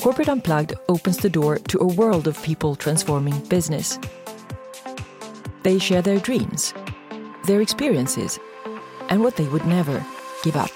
Corporate 0.00 0.28
Unplugged 0.28 0.74
opens 0.88 1.18
the 1.18 1.28
door 1.28 1.58
to 1.58 1.78
a 1.78 1.86
world 1.86 2.26
of 2.26 2.42
people 2.42 2.74
transforming 2.74 3.38
business. 3.48 3.98
They 5.62 5.78
share 5.78 6.00
their 6.00 6.18
dreams, 6.18 6.72
their 7.44 7.60
experiences, 7.60 8.38
and 9.10 9.22
what 9.22 9.36
they 9.36 9.46
would 9.48 9.66
never 9.66 10.04
give 10.42 10.56
up. 10.56 10.70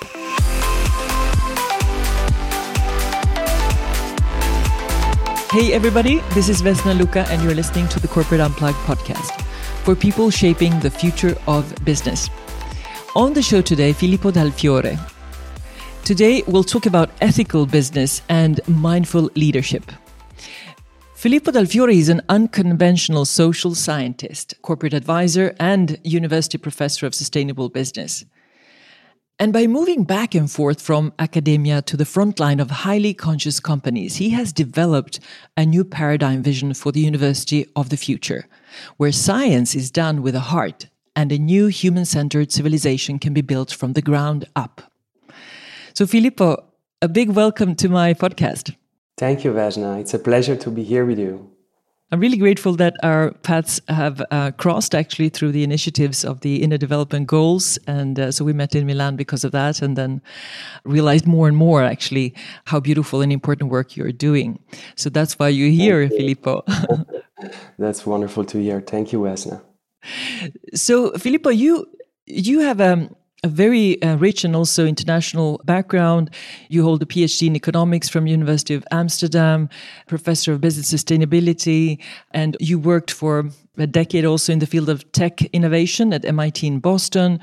Hey, 5.50 5.72
everybody, 5.72 6.18
this 6.34 6.50
is 6.50 6.60
Vesna 6.60 6.98
Luca, 6.98 7.26
and 7.30 7.42
you're 7.42 7.54
listening 7.54 7.88
to 7.88 8.00
the 8.00 8.08
Corporate 8.08 8.42
Unplugged 8.42 8.76
podcast 8.78 9.40
for 9.84 9.94
people 9.94 10.28
shaping 10.30 10.78
the 10.80 10.90
future 10.90 11.34
of 11.48 11.74
business. 11.84 12.28
On 13.14 13.32
the 13.32 13.40
show 13.40 13.62
today, 13.62 13.94
Filippo 13.94 14.30
Dal 14.30 14.50
Fiore. 14.50 14.98
Today, 16.06 16.44
we'll 16.46 16.62
talk 16.62 16.86
about 16.86 17.10
ethical 17.20 17.66
business 17.66 18.22
and 18.28 18.60
mindful 18.68 19.28
leadership. 19.34 19.90
Filippo 21.16 21.50
Dal 21.50 21.66
Fiore 21.66 21.98
is 21.98 22.08
an 22.08 22.22
unconventional 22.28 23.24
social 23.24 23.74
scientist, 23.74 24.54
corporate 24.62 24.94
advisor, 24.94 25.56
and 25.58 25.98
university 26.04 26.58
professor 26.58 27.06
of 27.06 27.14
sustainable 27.16 27.68
business. 27.70 28.24
And 29.40 29.52
by 29.52 29.66
moving 29.66 30.04
back 30.04 30.36
and 30.36 30.48
forth 30.48 30.80
from 30.80 31.12
academia 31.18 31.82
to 31.82 31.96
the 31.96 32.04
front 32.04 32.38
line 32.38 32.60
of 32.60 32.70
highly 32.70 33.12
conscious 33.12 33.58
companies, 33.58 34.14
he 34.14 34.30
has 34.30 34.52
developed 34.52 35.18
a 35.56 35.66
new 35.66 35.82
paradigm 35.82 36.40
vision 36.40 36.72
for 36.74 36.92
the 36.92 37.00
university 37.00 37.66
of 37.74 37.88
the 37.88 37.96
future, 37.96 38.46
where 38.96 39.10
science 39.10 39.74
is 39.74 39.90
done 39.90 40.22
with 40.22 40.36
a 40.36 40.50
heart 40.54 40.86
and 41.16 41.32
a 41.32 41.38
new 41.38 41.66
human 41.66 42.04
centered 42.04 42.52
civilization 42.52 43.18
can 43.18 43.34
be 43.34 43.42
built 43.42 43.72
from 43.72 43.94
the 43.94 44.02
ground 44.02 44.44
up. 44.54 44.92
So, 45.96 46.06
Filippo, 46.06 46.62
a 47.00 47.08
big 47.08 47.30
welcome 47.30 47.74
to 47.76 47.88
my 47.88 48.12
podcast. 48.12 48.76
Thank 49.16 49.44
you, 49.44 49.52
Vesna. 49.54 49.98
It's 49.98 50.12
a 50.12 50.18
pleasure 50.18 50.54
to 50.54 50.70
be 50.70 50.82
here 50.82 51.06
with 51.06 51.18
you. 51.18 51.50
I'm 52.12 52.20
really 52.20 52.36
grateful 52.36 52.76
that 52.76 52.92
our 53.02 53.32
paths 53.42 53.80
have 53.88 54.20
uh, 54.30 54.50
crossed 54.58 54.94
actually 54.94 55.30
through 55.30 55.52
the 55.52 55.62
initiatives 55.62 56.22
of 56.22 56.42
the 56.42 56.62
Inner 56.62 56.76
Development 56.76 57.26
Goals. 57.26 57.78
And 57.86 58.20
uh, 58.20 58.30
so 58.30 58.44
we 58.44 58.52
met 58.52 58.74
in 58.74 58.84
Milan 58.86 59.16
because 59.16 59.42
of 59.42 59.52
that, 59.52 59.80
and 59.80 59.96
then 59.96 60.20
realized 60.84 61.26
more 61.26 61.48
and 61.48 61.56
more 61.56 61.82
actually 61.82 62.34
how 62.66 62.78
beautiful 62.78 63.22
and 63.22 63.32
important 63.32 63.70
work 63.70 63.96
you're 63.96 64.12
doing. 64.12 64.58
So 64.96 65.08
that's 65.08 65.38
why 65.38 65.48
you're 65.48 65.70
here, 65.70 66.02
you. 66.02 66.08
Filippo. 66.10 66.62
that's 67.78 68.04
wonderful 68.04 68.44
to 68.44 68.58
hear. 68.58 68.82
Thank 68.82 69.14
you, 69.14 69.20
Vesna. 69.20 69.62
So, 70.74 71.12
Filippo, 71.12 71.48
you 71.48 71.86
you 72.26 72.60
have 72.60 72.82
um, 72.82 73.16
a 73.46 73.48
very 73.48 74.02
uh, 74.02 74.16
rich 74.16 74.44
and 74.44 74.54
also 74.56 74.84
international 74.84 75.60
background. 75.64 76.30
You 76.68 76.82
hold 76.82 77.02
a 77.02 77.06
PhD 77.06 77.46
in 77.46 77.56
economics 77.56 78.08
from 78.08 78.26
University 78.26 78.74
of 78.74 78.84
Amsterdam, 78.90 79.68
professor 80.08 80.52
of 80.52 80.60
business 80.60 80.92
sustainability, 80.92 81.98
and 82.32 82.56
you 82.60 82.78
worked 82.78 83.12
for 83.12 83.48
a 83.78 83.86
decade 83.86 84.24
also 84.24 84.52
in 84.52 84.58
the 84.58 84.66
field 84.66 84.88
of 84.88 85.10
tech 85.12 85.42
innovation 85.52 86.12
at 86.12 86.24
MIT 86.24 86.66
in 86.66 86.80
Boston. 86.80 87.38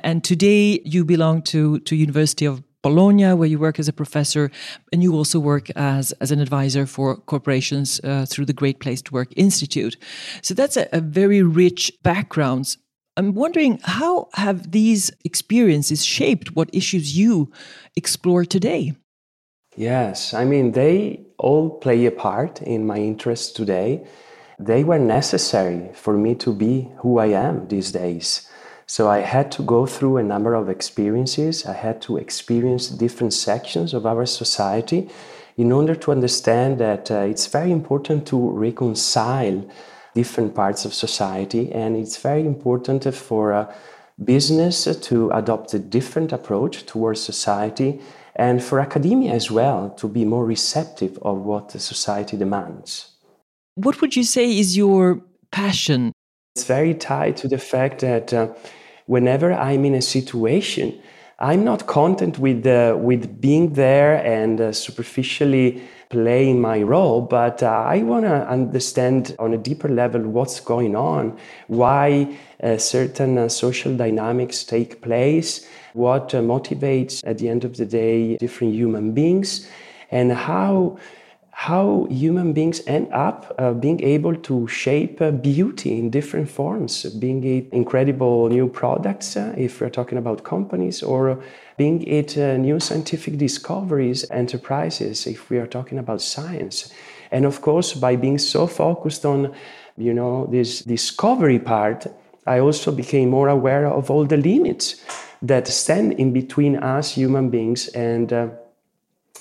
And 0.00 0.24
today 0.24 0.80
you 0.84 1.04
belong 1.04 1.42
to 1.42 1.78
to 1.80 1.94
University 1.94 2.46
of 2.46 2.62
Bologna, 2.82 3.32
where 3.32 3.48
you 3.48 3.58
work 3.58 3.78
as 3.78 3.88
a 3.88 3.92
professor, 3.92 4.50
and 4.92 5.02
you 5.02 5.14
also 5.14 5.38
work 5.40 5.70
as, 5.74 6.12
as 6.20 6.30
an 6.30 6.40
advisor 6.40 6.84
for 6.86 7.16
corporations 7.16 7.98
uh, 8.04 8.26
through 8.26 8.44
the 8.44 8.52
Great 8.52 8.78
Place 8.78 9.00
to 9.02 9.14
Work 9.14 9.32
Institute. 9.36 9.96
So 10.42 10.52
that's 10.52 10.76
a, 10.76 10.86
a 10.92 11.00
very 11.00 11.42
rich 11.42 11.90
background. 12.02 12.76
I'm 13.16 13.34
wondering 13.34 13.78
how 13.84 14.28
have 14.34 14.72
these 14.72 15.12
experiences 15.24 16.04
shaped 16.04 16.56
what 16.56 16.68
issues 16.72 17.16
you 17.16 17.52
explore 17.94 18.44
today? 18.44 18.94
Yes, 19.76 20.34
I 20.34 20.44
mean, 20.44 20.72
they 20.72 21.20
all 21.38 21.70
play 21.70 22.06
a 22.06 22.10
part 22.10 22.60
in 22.62 22.86
my 22.86 22.98
interests 22.98 23.52
today. 23.52 24.04
They 24.58 24.82
were 24.82 24.98
necessary 24.98 25.90
for 25.94 26.16
me 26.16 26.34
to 26.36 26.52
be 26.52 26.90
who 26.98 27.18
I 27.18 27.26
am 27.26 27.68
these 27.68 27.92
days. 27.92 28.48
So 28.86 29.08
I 29.08 29.20
had 29.20 29.50
to 29.52 29.62
go 29.62 29.86
through 29.86 30.16
a 30.16 30.22
number 30.22 30.54
of 30.54 30.68
experiences. 30.68 31.66
I 31.66 31.72
had 31.72 32.02
to 32.02 32.18
experience 32.18 32.88
different 32.88 33.32
sections 33.32 33.94
of 33.94 34.06
our 34.06 34.26
society 34.26 35.08
in 35.56 35.70
order 35.70 35.94
to 35.94 36.10
understand 36.10 36.78
that 36.78 37.10
uh, 37.10 37.20
it's 37.20 37.46
very 37.46 37.70
important 37.70 38.26
to 38.26 38.50
reconcile 38.50 39.64
different 40.14 40.54
parts 40.54 40.84
of 40.84 40.94
society, 40.94 41.72
and 41.72 41.96
it's 41.96 42.16
very 42.16 42.46
important 42.46 43.14
for 43.14 43.52
a 43.52 43.74
business 44.22 44.84
to 45.08 45.30
adopt 45.30 45.74
a 45.74 45.78
different 45.78 46.32
approach 46.32 46.86
towards 46.86 47.20
society 47.20 48.00
and 48.36 48.62
for 48.62 48.80
academia 48.80 49.32
as 49.32 49.50
well 49.50 49.90
to 49.90 50.08
be 50.08 50.24
more 50.24 50.44
receptive 50.44 51.18
of 51.22 51.38
what 51.38 51.70
the 51.70 51.78
society 51.78 52.36
demands. 52.36 53.10
What 53.74 54.00
would 54.00 54.14
you 54.16 54.24
say 54.24 54.58
is 54.58 54.76
your 54.76 55.20
passion? 55.50 56.12
It's 56.54 56.64
very 56.64 56.94
tied 56.94 57.36
to 57.38 57.48
the 57.48 57.58
fact 57.58 58.00
that 58.00 58.32
uh, 58.32 58.48
whenever 59.06 59.52
I'm 59.52 59.84
in 59.84 59.94
a 59.94 60.02
situation, 60.02 61.00
I'm 61.40 61.64
not 61.64 61.86
content 61.86 62.38
with 62.38 62.64
uh, 62.66 62.96
with 62.96 63.40
being 63.40 63.72
there 63.72 64.24
and 64.24 64.60
uh, 64.60 64.72
superficially 64.72 65.82
playing 66.14 66.60
my 66.60 66.80
role, 66.80 67.20
but 67.20 67.60
uh, 67.60 67.66
I 67.96 68.02
want 68.02 68.24
to 68.24 68.36
understand 68.58 69.34
on 69.40 69.52
a 69.52 69.58
deeper 69.58 69.88
level 69.88 70.22
what's 70.36 70.60
going 70.60 70.94
on, 70.94 71.36
why 71.66 72.06
uh, 72.62 72.78
certain 72.78 73.36
uh, 73.36 73.48
social 73.48 73.96
dynamics 73.96 74.62
take 74.62 75.02
place, 75.02 75.66
what 75.92 76.32
uh, 76.32 76.40
motivates 76.40 77.20
at 77.26 77.38
the 77.38 77.48
end 77.48 77.64
of 77.64 77.72
the 77.78 77.86
day 77.86 78.36
different 78.36 78.74
human 78.74 79.10
beings, 79.12 79.68
and 80.12 80.30
how 80.32 80.96
how 81.54 82.06
human 82.10 82.52
beings 82.52 82.82
end 82.86 83.08
up 83.12 83.54
uh, 83.58 83.72
being 83.72 84.02
able 84.02 84.34
to 84.34 84.66
shape 84.66 85.22
uh, 85.22 85.30
beauty 85.30 85.96
in 85.98 86.10
different 86.10 86.50
forms, 86.50 87.04
being 87.04 87.44
it 87.44 87.72
incredible 87.72 88.48
new 88.48 88.68
products, 88.68 89.36
uh, 89.36 89.54
if 89.56 89.80
we're 89.80 89.88
talking 89.88 90.18
about 90.18 90.42
companies, 90.42 91.00
or 91.00 91.40
being 91.76 92.02
it 92.08 92.36
uh, 92.36 92.56
new 92.56 92.80
scientific 92.80 93.38
discoveries, 93.38 94.28
enterprises, 94.32 95.28
if 95.28 95.48
we 95.48 95.58
are 95.58 95.66
talking 95.66 95.98
about 95.98 96.20
science. 96.20 96.92
And 97.30 97.44
of 97.44 97.62
course, 97.62 97.94
by 97.94 98.16
being 98.16 98.38
so 98.38 98.66
focused 98.66 99.24
on, 99.24 99.54
you 99.96 100.12
know, 100.12 100.46
this 100.46 100.80
discovery 100.80 101.60
part, 101.60 102.06
I 102.46 102.58
also 102.58 102.90
became 102.90 103.30
more 103.30 103.48
aware 103.48 103.86
of 103.86 104.10
all 104.10 104.26
the 104.26 104.36
limits 104.36 104.96
that 105.40 105.68
stand 105.68 106.14
in 106.14 106.32
between 106.32 106.76
us 106.76 107.12
human 107.12 107.48
beings 107.48 107.88
and 107.88 108.32
uh, 108.32 108.48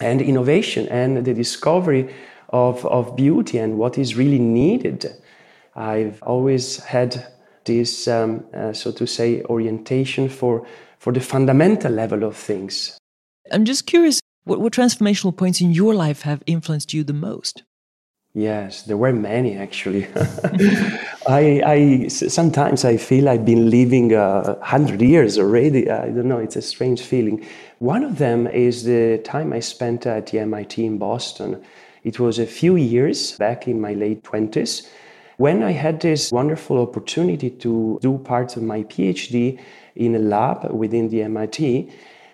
and 0.04 0.22
innovation 0.22 0.88
and 0.90 1.26
the 1.26 1.34
discovery 1.34 2.14
of, 2.50 2.86
of 2.86 3.16
beauty 3.16 3.58
and 3.58 3.78
what 3.78 3.98
is 3.98 4.16
really 4.16 4.40
needed. 4.40 5.12
I've 5.76 6.22
always 6.24 6.78
had 6.84 7.26
this, 7.66 8.08
um, 8.08 8.46
uh, 8.54 8.74
so 8.74 8.92
to 8.92 9.08
say, 9.08 9.42
orientation 9.44 10.30
for, 10.30 10.66
for 11.00 11.14
the 11.14 11.22
fundamental 11.22 11.92
level 11.92 12.24
of 12.24 12.36
things. 12.36 12.98
I'm 13.52 13.66
just 13.66 13.86
curious, 13.86 14.20
what, 14.44 14.60
what 14.60 14.74
transformational 14.74 15.36
points 15.36 15.62
in 15.62 15.72
your 15.72 15.96
life 15.96 16.22
have 16.22 16.44
influenced 16.46 16.94
you 16.94 17.04
the 17.04 17.14
most? 17.14 17.64
Yes, 18.36 18.82
there 18.82 18.98
were 18.98 19.14
many 19.14 19.58
actually. 19.58 20.08
I, 21.28 21.62
I, 21.66 22.08
sometimes 22.08 22.84
I 22.84 22.98
feel 22.98 23.30
I've 23.30 23.46
been 23.46 23.70
living 23.70 24.12
a 24.14 24.22
uh, 24.22 24.66
hundred 24.66 25.04
years 25.04 25.38
already. 25.38 25.88
I 25.90 26.10
don't 26.10 26.28
know. 26.28 26.40
It's 26.40 26.56
a 26.56 26.62
strange 26.64 27.04
feeling. 27.04 27.46
One 27.78 28.04
of 28.04 28.18
them 28.18 28.48
is 28.48 28.86
the 28.86 29.20
time 29.20 29.54
I 29.54 29.60
spent 29.60 30.08
at 30.08 30.28
the 30.28 30.40
MIT 30.40 30.84
in 30.84 30.98
Boston. 30.98 31.64
It 32.04 32.20
was 32.20 32.40
a 32.40 32.48
few 32.48 32.76
years 32.76 33.38
back 33.38 33.68
in 33.68 33.80
my 33.80 33.94
late 33.94 34.24
twenties 34.24 34.90
when 35.38 35.62
I 35.62 35.72
had 35.72 36.02
this 36.02 36.32
wonderful 36.32 36.82
opportunity 36.82 37.52
to 37.52 38.00
do 38.02 38.18
part 38.18 38.58
of 38.58 38.64
my 38.64 38.82
PhD 38.84 39.60
in 39.96 40.16
a 40.16 40.20
lab 40.20 40.72
within 40.72 41.10
the 41.10 41.22
MIT 41.22 41.88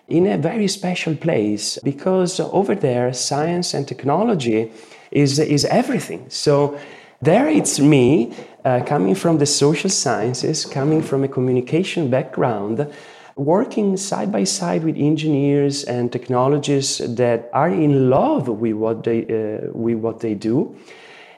in 0.08 0.26
a 0.26 0.38
very 0.38 0.66
special 0.66 1.14
place 1.14 1.78
because 1.84 2.40
over 2.40 2.74
there 2.74 3.12
science 3.12 3.74
and 3.74 3.86
technology 3.86 4.72
is, 5.10 5.38
is 5.38 5.64
everything. 5.64 6.26
So 6.28 6.78
there 7.22 7.48
it's 7.48 7.78
me 7.78 8.34
uh, 8.64 8.82
coming 8.86 9.14
from 9.14 9.38
the 9.38 9.46
social 9.46 9.90
sciences, 9.90 10.64
coming 10.64 11.02
from 11.02 11.24
a 11.24 11.28
communication 11.28 12.10
background, 12.10 12.90
working 13.36 13.96
side 13.96 14.30
by 14.30 14.44
side 14.44 14.84
with 14.84 14.96
engineers 14.96 15.84
and 15.84 16.12
technologists 16.12 16.98
that 16.98 17.50
are 17.52 17.70
in 17.70 18.10
love 18.10 18.48
with 18.48 18.74
what 18.74 19.04
they, 19.04 19.22
uh, 19.24 19.70
with 19.72 19.96
what 19.96 20.20
they 20.20 20.34
do. 20.34 20.74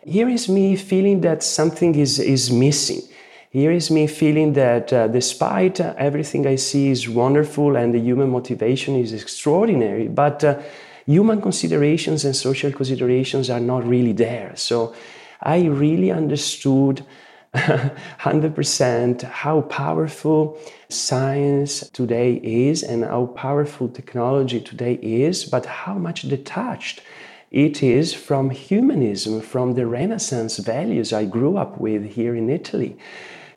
Here 0.05 0.29
is 0.29 0.49
me 0.49 0.77
feeling 0.77 1.21
that 1.21 1.43
something 1.43 1.95
is, 1.95 2.19
is 2.19 2.51
missing. 2.51 3.03
Here 3.51 3.71
is 3.71 3.91
me 3.91 4.07
feeling 4.07 4.55
that 4.55 4.93
uh, 4.93 5.09
despite 5.09 5.79
everything 5.79 6.47
I 6.47 6.57
see 6.57 6.91
is 6.91 7.09
wonderful 7.09 7.77
and 7.77 7.93
the 7.93 8.01
human 8.01 8.31
motivation 8.31 8.97
is 8.97 9.13
extraordinary, 9.13 10.09
but 10.09 10.43
uh, 10.43 10.59
human 11.06 11.40
considerations 11.40 12.25
and 12.25 12.34
social 12.34 12.72
considerations 12.72 13.50
are 13.50 13.60
not 13.60 13.87
really 13.87 14.12
there. 14.12 14.52
So 14.56 14.94
I 15.40 15.64
really 15.64 16.10
understood 16.10 17.04
100% 17.54 19.22
how 19.22 19.60
powerful 19.62 20.58
science 20.88 21.90
today 21.90 22.40
is 22.43 22.82
and 22.82 23.04
how 23.04 23.26
powerful 23.26 23.88
technology 23.88 24.60
today 24.60 24.94
is, 25.02 25.44
but 25.44 25.66
how 25.66 25.94
much 25.94 26.22
detached 26.22 27.02
it 27.50 27.82
is 27.82 28.14
from 28.14 28.49
humanism, 28.49 29.43
from 29.43 29.75
the 29.75 29.87
Renaissance 29.87 30.56
values 30.56 31.12
I 31.12 31.26
grew 31.26 31.58
up 31.58 31.78
with 31.78 32.12
here 32.12 32.34
in 32.34 32.49
Italy. 32.49 32.96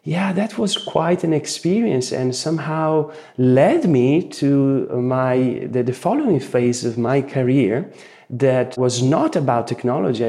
Yeah, 0.07 0.33
that 0.33 0.59
was 0.59 0.77
quite 0.77 1.23
an 1.23 1.33
experience 1.33 2.11
and 2.11 2.35
somehow 2.35 3.11
led 3.39 3.89
me 3.89 4.21
to 4.33 4.87
my 4.89 5.67
the, 5.71 5.81
the 5.81 5.93
following 5.93 6.39
phase 6.39 6.85
of 6.85 6.95
my 6.95 7.23
career 7.23 7.91
that 8.29 8.77
was 8.77 9.01
not 9.01 9.35
about 9.35 9.67
technology. 9.67 10.23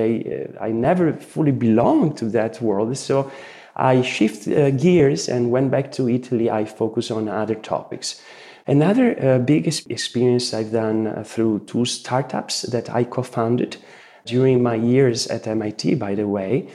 I, 0.58 0.68
I 0.68 0.72
never 0.72 1.12
fully 1.12 1.52
belonged 1.52 2.16
to 2.18 2.24
that 2.30 2.62
world. 2.62 2.96
So 2.96 3.30
I 3.76 4.00
shifted 4.00 4.58
uh, 4.58 4.70
gears 4.70 5.28
and 5.28 5.50
went 5.50 5.70
back 5.70 5.92
to 5.92 6.08
Italy. 6.08 6.50
I 6.50 6.64
focus 6.64 7.10
on 7.10 7.28
other 7.28 7.54
topics. 7.54 8.22
Another 8.66 9.14
uh, 9.22 9.38
big 9.40 9.66
experience 9.66 10.54
I've 10.54 10.72
done 10.72 11.06
uh, 11.06 11.22
through 11.22 11.66
two 11.66 11.84
startups 11.84 12.62
that 12.62 12.88
I 12.88 13.04
co 13.04 13.22
founded 13.22 13.76
during 14.24 14.62
my 14.62 14.76
years 14.76 15.26
at 15.26 15.46
MIT, 15.46 15.96
by 15.96 16.14
the 16.14 16.26
way. 16.26 16.66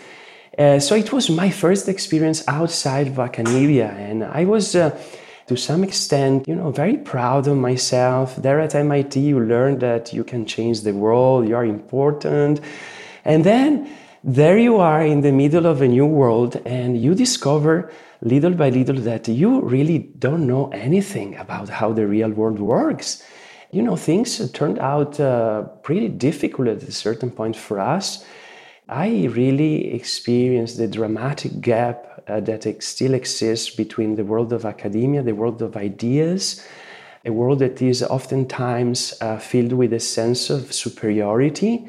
Uh, 0.62 0.80
so 0.80 0.94
it 0.94 1.12
was 1.12 1.28
my 1.28 1.50
first 1.50 1.90
experience 1.90 2.44
outside 2.48 3.08
of 3.08 3.18
academia, 3.18 3.90
and 3.98 4.24
I 4.24 4.46
was 4.46 4.76
uh, 4.76 4.92
to 5.48 5.56
some 5.58 5.84
extent, 5.84 6.48
you 6.48 6.54
know, 6.54 6.70
very 6.70 6.98
proud 6.98 7.48
of 7.48 7.58
myself. 7.58 8.36
There 8.36 8.60
at 8.60 8.76
MIT, 8.76 9.20
you 9.20 9.40
learn 9.40 9.80
that 9.80 10.14
you 10.14 10.24
can 10.24 10.46
change 10.46 10.82
the 10.82 10.94
world, 10.94 11.50
you 11.50 11.56
are 11.56 11.66
important. 11.66 12.62
And 13.26 13.44
then 13.44 13.90
there 14.24 14.60
you 14.60 14.78
are 14.78 15.02
in 15.04 15.22
the 15.22 15.32
middle 15.32 15.66
of 15.66 15.82
a 15.82 15.88
new 15.88 16.06
world, 16.06 16.62
and 16.64 17.02
you 17.02 17.16
discover 17.16 17.92
little 18.22 18.54
by 18.54 18.70
little 18.70 18.98
that 18.98 19.28
you 19.28 19.62
really 19.62 19.98
don't 20.20 20.46
know 20.46 20.68
anything 20.68 21.38
about 21.38 21.70
how 21.70 21.92
the 21.92 22.06
real 22.06 22.30
world 22.30 22.60
works. 22.60 23.24
You 23.72 23.82
know, 23.82 23.96
things 23.96 24.52
turned 24.52 24.78
out 24.78 25.20
uh, 25.20 25.64
pretty 25.82 26.10
difficult 26.10 26.68
at 26.68 26.84
a 26.84 26.92
certain 26.92 27.32
point 27.32 27.56
for 27.56 27.80
us. 27.80 28.24
I 28.90 29.28
really 29.32 29.94
experienced 29.94 30.78
the 30.78 30.88
dramatic 30.88 31.62
gap 31.62 32.24
uh, 32.28 32.40
that 32.42 32.66
ex- 32.66 32.88
still 32.88 33.14
exists 33.14 33.70
between 33.70 34.16
the 34.16 34.26
world 34.26 34.52
of 34.52 34.66
academia, 34.66 35.24
the 35.24 35.36
world 35.36 35.62
of 35.62 35.78
ideas, 35.78 36.66
a 37.24 37.32
world 37.32 37.60
that 37.60 37.82
is 37.82 38.04
oftentimes 38.04 39.14
uh, 39.22 39.38
filled 39.38 39.74
with 39.74 39.94
a 39.94 40.00
sense 40.00 40.50
of 40.50 40.74
superiority, 40.74 41.88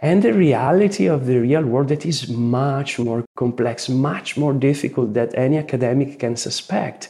and 0.00 0.22
the 0.22 0.32
reality 0.32 1.06
of 1.06 1.26
the 1.26 1.38
real 1.38 1.62
world 1.62 1.88
that 1.88 2.04
is 2.04 2.28
much 2.28 2.98
more 2.98 3.24
complex, 3.36 3.88
much 3.88 4.36
more 4.36 4.52
difficult 4.52 5.14
than 5.14 5.32
any 5.36 5.58
academic 5.58 6.18
can 6.18 6.34
suspect. 6.34 7.08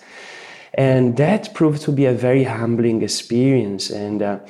And 0.75 1.17
that 1.17 1.55
proved 1.55 1.83
to 1.83 1.93
be 1.93 2.05
a 2.05 2.13
very 2.13 2.45
humbling 2.45 3.03
experience. 3.03 3.91
And 3.91 4.23
uh, 4.23 4.41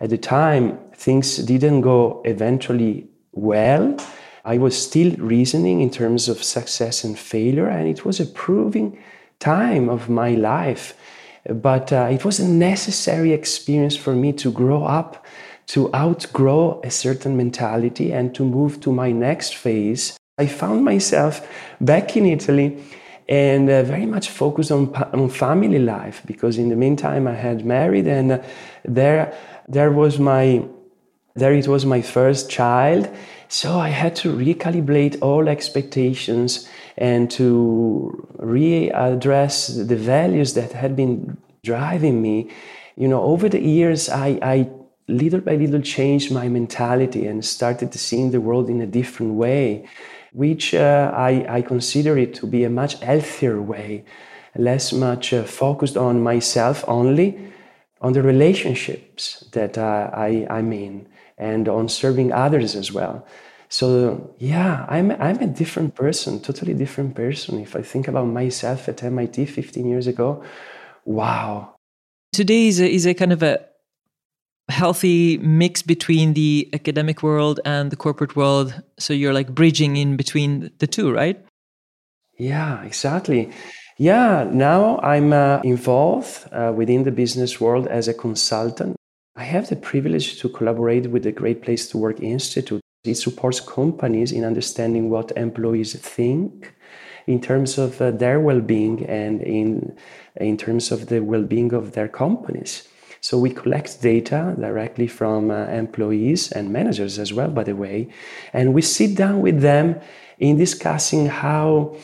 at 0.00 0.10
the 0.10 0.18
time, 0.18 0.78
things 0.94 1.36
didn't 1.38 1.82
go 1.82 2.22
eventually 2.24 3.08
well 3.32 3.96
I 4.44 4.58
was 4.58 4.80
still 4.80 5.14
reasoning 5.16 5.80
in 5.80 5.90
terms 5.90 6.28
of 6.28 6.42
success 6.42 7.04
and 7.04 7.18
failure, 7.18 7.68
and 7.68 7.88
it 7.88 8.04
was 8.04 8.20
a 8.20 8.26
proving 8.26 8.98
time 9.38 9.88
of 9.88 10.08
my 10.08 10.30
life. 10.30 10.94
But 11.48 11.92
uh, 11.92 12.08
it 12.10 12.24
was 12.24 12.40
a 12.40 12.48
necessary 12.48 13.32
experience 13.32 13.96
for 13.96 14.14
me 14.14 14.32
to 14.34 14.50
grow 14.50 14.84
up, 14.84 15.24
to 15.68 15.92
outgrow 15.94 16.80
a 16.84 16.90
certain 16.90 17.36
mentality, 17.36 18.12
and 18.12 18.34
to 18.34 18.44
move 18.44 18.80
to 18.80 18.92
my 18.92 19.12
next 19.12 19.54
phase. 19.54 20.18
I 20.38 20.46
found 20.46 20.84
myself 20.84 21.46
back 21.80 22.16
in 22.16 22.26
Italy 22.26 22.78
and 23.28 23.70
uh, 23.70 23.82
very 23.82 24.06
much 24.06 24.28
focused 24.28 24.72
on, 24.72 24.94
on 25.12 25.28
family 25.28 25.78
life 25.78 26.22
because 26.26 26.58
in 26.58 26.68
the 26.68 26.76
meantime 26.76 27.26
I 27.26 27.34
had 27.34 27.64
married 27.64 28.06
and 28.06 28.32
uh, 28.32 28.42
there 28.84 29.32
there 29.68 29.92
was 29.92 30.18
my 30.18 30.64
there 31.34 31.54
it 31.54 31.68
was 31.68 31.86
my 31.86 32.02
first 32.02 32.50
child 32.50 33.08
so 33.52 33.78
I 33.78 33.90
had 33.90 34.16
to 34.16 34.32
recalibrate 34.34 35.18
all 35.20 35.46
expectations 35.46 36.66
and 36.96 37.30
to 37.32 38.26
readdress 38.38 39.86
the 39.88 39.96
values 39.96 40.54
that 40.54 40.72
had 40.72 40.96
been 40.96 41.36
driving 41.62 42.22
me. 42.22 42.50
You 42.96 43.08
know, 43.08 43.22
over 43.22 43.50
the 43.50 43.60
years, 43.60 44.08
I, 44.08 44.38
I 44.40 44.70
little 45.06 45.42
by 45.42 45.56
little 45.56 45.82
changed 45.82 46.32
my 46.32 46.48
mentality 46.48 47.26
and 47.26 47.44
started 47.44 47.92
seeing 47.92 48.30
the 48.30 48.40
world 48.40 48.70
in 48.70 48.80
a 48.80 48.86
different 48.86 49.34
way, 49.34 49.86
which 50.32 50.72
uh, 50.72 51.12
I, 51.14 51.44
I 51.46 51.60
consider 51.60 52.16
it 52.16 52.32
to 52.36 52.46
be 52.46 52.64
a 52.64 52.70
much 52.70 53.00
healthier 53.00 53.60
way, 53.60 54.06
less 54.56 54.94
much 54.94 55.34
uh, 55.34 55.44
focused 55.44 55.98
on 55.98 56.22
myself 56.22 56.86
only, 56.88 57.38
on 58.00 58.14
the 58.14 58.22
relationships 58.22 59.44
that 59.52 59.76
uh, 59.76 60.08
I, 60.14 60.46
I'm 60.48 60.72
in 60.72 61.06
and 61.42 61.68
on 61.68 61.88
serving 61.88 62.32
others 62.32 62.76
as 62.76 62.92
well. 62.92 63.26
So 63.68 64.34
yeah, 64.38 64.86
I'm 64.88 65.10
I'm 65.12 65.40
a 65.40 65.46
different 65.46 65.94
person, 65.94 66.40
totally 66.40 66.74
different 66.74 67.14
person. 67.14 67.58
If 67.58 67.74
I 67.74 67.82
think 67.82 68.06
about 68.08 68.26
myself 68.26 68.88
at 68.88 69.02
MIT 69.02 69.46
15 69.46 69.88
years 69.88 70.06
ago, 70.06 70.44
wow. 71.04 71.74
Today 72.32 72.68
is 72.68 72.80
a, 72.80 72.88
is 72.88 73.06
a 73.06 73.14
kind 73.14 73.32
of 73.32 73.42
a 73.42 73.58
healthy 74.68 75.38
mix 75.38 75.82
between 75.82 76.34
the 76.34 76.68
academic 76.72 77.22
world 77.22 77.60
and 77.64 77.90
the 77.90 77.96
corporate 77.96 78.36
world. 78.36 78.74
So 78.98 79.12
you're 79.12 79.34
like 79.34 79.54
bridging 79.54 79.96
in 79.96 80.16
between 80.16 80.70
the 80.78 80.86
two, 80.86 81.12
right? 81.12 81.42
Yeah, 82.38 82.82
exactly. 82.82 83.50
Yeah, 83.98 84.48
now 84.50 84.98
I'm 85.00 85.32
uh, 85.32 85.60
involved 85.64 86.48
uh, 86.52 86.72
within 86.74 87.04
the 87.04 87.10
business 87.12 87.60
world 87.60 87.86
as 87.86 88.08
a 88.08 88.14
consultant. 88.14 88.96
I 89.34 89.44
have 89.44 89.68
the 89.70 89.76
privilege 89.76 90.38
to 90.40 90.48
collaborate 90.50 91.10
with 91.10 91.22
the 91.22 91.32
Great 91.32 91.62
Place 91.62 91.88
to 91.88 91.98
Work 91.98 92.20
Institute. 92.20 92.82
It 93.04 93.14
supports 93.14 93.60
companies 93.60 94.30
in 94.30 94.44
understanding 94.44 95.08
what 95.08 95.32
employees 95.36 95.94
think 95.94 96.74
in 97.26 97.40
terms 97.40 97.78
of 97.78 98.00
uh, 98.02 98.10
their 98.10 98.40
well-being 98.40 99.06
and 99.06 99.40
in 99.42 99.96
in 100.36 100.56
terms 100.58 100.92
of 100.92 101.06
the 101.06 101.20
well-being 101.20 101.72
of 101.72 101.92
their 101.92 102.08
companies. 102.08 102.86
So 103.20 103.38
we 103.38 103.50
collect 103.50 104.02
data 104.02 104.54
directly 104.58 105.06
from 105.06 105.50
uh, 105.50 105.66
employees 105.66 106.52
and 106.52 106.70
managers 106.70 107.18
as 107.18 107.32
well, 107.32 107.48
by 107.48 107.64
the 107.64 107.76
way, 107.76 108.08
and 108.52 108.74
we 108.74 108.82
sit 108.82 109.16
down 109.16 109.40
with 109.40 109.60
them 109.62 109.98
in 110.38 110.58
discussing 110.58 111.26
how 111.26 111.96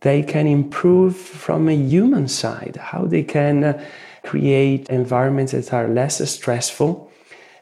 they 0.00 0.22
can 0.22 0.46
improve 0.48 1.16
from 1.16 1.68
a 1.68 1.76
human 1.76 2.26
side, 2.26 2.76
how 2.76 3.04
they 3.06 3.22
can 3.22 3.64
uh, 3.64 3.84
create 4.22 4.88
environments 4.88 5.52
that 5.52 5.72
are 5.72 5.88
less 5.88 6.28
stressful, 6.30 7.10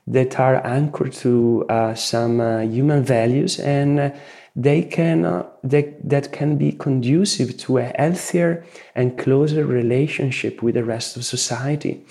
that 0.07 0.39
are 0.39 0.65
anchored 0.67 1.13
to 1.13 1.65
uh, 1.69 1.95
some 1.95 2.41
uh, 2.41 2.61
human 2.61 3.03
values, 3.03 3.59
and 3.61 4.01
uh, 4.01 4.11
they 4.57 4.83
can 4.83 5.25
uh, 5.25 5.47
they, 5.63 5.95
that 6.03 6.33
can 6.33 6.57
be 6.57 6.73
conducive 6.73 7.57
to 7.57 7.79
a 7.79 7.93
healthier 7.97 8.65
and 8.95 9.17
closer 9.19 9.65
relationship 9.65 10.63
with 10.63 10.75
the 10.75 10.85
rest 10.85 11.17
of 11.17 11.25
society. 11.25 12.05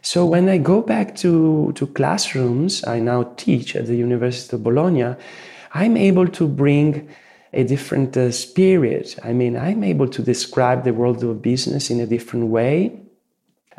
So 0.00 0.26
when 0.26 0.48
I 0.48 0.58
go 0.58 0.82
back 0.82 1.14
to, 1.16 1.72
to 1.76 1.86
classrooms, 1.86 2.84
I 2.84 2.98
now 2.98 3.34
teach 3.36 3.76
at 3.76 3.86
the 3.86 3.94
University 3.94 4.56
of 4.56 4.64
Bologna, 4.64 5.14
I'm 5.74 5.96
able 5.96 6.26
to 6.26 6.48
bring 6.48 7.08
a 7.52 7.62
different 7.62 8.16
uh, 8.16 8.32
spirit. 8.32 9.16
I 9.22 9.32
mean, 9.32 9.56
I'm 9.56 9.84
able 9.84 10.08
to 10.08 10.22
describe 10.22 10.82
the 10.82 10.92
world 10.92 11.22
of 11.22 11.40
business 11.40 11.88
in 11.88 12.00
a 12.00 12.06
different 12.06 12.46
way 12.46 13.01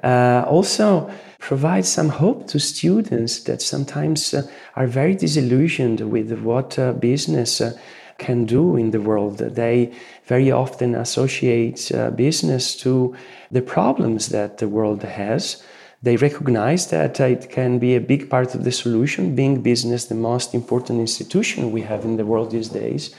uh, 0.03 0.45
also 0.47 1.09
provide 1.39 1.85
some 1.85 2.09
hope 2.09 2.47
to 2.47 2.59
students 2.59 3.41
that 3.43 3.61
sometimes 3.61 4.33
uh, 4.33 4.43
are 4.75 4.87
very 4.87 5.15
disillusioned 5.15 5.99
with 6.11 6.31
what 6.39 6.79
uh, 6.79 6.93
business 6.93 7.59
uh, 7.61 7.77
can 8.17 8.45
do 8.45 8.77
in 8.77 8.91
the 8.91 9.01
world. 9.01 9.37
They 9.37 9.91
very 10.25 10.51
often 10.51 10.95
associate 10.95 11.91
uh, 11.91 12.11
business 12.11 12.75
to 12.77 13.15
the 13.51 13.61
problems 13.61 14.29
that 14.29 14.57
the 14.57 14.67
world 14.67 15.03
has. 15.03 15.63
They 16.01 16.15
recognize 16.17 16.87
that 16.87 17.19
uh, 17.19 17.25
it 17.25 17.49
can 17.49 17.79
be 17.79 17.95
a 17.95 18.01
big 18.01 18.29
part 18.29 18.55
of 18.55 18.63
the 18.63 18.71
solution, 18.71 19.35
being 19.35 19.61
business 19.61 20.05
the 20.05 20.15
most 20.15 20.53
important 20.53 20.99
institution 20.99 21.71
we 21.71 21.81
have 21.81 22.05
in 22.05 22.17
the 22.17 22.25
world 22.25 22.51
these 22.51 22.69
days. 22.69 23.15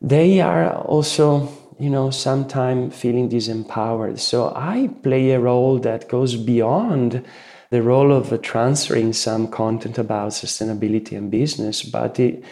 They 0.00 0.40
are 0.40 0.72
also 0.72 1.48
you 1.78 1.88
know, 1.88 2.10
sometimes 2.10 2.94
feeling 2.96 3.28
disempowered. 3.28 4.18
So 4.18 4.52
I 4.54 4.90
play 5.02 5.30
a 5.30 5.40
role 5.40 5.78
that 5.78 6.08
goes 6.08 6.34
beyond 6.34 7.24
the 7.70 7.82
role 7.82 8.12
of 8.12 8.40
transferring 8.42 9.12
some 9.12 9.48
content 9.48 9.98
about 9.98 10.32
sustainability 10.32 11.16
and 11.16 11.30
business, 11.30 11.82
but 11.82 12.18
it, 12.18 12.42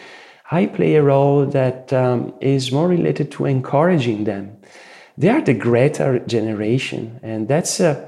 I 0.51 0.67
play 0.67 0.95
a 0.95 1.03
role 1.03 1.45
that 1.47 1.91
um, 1.91 2.33
is 2.39 2.71
more 2.71 2.87
related 2.87 3.31
to 3.33 3.45
encouraging 3.45 4.23
them. 4.23 4.57
They 5.17 5.29
are 5.29 5.41
the 5.41 5.55
Greta 5.55 6.21
generation, 6.27 7.19
and 7.23 7.47
that's 7.47 7.81
uh, 7.81 8.05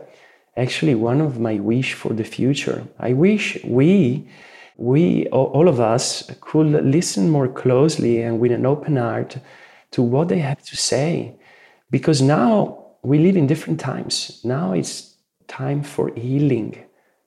actually 0.55 0.95
one 0.95 1.19
of 1.19 1.39
my 1.39 1.55
wish 1.59 1.95
for 1.95 2.13
the 2.13 2.23
future. 2.23 2.87
I 2.99 3.13
wish 3.13 3.61
we, 3.63 4.27
we 4.77 5.25
all 5.27 5.67
of 5.67 5.79
us, 5.79 6.31
could 6.39 6.67
listen 6.67 7.29
more 7.29 7.47
closely 7.47 8.21
and 8.21 8.39
with 8.39 8.51
an 8.51 8.65
open 8.65 8.95
heart 8.95 9.37
to 9.91 10.01
what 10.01 10.27
they 10.27 10.39
have 10.39 10.61
to 10.63 10.75
say. 10.75 11.35
Because 11.91 12.21
now 12.21 12.85
we 13.01 13.19
live 13.19 13.37
in 13.37 13.47
different 13.47 13.79
times. 13.79 14.41
Now 14.43 14.73
it's 14.73 15.15
time 15.47 15.83
for 15.83 16.13
healing. 16.15 16.83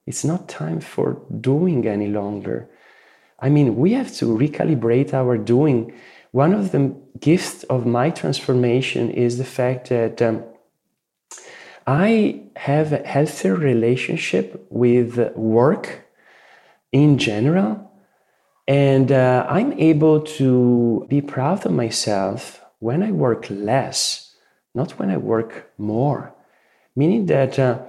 It's 0.06 0.24
not 0.24 0.48
time 0.48 0.80
for 0.80 1.22
doing 1.40 1.86
any 1.86 2.08
longer. 2.08 2.68
I 3.38 3.48
mean, 3.48 3.76
we 3.76 3.92
have 3.92 4.12
to 4.16 4.26
recalibrate 4.26 5.12
our 5.12 5.36
doing. 5.36 5.92
One 6.30 6.54
of 6.54 6.72
the 6.72 6.94
gifts 7.18 7.64
of 7.64 7.86
my 7.86 8.10
transformation 8.10 9.10
is 9.10 9.38
the 9.38 9.44
fact 9.44 9.88
that 9.88 10.22
um, 10.22 10.44
I 11.86 12.42
have 12.56 12.92
a 12.92 13.06
healthier 13.06 13.54
relationship 13.54 14.66
with 14.70 15.18
work 15.34 16.08
in 16.92 17.18
general. 17.18 17.91
And 18.66 19.10
uh, 19.10 19.46
I'm 19.48 19.72
able 19.74 20.20
to 20.20 21.06
be 21.08 21.20
proud 21.20 21.66
of 21.66 21.72
myself 21.72 22.62
when 22.78 23.02
I 23.02 23.10
work 23.10 23.46
less, 23.50 24.34
not 24.74 24.92
when 24.98 25.10
I 25.10 25.16
work 25.16 25.72
more. 25.78 26.34
Meaning 26.94 27.26
that 27.26 27.58
uh, 27.58 27.80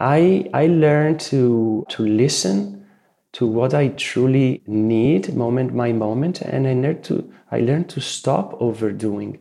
I, 0.00 0.48
I 0.54 0.66
learn 0.66 1.18
to, 1.18 1.84
to 1.90 2.02
listen 2.02 2.86
to 3.32 3.46
what 3.46 3.74
I 3.74 3.88
truly 3.88 4.62
need 4.66 5.34
moment 5.34 5.76
by 5.76 5.92
moment, 5.92 6.40
and 6.40 6.66
I 6.66 6.72
learn 6.72 7.02
to, 7.02 7.30
I 7.50 7.60
learn 7.60 7.84
to 7.88 8.00
stop 8.00 8.56
overdoing. 8.60 9.38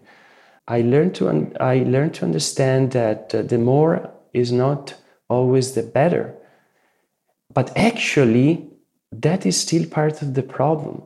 I 0.67 0.81
learned 0.81 1.15
to 1.15 1.29
un- 1.29 1.55
I 1.59 1.83
learned 1.83 2.15
to 2.15 2.25
understand 2.25 2.91
that 2.91 3.33
uh, 3.33 3.43
the 3.43 3.57
more 3.57 4.11
is 4.33 4.51
not 4.51 4.95
always 5.29 5.73
the 5.73 5.83
better. 5.83 6.35
But 7.53 7.71
actually, 7.77 8.69
that 9.11 9.45
is 9.45 9.59
still 9.59 9.85
part 9.87 10.21
of 10.21 10.33
the 10.33 10.43
problem. 10.43 11.03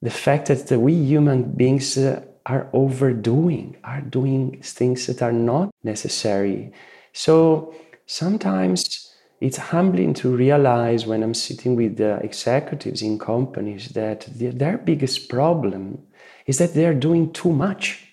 The 0.00 0.10
fact 0.10 0.46
that 0.46 0.70
we 0.78 0.94
human 0.94 1.52
beings 1.52 1.96
uh, 1.96 2.24
are 2.46 2.68
overdoing, 2.72 3.76
are 3.84 4.00
doing 4.00 4.60
things 4.62 5.06
that 5.06 5.22
are 5.22 5.32
not 5.32 5.70
necessary. 5.84 6.72
So 7.12 7.74
sometimes 8.06 9.14
it's 9.40 9.58
humbling 9.58 10.14
to 10.14 10.34
realize 10.34 11.06
when 11.06 11.22
I'm 11.22 11.34
sitting 11.34 11.76
with 11.76 11.96
the 11.96 12.16
executives 12.16 13.02
in 13.02 13.18
companies 13.18 13.88
that 13.90 14.28
the, 14.36 14.48
their 14.48 14.78
biggest 14.78 15.28
problem 15.28 16.02
is 16.46 16.58
that 16.58 16.74
they're 16.74 16.94
doing 16.94 17.32
too 17.32 17.52
much 17.52 18.12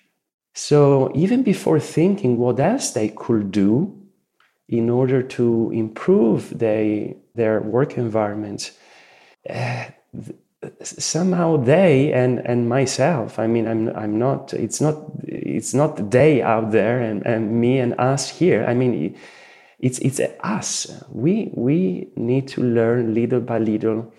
so 0.59 1.09
even 1.15 1.43
before 1.43 1.79
thinking 1.79 2.37
what 2.37 2.59
else 2.59 2.91
they 2.91 3.09
could 3.09 3.49
do 3.49 3.95
in 4.67 4.89
order 4.89 5.23
to 5.23 5.71
improve 5.73 6.59
they, 6.59 7.15
their 7.39 7.55
work 7.61 7.97
environments, 7.97 8.63
uh, 9.49 9.85
somehow 10.81 11.57
they 11.57 12.11
and, 12.13 12.39
and 12.45 12.67
myself, 12.67 13.39
I 13.39 13.47
mean, 13.47 13.65
I'm, 13.67 13.89
I'm 13.95 14.19
not, 14.19 14.53
it's 14.53 14.79
not, 14.81 14.95
it's 15.23 15.73
not 15.73 16.11
they 16.11 16.41
out 16.41 16.71
there 16.71 16.99
and, 16.99 17.25
and 17.25 17.61
me 17.61 17.79
and 17.79 17.91
us 17.97 18.29
here. 18.29 18.65
I 18.71 18.73
mean, 18.73 19.15
it's, 19.79 19.99
it's 19.99 20.19
us. 20.41 20.69
We, 21.09 21.51
we 21.53 22.09
need 22.15 22.47
to 22.49 22.61
learn 22.61 23.13
little 23.13 23.41
by 23.41 23.59
little 23.59 24.13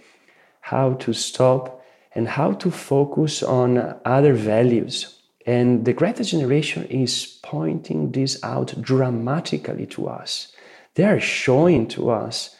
how 0.61 0.95
to 0.95 1.13
stop 1.13 1.85
and 2.15 2.27
how 2.27 2.53
to 2.53 2.71
focus 2.71 3.43
on 3.43 4.01
other 4.05 4.33
values 4.33 5.21
and 5.47 5.85
the 5.85 5.93
Greta 5.93 6.23
generation 6.23 6.85
is 6.87 7.39
pointing 7.43 8.13
this 8.13 8.39
out 8.43 8.81
dramatically 8.81 9.87
to 9.87 10.09
us. 10.09 10.53
They 10.95 11.05
are 11.05 11.21
showing 11.21 11.89
to 11.89 12.11
us 12.11 12.57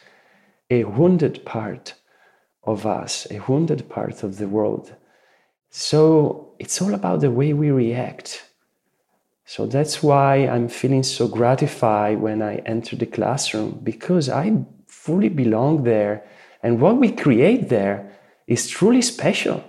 a 0.71 0.85
wounded 0.85 1.45
part 1.45 1.95
of 2.63 2.87
us, 2.87 3.27
a 3.31 3.41
wounded 3.49 3.89
part 3.89 4.23
of 4.23 4.39
the 4.39 4.49
world. 4.49 4.95
So 5.71 6.55
it's 6.59 6.81
all 6.81 6.95
about 6.95 7.21
the 7.21 7.31
way 7.31 7.53
we 7.53 7.71
react. 7.71 8.45
So 9.45 9.67
that's 9.67 10.03
why 10.03 10.47
I'm 10.47 10.69
feeling 10.69 11.03
so 11.03 11.27
gratified 11.27 12.21
when 12.21 12.41
I 12.41 12.57
enter 12.67 12.95
the 12.95 13.07
classroom 13.07 13.81
because 13.83 14.29
I 14.29 14.65
fully 14.87 15.29
belong 15.29 15.83
there. 15.83 16.25
And 16.63 16.81
what 16.81 16.99
we 16.99 17.11
create 17.11 17.69
there 17.69 18.13
is 18.47 18.69
truly 18.69 19.03
special. 19.03 19.65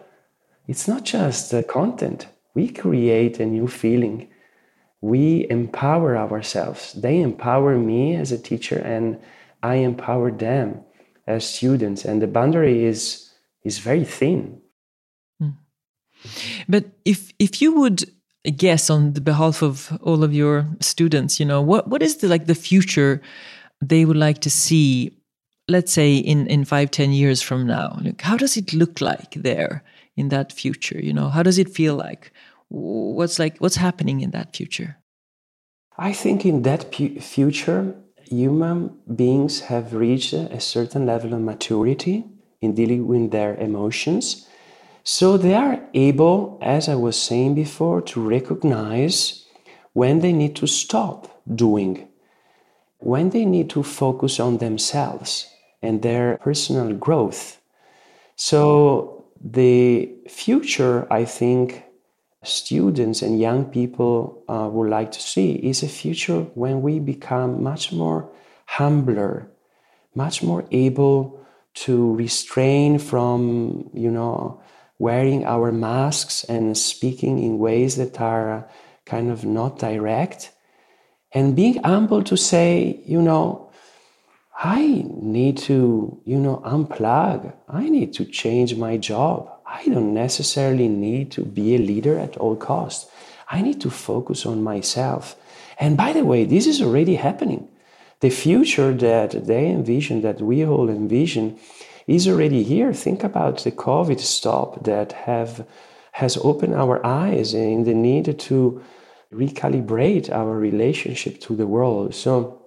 It's 0.68 0.88
not 0.88 1.04
just 1.04 1.50
the 1.50 1.64
content, 1.64 2.28
we 2.54 2.70
create 2.70 3.40
a 3.40 3.46
new 3.46 3.68
feeling. 3.68 4.28
We 5.00 5.48
empower 5.50 6.16
ourselves. 6.16 6.94
They 6.94 7.20
empower 7.20 7.78
me 7.78 8.16
as 8.16 8.32
a 8.32 8.38
teacher, 8.38 8.78
and 8.78 9.20
I 9.64 9.76
empower 9.76 10.32
them 10.32 10.84
as 11.28 11.48
students. 11.48 12.06
And 12.06 12.22
the 12.22 12.28
boundary 12.28 12.86
is, 12.86 13.32
is 13.64 13.80
very 13.80 14.04
thin. 14.04 14.62
Hmm. 15.40 15.50
But 16.68 16.86
if, 17.06 17.32
if 17.40 17.62
you 17.62 17.74
would 17.80 18.04
guess 18.56 18.90
on 18.90 19.14
the 19.14 19.22
behalf 19.22 19.62
of 19.62 19.98
all 20.02 20.24
of 20.24 20.34
your 20.34 20.68
students, 20.80 21.40
you 21.40 21.46
know, 21.46 21.62
what, 21.62 21.88
what 21.88 22.02
is 22.02 22.18
the, 22.18 22.28
like 22.28 22.48
the 22.48 22.56
future 22.56 23.22
they 23.82 24.06
would 24.06 24.18
like 24.18 24.40
to 24.42 24.50
see 24.50 25.18
let's 25.68 25.92
say 25.92 26.16
in 26.16 26.48
in 26.48 26.66
five 26.66 26.92
ten 26.92 27.12
years 27.12 27.42
from 27.42 27.66
now 27.66 27.98
like 28.02 28.22
how 28.22 28.38
does 28.38 28.58
it 28.58 28.74
look 28.74 29.02
like 29.02 29.34
there 29.36 29.84
in 30.16 30.30
that 30.30 30.52
future 30.52 31.00
you 31.00 31.14
know 31.14 31.30
how 31.30 31.44
does 31.44 31.58
it 31.58 31.70
feel 31.70 31.96
like 31.96 32.32
what's 32.70 33.40
like 33.40 33.58
what's 33.60 33.78
happening 33.78 34.22
in 34.22 34.32
that 34.32 34.56
future 34.56 34.98
i 35.98 36.12
think 36.14 36.46
in 36.46 36.62
that 36.64 36.92
pu- 36.92 37.20
future 37.20 37.96
human 38.28 38.98
beings 39.16 39.62
have 39.62 39.94
reached 39.94 40.34
a 40.34 40.60
certain 40.60 41.06
level 41.06 41.34
of 41.34 41.42
maturity 41.42 42.26
in 42.62 42.76
dealing 42.76 43.08
with 43.08 43.32
their 43.32 43.56
emotions. 43.56 44.48
So 45.04 45.38
they 45.38 45.56
are 45.56 45.80
able 45.94 46.60
as 46.62 46.88
i 46.88 46.96
was 46.96 47.20
saying 47.20 47.56
before 47.56 48.02
to 48.02 48.22
recognize 48.22 49.46
when 49.94 50.20
they 50.20 50.32
need 50.32 50.56
to 50.58 50.68
stop 50.68 51.42
doing 51.54 52.08
when 53.02 53.32
they 53.32 53.46
need 53.46 53.70
to 53.72 53.82
focus 53.84 54.40
on 54.40 54.60
themselves 54.60 55.48
and 55.82 56.04
their 56.04 56.38
personal 56.38 56.94
growth. 56.94 57.60
So 58.36 59.26
the 59.44 60.08
future 60.30 61.08
i 61.12 61.26
think 61.26 61.84
students 62.44 63.22
and 63.22 63.40
young 63.40 63.66
people 63.66 64.44
uh, 64.48 64.68
would 64.72 64.90
like 64.90 65.12
to 65.12 65.22
see 65.22 65.52
is 65.54 65.84
a 65.84 65.88
future 65.88 66.42
when 66.56 66.82
we 66.82 67.00
become 67.00 67.62
much 67.62 67.92
more 67.92 68.32
humbler, 68.66 69.48
much 70.16 70.42
more 70.42 70.66
able 70.72 71.40
to 71.74 72.16
restrain 72.16 72.98
from, 72.98 73.90
you 73.94 74.10
know, 74.10 74.62
wearing 74.98 75.46
our 75.46 75.72
masks 75.72 76.44
and 76.46 76.78
speaking 76.78 77.42
in 77.42 77.60
ways 77.60 77.96
that 77.96 78.20
are 78.20 78.54
uh, 78.54 78.64
kind 79.06 79.32
of 79.32 79.46
not 79.46 79.80
direct, 79.80 80.52
and 81.34 81.56
being 81.56 81.82
humble 81.84 82.24
to 82.24 82.36
say, 82.36 83.02
you 83.06 83.22
know, 83.22 83.72
I 84.64 85.06
need 85.08 85.58
to, 85.60 86.22
you 86.26 86.38
know, 86.38 86.62
unplug. 86.66 87.54
I 87.68 87.90
need 87.90 88.14
to 88.14 88.26
change 88.26 88.76
my 88.76 88.98
job. 88.98 89.50
I 89.72 89.86
don't 89.86 90.14
necessarily 90.14 90.90
need 90.90 91.32
to 91.32 91.42
be 91.44 91.76
a 91.76 91.80
leader 91.80 92.20
at 92.20 92.36
all 92.38 92.56
costs. 92.56 93.10
I 93.50 93.62
need 93.62 93.80
to 93.82 93.90
focus 93.90 94.46
on 94.46 94.64
myself. 94.64 95.36
And 95.80 95.96
by 95.96 96.12
the 96.14 96.26
way, 96.26 96.44
this 96.46 96.68
is 96.68 96.82
already 96.82 97.16
happening. 97.16 97.70
The 98.20 98.30
future 98.30 98.94
that 98.94 99.48
they 99.48 99.68
envision, 99.68 100.22
that 100.22 100.42
we 100.42 100.66
all 100.66 100.90
envision, 100.90 101.58
is 102.06 102.28
already 102.28 102.64
here. 102.64 102.94
Think 102.94 103.24
about 103.24 103.60
the 103.60 103.72
COVID 103.72 104.20
stop 104.20 104.84
that 104.84 105.14
have 105.14 105.66
has 106.14 106.38
opened 106.38 106.76
our 106.76 107.04
eyes 107.06 107.54
in 107.54 107.86
the 107.86 107.94
need 107.94 108.38
to 108.38 108.82
recalibrate 109.34 110.30
our 110.30 110.58
relationship 110.58 111.40
to 111.40 111.56
the 111.56 111.66
world. 111.66 112.14
So 112.14 112.62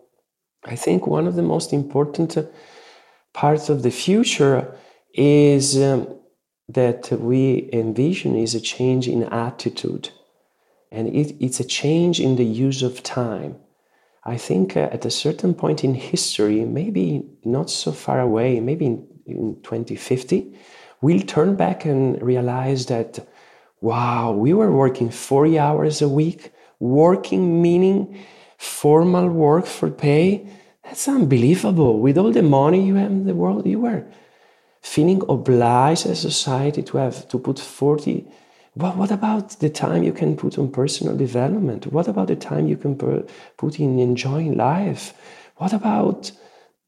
I 0.64 0.76
think 0.76 1.06
one 1.06 1.26
of 1.26 1.34
the 1.34 1.42
most 1.42 1.72
important 1.72 2.38
parts 3.34 3.68
of 3.68 3.82
the 3.82 3.90
future 3.90 4.74
is 5.12 5.76
um, 5.76 6.08
that 6.68 7.10
we 7.12 7.68
envision 7.72 8.36
is 8.36 8.54
a 8.54 8.60
change 8.60 9.06
in 9.06 9.24
attitude 9.24 10.10
and 10.94 11.08
it, 11.08 11.34
it's 11.40 11.58
a 11.58 11.64
change 11.64 12.20
in 12.20 12.36
the 12.36 12.44
use 12.44 12.82
of 12.82 13.02
time. 13.02 13.56
I 14.22 14.36
think 14.36 14.76
uh, 14.76 14.88
at 14.92 15.04
a 15.04 15.10
certain 15.10 15.52
point 15.52 15.82
in 15.82 15.94
history, 15.94 16.64
maybe 16.64 17.24
not 17.44 17.68
so 17.68 17.90
far 17.90 18.20
away, 18.20 18.60
maybe 18.60 18.86
in, 18.86 19.06
in 19.26 19.56
2050, 19.64 20.56
we'll 21.02 21.20
turn 21.20 21.56
back 21.56 21.84
and 21.84 22.22
realize 22.22 22.86
that, 22.86 23.26
wow, 23.80 24.30
we 24.30 24.54
were 24.54 24.70
working 24.70 25.10
40 25.10 25.58
hours 25.58 26.00
a 26.00 26.08
week, 26.08 26.52
working 26.78 27.60
meaning 27.60 28.24
formal 28.56 29.28
work 29.28 29.66
for 29.66 29.90
pay. 29.90 30.48
That's 30.84 31.08
unbelievable. 31.08 31.98
With 31.98 32.16
all 32.16 32.30
the 32.30 32.42
money 32.42 32.86
you 32.86 32.94
have 32.94 33.10
in 33.10 33.26
the 33.26 33.34
world, 33.34 33.66
you 33.66 33.80
were 33.80 34.06
feeling 34.84 35.22
obliged 35.28 36.06
as 36.06 36.24
a 36.24 36.30
society 36.30 36.82
to 36.82 36.98
have 36.98 37.26
to 37.28 37.38
put 37.38 37.58
40 37.58 38.26
what, 38.74 38.96
what 38.96 39.12
about 39.12 39.50
the 39.60 39.70
time 39.70 40.02
you 40.02 40.12
can 40.12 40.36
put 40.36 40.58
on 40.58 40.70
personal 40.70 41.16
development? 41.16 41.86
What 41.86 42.08
about 42.08 42.26
the 42.26 42.34
time 42.34 42.66
you 42.66 42.76
can 42.76 42.96
put 42.96 43.78
in 43.78 44.00
enjoying 44.00 44.56
life? 44.56 45.14
What 45.56 45.72
about 45.72 46.32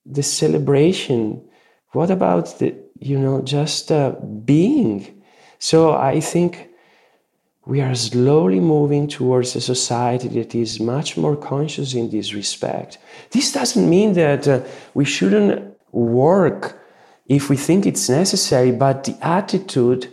the 0.05 0.23
celebration? 0.23 1.49
What 1.93 2.11
about 2.11 2.59
the 2.59 2.75
you 2.99 3.19
know 3.19 3.41
just 3.43 3.93
uh, 3.93 4.11
being? 4.45 5.23
So 5.59 5.95
i 5.95 6.21
think 6.21 6.71
we 7.67 7.81
are 7.81 7.95
slowly 7.95 8.61
moving 8.61 9.09
towards 9.09 9.57
a 9.57 9.61
society 9.61 10.29
that 10.29 10.55
is 10.55 10.79
much 10.79 11.17
more 11.17 11.37
conscious 11.37 11.95
in 11.95 12.11
this 12.11 12.33
respect. 12.33 12.99
This 13.31 13.53
doesn't 13.53 13.91
mean 13.91 14.13
that 14.13 14.47
uh, 14.47 14.61
we 14.95 15.05
shouldn't 15.05 15.77
work 15.91 16.81
if 17.29 17.51
we 17.51 17.57
think 17.57 17.87
it's 17.87 18.09
necessary, 18.09 18.73
but 18.73 19.05
the 19.05 19.17
attitude 19.21 20.13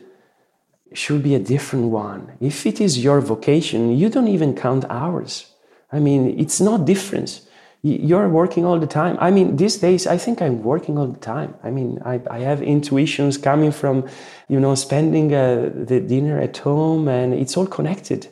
should 0.94 1.24
be 1.24 1.36
a 1.36 1.40
different 1.40 1.86
one. 1.92 2.34
If 2.40 2.66
it 2.66 2.80
is 2.80 3.04
your 3.04 3.22
vocation, 3.22 3.96
you 3.98 4.10
don't 4.10 4.28
even 4.28 4.56
count 4.56 4.86
hours. 4.90 5.48
I 5.92 6.00
mean, 6.00 6.40
it's 6.40 6.60
no 6.60 6.78
difference. 6.78 7.48
You're 7.84 8.30
working 8.30 8.64
all 8.66 8.80
the 8.80 8.88
time. 8.88 9.18
I 9.20 9.30
mean, 9.30 9.58
these 9.58 9.78
days, 9.78 10.08
I 10.08 10.18
think 10.18 10.42
I'm 10.42 10.64
working 10.64 10.98
all 10.98 11.08
the 11.08 11.20
time. 11.20 11.54
I 11.64 11.70
mean, 11.70 12.02
I, 12.06 12.22
I 12.30 12.40
have 12.40 12.62
intuitions 12.62 13.38
coming 13.38 13.72
from, 13.72 14.08
you 14.48 14.60
know, 14.60 14.74
spending 14.74 15.34
uh, 15.34 15.70
the 15.74 16.00
dinner 16.00 16.40
at 16.40 16.58
home, 16.58 17.08
and 17.08 17.34
it's 17.34 17.58
all 17.58 17.68
connected. 17.68 18.30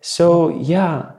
So, 0.00 0.50
yeah, 0.58 1.12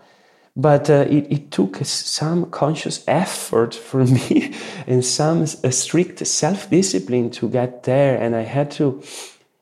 but 0.56 0.90
uh, 0.90 1.06
it, 1.10 1.32
it, 1.32 1.52
took 1.52 1.78
some 1.84 2.50
conscious 2.50 3.04
effort 3.08 3.76
for 3.76 4.06
me 4.18 4.54
and 4.88 5.04
some 5.04 5.46
strict 5.46 6.26
self-discipline 6.26 7.30
to 7.30 7.50
get 7.50 7.84
there. 7.84 8.18
And 8.18 8.36
i 8.36 8.42
had 8.42 8.72
to 8.72 9.02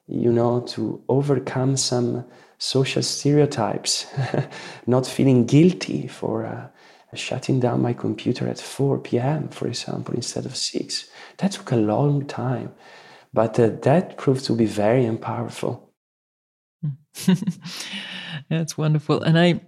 you 0.07 0.31
know 0.31 0.62
to 0.62 1.01
overcome 1.09 1.77
some 1.77 2.25
social 2.57 3.01
stereotypes 3.01 4.05
not 4.88 5.07
feeling 5.07 5.45
guilty 5.45 6.07
for 6.07 6.45
uh, 6.45 6.67
shutting 7.15 7.59
down 7.59 7.81
my 7.81 7.93
computer 7.93 8.47
at 8.47 8.59
4 8.59 9.00
p.m 9.00 9.47
for 9.50 9.67
example 9.67 10.13
instead 10.13 10.45
of 10.45 10.55
6 10.55 11.09
that 11.38 11.51
took 11.51 11.71
a 11.71 11.75
long 11.75 12.25
time 12.27 12.73
but 13.33 13.59
uh, 13.59 13.71
that 13.81 14.17
proved 14.17 14.45
to 14.45 14.53
be 14.53 14.65
very 14.65 15.13
powerful. 15.17 15.89
That's 18.50 18.77
wonderful. 18.77 19.23
And 19.23 19.39
i 19.39 19.62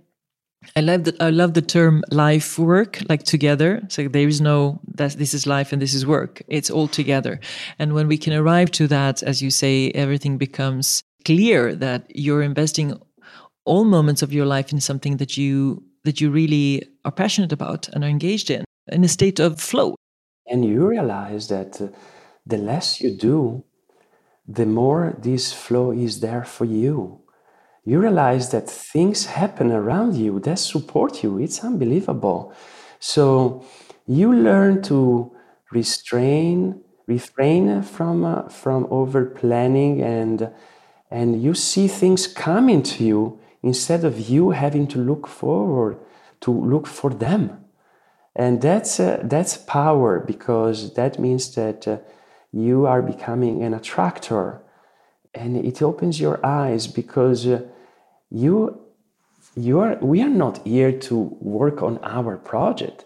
I 0.76 0.82
love 0.82 1.04
that. 1.06 1.22
I 1.22 1.30
love 1.30 1.54
the 1.54 1.62
term 1.62 2.04
life 2.12 2.60
work, 2.60 3.00
like 3.10 3.24
together. 3.24 3.82
So 3.90 4.08
there 4.08 4.28
is 4.28 4.42
no 4.42 4.80
that 4.96 5.14
this 5.14 5.34
is 5.34 5.46
life 5.46 5.72
and 5.72 5.82
this 5.82 5.94
is 5.94 6.06
work. 6.06 6.42
It's 6.48 6.70
all 6.70 6.88
together. 6.88 7.40
And 7.80 7.94
when 7.94 8.08
we 8.08 8.18
can 8.18 8.34
arrive 8.34 8.72
to 8.72 8.88
that, 8.88 9.24
as 9.24 9.42
you 9.42 9.52
say, 9.52 9.92
everything 9.92 10.38
becomes 10.38 11.04
clear 11.24 11.76
that 11.76 12.06
you're 12.14 12.44
investing 12.44 13.00
all 13.66 13.84
moments 13.84 14.22
of 14.22 14.32
your 14.32 14.46
life 14.46 14.72
in 14.72 14.80
something 14.80 15.18
that 15.18 15.38
you 15.38 15.84
that 16.04 16.22
you 16.22 16.30
really 16.30 16.84
are 17.04 17.12
passionate 17.12 17.52
about 17.52 17.90
and 17.90 18.04
are 18.04 18.10
engaged 18.10 18.52
in, 18.52 18.64
in 18.92 19.04
a 19.04 19.08
state 19.08 19.40
of 19.40 19.60
flow. 19.60 19.96
And 20.48 20.64
you 20.64 20.88
realize 20.88 21.48
that 21.48 21.82
uh, 21.82 21.88
the 22.46 22.58
less 22.58 23.02
you 23.02 23.18
do, 23.18 23.64
the 24.48 24.68
more 24.68 25.16
this 25.18 25.52
flow 25.52 25.92
is 25.92 26.20
there 26.20 26.46
for 26.46 26.66
you 26.66 27.25
you 27.86 28.00
realize 28.00 28.50
that 28.50 28.70
things 28.70 29.27
happen 29.27 29.72
around 29.72 30.15
you 30.15 30.39
that 30.42 30.58
support 30.58 31.24
you. 31.24 31.38
It's 31.38 31.63
unbelievable. 31.63 32.51
So 33.00 33.63
you 34.08 34.34
learn 34.34 34.82
to 34.84 35.32
restrain, 35.72 36.82
refrain 37.06 37.84
from 37.84 38.25
uh, 38.25 38.50
from 38.50 38.88
over 38.89 39.25
planning, 39.25 40.01
and 40.01 40.50
and 41.12 41.42
you 41.42 41.54
see 41.54 41.88
things 41.88 42.25
coming 42.27 42.82
to 42.84 43.04
you 43.04 43.39
instead 43.62 44.04
of 44.04 44.30
you 44.30 44.51
having 44.51 44.88
to 44.88 45.00
look 45.00 45.27
forward 45.27 45.98
to 46.42 46.51
look 46.51 46.88
for 46.88 47.12
them. 47.12 47.65
And 48.36 48.62
that's 48.62 49.00
uh, 49.00 49.22
that's 49.24 49.58
power 49.58 50.20
because 50.20 50.96
that 50.96 51.20
means 51.20 51.54
that 51.56 51.88
uh, 51.88 51.98
you 52.51 52.86
are 52.86 53.01
becoming 53.01 53.63
an 53.63 53.74
attractor, 53.74 54.62
and 55.34 55.56
it 55.56 55.82
opens 55.82 56.20
your 56.20 56.44
eyes 56.44 56.88
because 56.88 57.48
uh, 57.48 57.62
you 58.36 58.82
you 59.56 59.80
are 59.80 59.98
we 60.01 60.22
are 60.22 60.36
not 60.46 60.56
here 60.68 60.92
to 60.92 61.15
work 61.39 61.82
on 61.82 62.00
our 62.04 62.38
project. 62.38 63.06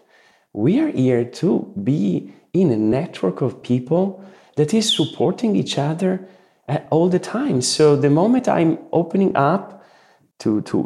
We 0.52 0.80
are 0.80 0.90
here 0.90 1.24
to 1.24 1.72
be 1.84 2.34
in 2.52 2.70
a 2.72 2.76
network 2.76 3.40
of 3.40 3.62
people 3.62 4.24
that 4.56 4.74
is 4.74 4.92
supporting 4.92 5.54
each 5.54 5.78
other 5.78 6.26
uh, 6.68 6.78
all 6.90 7.08
the 7.08 7.20
time. 7.20 7.62
So 7.62 7.94
the 7.94 8.10
moment 8.10 8.48
i'm 8.48 8.78
opening 8.92 9.36
up 9.36 9.80
to, 10.40 10.62
to 10.62 10.76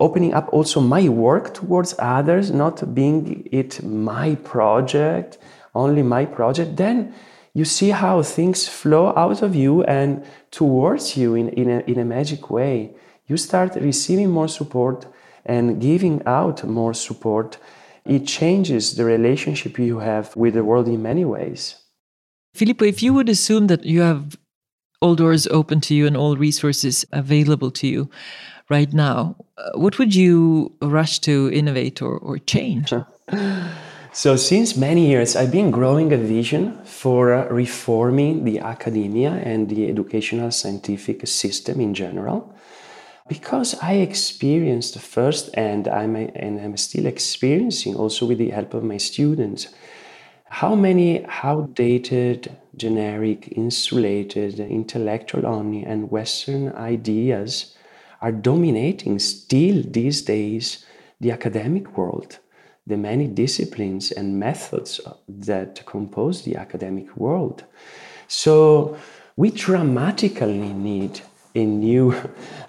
opening 0.00 0.32
up 0.32 0.48
also 0.52 0.80
my 0.80 1.08
work 1.08 1.52
towards 1.52 1.94
others 1.98 2.50
not 2.50 2.94
being 2.94 3.48
it 3.50 3.82
my 3.82 4.36
project 4.36 5.38
only 5.74 6.02
my 6.02 6.24
project 6.24 6.76
then 6.76 7.12
you 7.52 7.64
see 7.64 7.90
how 7.90 8.22
things 8.22 8.68
flow 8.68 9.12
out 9.16 9.42
of 9.42 9.56
you 9.56 9.82
and 9.84 10.24
towards 10.52 11.16
you 11.16 11.34
in, 11.34 11.48
in, 11.48 11.68
a, 11.68 11.80
in 11.80 11.98
a 11.98 12.04
magic 12.04 12.48
way 12.48 12.94
you 13.26 13.36
start 13.36 13.74
receiving 13.76 14.30
more 14.30 14.48
support 14.48 15.06
and 15.44 15.80
giving 15.80 16.22
out 16.26 16.64
more 16.64 16.94
support, 16.94 17.58
it 18.04 18.26
changes 18.26 18.96
the 18.96 19.04
relationship 19.04 19.78
you 19.78 19.98
have 19.98 20.34
with 20.36 20.54
the 20.54 20.64
world 20.64 20.88
in 20.88 21.02
many 21.02 21.24
ways. 21.24 21.76
Filippo, 22.54 22.84
if 22.84 23.02
you 23.02 23.12
would 23.12 23.28
assume 23.28 23.66
that 23.66 23.84
you 23.84 24.00
have 24.00 24.36
all 25.00 25.14
doors 25.14 25.46
open 25.48 25.80
to 25.82 25.94
you 25.94 26.06
and 26.06 26.16
all 26.16 26.36
resources 26.36 27.04
available 27.12 27.70
to 27.70 27.86
you 27.86 28.10
right 28.70 28.92
now, 28.92 29.36
uh, 29.58 29.70
what 29.74 29.98
would 29.98 30.14
you 30.14 30.72
rush 30.80 31.18
to 31.20 31.50
innovate 31.52 32.00
or, 32.02 32.16
or 32.18 32.38
change? 32.38 32.92
So, 34.16 34.34
since 34.36 34.78
many 34.78 35.08
years, 35.08 35.36
I've 35.36 35.52
been 35.52 35.70
growing 35.70 36.10
a 36.10 36.16
vision 36.16 36.82
for 36.84 37.34
uh, 37.34 37.48
reforming 37.50 38.44
the 38.44 38.60
academia 38.60 39.32
and 39.32 39.68
the 39.68 39.90
educational 39.90 40.50
scientific 40.52 41.26
system 41.26 41.82
in 41.82 41.92
general 41.92 42.55
because 43.28 43.74
I 43.82 43.94
experienced 43.94 44.94
the 44.94 45.00
first, 45.00 45.50
and 45.54 45.88
I'm 45.88 46.16
and 46.16 46.60
I'm 46.60 46.76
still 46.76 47.06
experiencing 47.06 47.96
also 47.96 48.26
with 48.26 48.38
the 48.38 48.50
help 48.50 48.74
of 48.74 48.84
my 48.84 48.98
students, 48.98 49.68
how 50.48 50.74
many 50.74 51.24
outdated, 51.42 52.56
generic, 52.76 53.52
insulated, 53.56 54.60
intellectual 54.60 55.46
only, 55.46 55.82
and 55.84 56.10
Western 56.10 56.72
ideas 56.72 57.76
are 58.20 58.32
dominating 58.32 59.18
still 59.18 59.82
these 59.86 60.22
days 60.22 60.84
the 61.20 61.32
academic 61.32 61.96
world, 61.96 62.38
the 62.86 62.96
many 62.96 63.26
disciplines 63.26 64.12
and 64.12 64.38
methods 64.38 65.00
that 65.28 65.84
compose 65.86 66.42
the 66.42 66.56
academic 66.56 67.16
world. 67.16 67.64
So 68.28 68.96
we 69.36 69.50
dramatically 69.50 70.72
need 70.72 71.20
a 71.56 71.64
new 71.64 72.14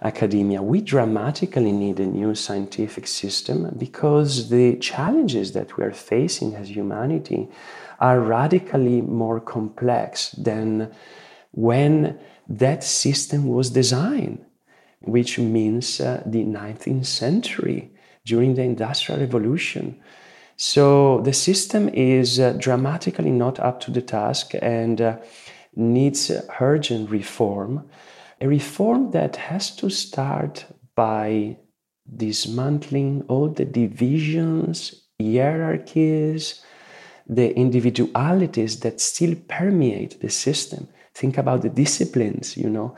academia. 0.02 0.62
We 0.62 0.82
dramatically 0.82 1.72
need 1.72 2.00
a 2.00 2.06
new 2.06 2.34
scientific 2.36 3.06
system 3.08 3.76
because 3.78 4.50
the 4.50 4.78
challenges 4.78 5.52
that 5.52 5.78
we 5.78 5.84
are 5.84 5.92
facing 5.92 6.56
as 6.56 6.70
humanity 6.70 7.50
are 8.00 8.20
radically 8.20 9.02
more 9.02 9.40
complex 9.40 10.32
than 10.32 10.92
when 11.52 12.18
that 12.48 12.84
system 12.84 13.48
was 13.48 13.70
designed, 13.72 14.46
which 15.02 15.38
means 15.38 16.00
uh, 16.00 16.24
the 16.26 16.44
19th 16.44 17.06
century 17.06 17.92
during 18.26 18.56
the 18.56 18.62
Industrial 18.62 19.20
Revolution. 19.20 20.00
So 20.56 21.22
the 21.22 21.34
system 21.34 21.90
is 21.90 22.40
uh, 22.40 22.54
dramatically 22.58 23.32
not 23.32 23.60
up 23.60 23.80
to 23.82 23.92
the 23.92 24.02
task 24.02 24.52
and 24.62 25.02
uh, 25.02 25.18
needs 25.76 26.32
urgent 26.60 27.10
reform 27.10 27.90
a 28.40 28.48
reform 28.48 29.12
that 29.12 29.36
has 29.36 29.76
to 29.78 29.90
start 29.90 30.66
by 30.96 31.58
dismantling 32.16 33.24
all 33.28 33.50
the 33.50 33.66
divisions, 33.66 35.04
hierarchies, 35.20 36.64
the 37.28 37.54
individualities 37.56 38.80
that 38.80 39.02
still 39.02 39.36
permeate 39.48 40.22
the 40.22 40.30
system. 40.30 40.88
Think 41.14 41.38
about 41.38 41.62
the 41.62 41.70
disciplines, 41.70 42.56
you 42.56 42.70
know. 42.70 42.96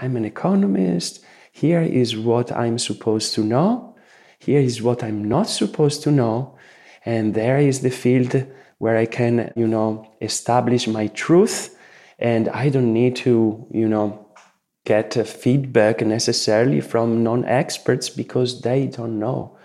I'm 0.00 0.16
an 0.16 0.24
economist. 0.24 1.24
Here 1.52 1.82
is 1.82 2.16
what 2.16 2.52
I'm 2.52 2.78
supposed 2.78 3.34
to 3.34 3.42
know. 3.42 3.96
Here 4.38 4.60
is 4.60 4.82
what 4.82 5.02
I'm 5.02 5.24
not 5.24 5.48
supposed 5.48 6.02
to 6.04 6.10
know. 6.10 6.56
And 7.04 7.34
there 7.34 7.58
is 7.58 7.80
the 7.80 7.90
field 7.90 8.46
where 8.78 8.96
I 8.96 9.06
can, 9.06 9.52
you 9.56 9.66
know, 9.66 10.06
establish 10.20 10.86
my 10.86 11.08
truth. 11.08 11.76
And 12.18 12.48
I 12.48 12.68
don't 12.68 12.92
need 12.92 13.16
to, 13.16 13.66
you 13.70 13.88
know, 13.88 14.21
get 14.84 15.14
feedback 15.26 16.00
necessarily 16.00 16.80
from 16.80 17.22
non 17.22 17.44
experts 17.44 18.08
because 18.08 18.60
they 18.62 18.86
don't 18.86 19.18
know. 19.18 19.56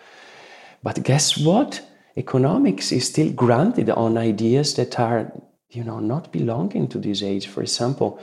But 0.84 1.04
guess 1.04 1.38
what? 1.38 1.82
Economics 2.16 2.92
is 2.92 3.08
still 3.08 3.32
granted 3.32 3.90
on 3.90 4.18
ideas 4.18 4.74
that 4.76 5.00
are, 5.00 5.32
you 5.70 5.84
know, 5.84 6.00
not 6.00 6.32
belonging 6.32 6.88
to 6.88 6.98
this 6.98 7.22
age. 7.22 7.48
For 7.48 7.62
example, 7.62 8.20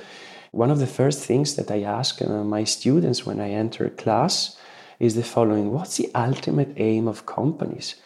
one 0.50 0.70
of 0.70 0.78
the 0.78 0.86
first 0.86 1.20
things 1.24 1.56
that 1.56 1.70
I 1.70 1.82
ask 1.82 2.22
uh, 2.22 2.44
my 2.44 2.64
students 2.64 3.26
when 3.26 3.40
I 3.40 3.50
enter 3.50 3.86
a 3.86 3.90
class 3.90 4.56
is 4.98 5.14
the 5.14 5.22
following 5.22 5.72
What's 5.72 5.96
the 5.96 6.10
ultimate 6.14 6.74
aim 6.76 7.08
of 7.08 7.26
companies? 7.26 7.96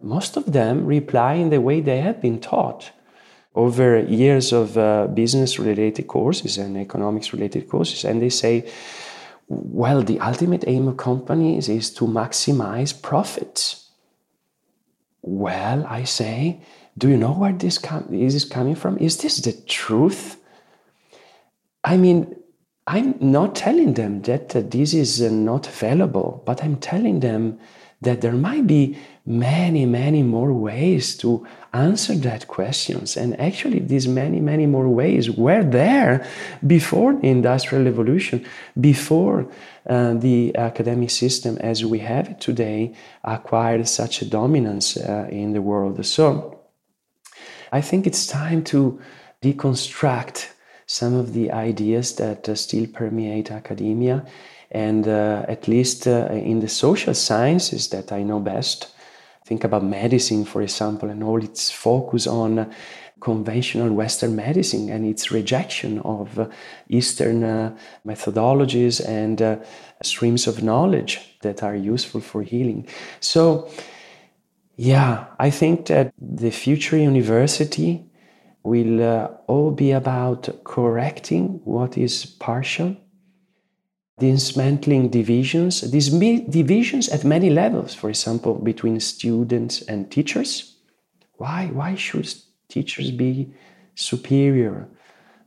Most 0.00 0.36
of 0.36 0.52
them 0.52 0.86
reply 0.86 1.34
in 1.34 1.50
the 1.50 1.60
way 1.60 1.80
they 1.80 2.00
have 2.00 2.20
been 2.20 2.40
taught 2.40 2.90
over 3.54 4.00
years 4.00 4.52
of 4.52 4.76
uh, 4.76 5.06
business 5.06 5.58
related 5.58 6.06
courses 6.06 6.58
and 6.58 6.76
economics 6.76 7.32
related 7.32 7.68
courses 7.68 8.04
and 8.04 8.20
they 8.20 8.30
say 8.30 8.64
well, 9.48 10.02
the 10.02 10.20
ultimate 10.20 10.64
aim 10.66 10.88
of 10.88 10.96
companies 10.96 11.68
is 11.68 11.90
to 11.94 12.06
maximize 12.06 13.00
profits. 13.00 13.90
Well, 15.22 15.86
I 15.86 16.04
say, 16.04 16.60
do 16.96 17.08
you 17.08 17.16
know 17.16 17.32
where 17.32 17.52
this 17.52 17.78
com- 17.78 18.08
is 18.12 18.44
coming 18.44 18.74
from? 18.74 18.98
Is 18.98 19.18
this 19.18 19.38
the 19.38 19.52
truth? 19.52 20.36
I 21.82 21.96
mean, 21.96 22.36
I'm 22.86 23.16
not 23.20 23.54
telling 23.54 23.94
them 23.94 24.22
that 24.22 24.54
uh, 24.54 24.62
this 24.62 24.94
is 24.94 25.22
uh, 25.22 25.30
not 25.30 25.66
available, 25.66 26.42
but 26.44 26.62
I'm 26.62 26.76
telling 26.76 27.20
them 27.20 27.58
that 28.02 28.20
there 28.20 28.32
might 28.32 28.66
be 28.66 28.98
many, 29.26 29.86
many 29.86 30.22
more 30.22 30.52
ways 30.52 31.16
to 31.16 31.46
answer 31.72 32.14
that 32.14 32.46
questions. 32.46 33.16
And 33.16 33.38
actually, 33.40 33.78
these 33.80 34.06
many, 34.06 34.40
many 34.40 34.66
more 34.66 34.88
ways 34.88 35.30
were 35.30 35.64
there 35.64 36.26
before 36.66 37.14
the 37.14 37.28
Industrial 37.28 37.84
Revolution, 37.84 38.44
before 38.78 39.48
uh, 39.88 40.14
the 40.14 40.54
academic 40.56 41.10
system 41.10 41.56
as 41.58 41.84
we 41.84 42.00
have 42.00 42.28
it 42.28 42.40
today 42.40 42.94
acquired 43.24 43.88
such 43.88 44.22
a 44.22 44.26
dominance 44.26 44.96
uh, 44.96 45.26
in 45.30 45.52
the 45.52 45.62
world. 45.62 46.04
So 46.04 46.60
I 47.72 47.80
think 47.80 48.06
it's 48.06 48.26
time 48.26 48.62
to 48.64 49.00
deconstruct 49.42 50.50
some 50.86 51.14
of 51.14 51.32
the 51.32 51.50
ideas 51.50 52.16
that 52.16 52.48
uh, 52.48 52.54
still 52.54 52.86
permeate 52.86 53.50
academia 53.50 54.24
and 54.70 55.06
uh, 55.06 55.44
at 55.48 55.68
least 55.68 56.06
uh, 56.06 56.28
in 56.30 56.60
the 56.60 56.68
social 56.68 57.14
sciences 57.14 57.88
that 57.88 58.12
I 58.12 58.22
know 58.22 58.40
best, 58.40 58.93
think 59.44 59.64
about 59.64 59.84
medicine, 59.84 60.44
for 60.44 60.62
example, 60.62 61.10
and 61.10 61.22
all 61.22 61.42
its 61.42 61.70
focus 61.70 62.26
on 62.26 62.72
conventional 63.20 63.92
Western 63.92 64.36
medicine 64.36 64.90
and 64.90 65.06
its 65.06 65.30
rejection 65.30 65.98
of 66.00 66.50
Eastern 66.88 67.42
uh, 67.42 67.76
methodologies 68.06 69.06
and 69.06 69.40
uh, 69.40 69.56
streams 70.02 70.46
of 70.46 70.62
knowledge 70.62 71.38
that 71.42 71.62
are 71.62 71.76
useful 71.76 72.20
for 72.20 72.42
healing. 72.42 72.86
So, 73.20 73.68
yeah, 74.76 75.26
I 75.38 75.50
think 75.50 75.86
that 75.86 76.12
the 76.18 76.50
future 76.50 76.98
university 76.98 78.04
will 78.62 79.02
uh, 79.02 79.28
all 79.46 79.70
be 79.70 79.92
about 79.92 80.48
correcting 80.64 81.60
what 81.64 81.96
is 81.96 82.26
partial 82.26 82.96
dismantling 84.18 85.08
divisions, 85.08 85.80
these 85.90 86.08
divisions 86.08 87.08
at 87.08 87.24
many 87.24 87.50
levels, 87.50 87.94
for 87.94 88.08
example, 88.08 88.54
between 88.54 89.00
students 89.00 89.82
and 89.82 90.10
teachers. 90.10 90.76
Why, 91.36 91.70
why 91.72 91.96
should 91.96 92.32
teachers 92.68 93.10
be 93.10 93.52
superior? 93.94 94.88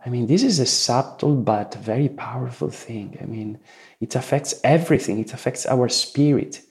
I 0.06 0.10
mean, 0.10 0.28
this 0.28 0.44
is 0.44 0.60
a 0.60 0.66
subtle 0.66 1.36
but 1.36 1.76
very 1.76 2.10
powerful 2.10 2.70
thing. 2.70 3.18
I 3.22 3.26
mean, 3.26 3.60
it 4.00 4.16
affects 4.16 4.60
everything, 4.64 5.20
it 5.20 5.34
affects 5.34 5.66
our 5.66 5.90
spirit. 5.90 6.62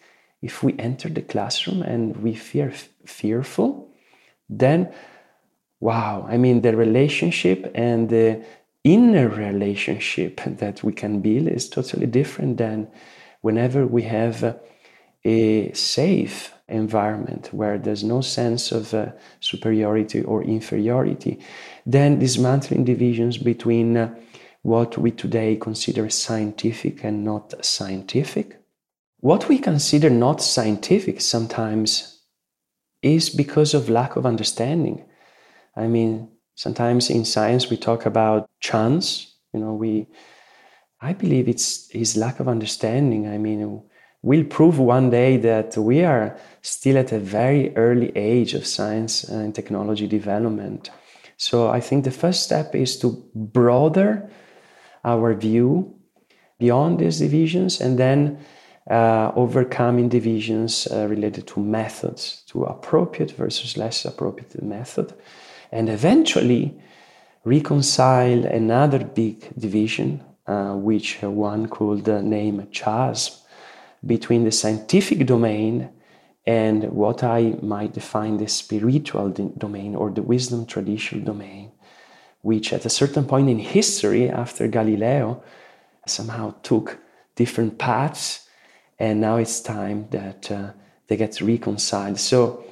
If 0.42 0.62
we 0.62 0.78
enter 0.78 1.08
the 1.08 1.22
classroom 1.22 1.82
and 1.82 2.16
we 2.18 2.34
feel 2.34 2.70
fearful, 3.04 3.90
then 4.48 4.92
wow, 5.80 6.26
I 6.28 6.36
mean, 6.36 6.60
the 6.62 6.76
relationship 6.76 7.70
and 7.74 8.08
the 8.08 8.44
inner 8.86 9.28
relationship 9.28 10.40
that 10.46 10.84
we 10.84 10.92
can 10.92 11.20
build 11.20 11.48
is 11.48 11.68
totally 11.68 12.06
different 12.06 12.56
than 12.56 12.86
whenever 13.40 13.84
we 13.84 14.02
have 14.02 14.56
a 15.24 15.72
safe 15.72 16.54
environment 16.68 17.48
where 17.52 17.78
there's 17.78 18.04
no 18.04 18.20
sense 18.20 18.70
of 18.70 18.94
uh, 18.94 19.10
superiority 19.40 20.22
or 20.22 20.44
inferiority, 20.44 21.36
then 21.84 22.20
dismantling 22.20 22.84
divisions 22.84 23.38
between 23.38 23.96
uh, 23.96 24.14
what 24.62 24.96
we 24.96 25.10
today 25.10 25.56
consider 25.56 26.08
scientific 26.08 27.02
and 27.02 27.24
not 27.24 27.64
scientific. 27.64 28.60
What 29.18 29.48
we 29.48 29.58
consider 29.58 30.10
not 30.10 30.40
scientific 30.40 31.20
sometimes 31.20 32.20
is 33.02 33.30
because 33.30 33.74
of 33.74 33.90
lack 33.90 34.14
of 34.14 34.26
understanding. 34.26 35.04
I 35.74 35.88
mean, 35.88 36.35
Sometimes 36.56 37.10
in 37.10 37.24
science 37.24 37.70
we 37.70 37.76
talk 37.76 38.06
about 38.06 38.48
chance. 38.60 39.34
You 39.52 39.60
know, 39.60 39.74
we 39.74 40.08
I 41.00 41.12
believe 41.12 41.46
it's 41.48 41.90
his 41.90 42.16
lack 42.16 42.40
of 42.40 42.48
understanding. 42.48 43.28
I 43.28 43.36
mean, 43.36 43.82
we'll 44.22 44.44
prove 44.44 44.78
one 44.78 45.10
day 45.10 45.36
that 45.36 45.76
we 45.76 46.02
are 46.02 46.36
still 46.62 46.96
at 46.96 47.12
a 47.12 47.18
very 47.18 47.76
early 47.76 48.10
age 48.16 48.54
of 48.54 48.66
science 48.66 49.22
and 49.24 49.54
technology 49.54 50.06
development. 50.06 50.90
So 51.36 51.68
I 51.68 51.80
think 51.80 52.04
the 52.04 52.10
first 52.10 52.42
step 52.42 52.74
is 52.74 52.98
to 53.00 53.22
broaden 53.34 54.30
our 55.04 55.34
view 55.34 55.94
beyond 56.58 56.98
these 56.98 57.18
divisions 57.18 57.82
and 57.82 57.98
then 57.98 58.38
uh, 58.90 59.32
overcoming 59.36 60.08
divisions 60.08 60.88
uh, 60.90 61.06
related 61.06 61.46
to 61.48 61.60
methods, 61.60 62.42
to 62.46 62.64
appropriate 62.64 63.32
versus 63.32 63.76
less 63.76 64.06
appropriate 64.06 64.62
method 64.62 65.12
and 65.72 65.88
eventually 65.88 66.80
reconcile 67.44 68.44
another 68.44 69.04
big 69.04 69.48
division, 69.58 70.22
uh, 70.46 70.74
which 70.74 71.22
one 71.22 71.68
could 71.68 72.06
name 72.24 72.66
chasm, 72.72 73.34
between 74.04 74.44
the 74.44 74.52
scientific 74.52 75.26
domain 75.26 75.88
and 76.46 76.84
what 76.92 77.24
I 77.24 77.56
might 77.60 77.92
define 77.92 78.36
the 78.36 78.46
spiritual 78.48 79.30
domain 79.30 79.96
or 79.96 80.10
the 80.10 80.22
wisdom 80.22 80.64
traditional 80.64 81.24
domain, 81.24 81.72
which 82.42 82.72
at 82.72 82.84
a 82.84 82.90
certain 82.90 83.24
point 83.24 83.48
in 83.48 83.58
history, 83.58 84.30
after 84.30 84.68
Galileo, 84.68 85.42
somehow 86.06 86.54
took 86.62 86.98
different 87.34 87.78
paths, 87.78 88.48
and 88.98 89.20
now 89.20 89.36
it's 89.36 89.60
time 89.60 90.06
that 90.10 90.50
uh, 90.50 90.70
they 91.08 91.16
get 91.16 91.40
reconciled. 91.40 92.18
So, 92.18 92.64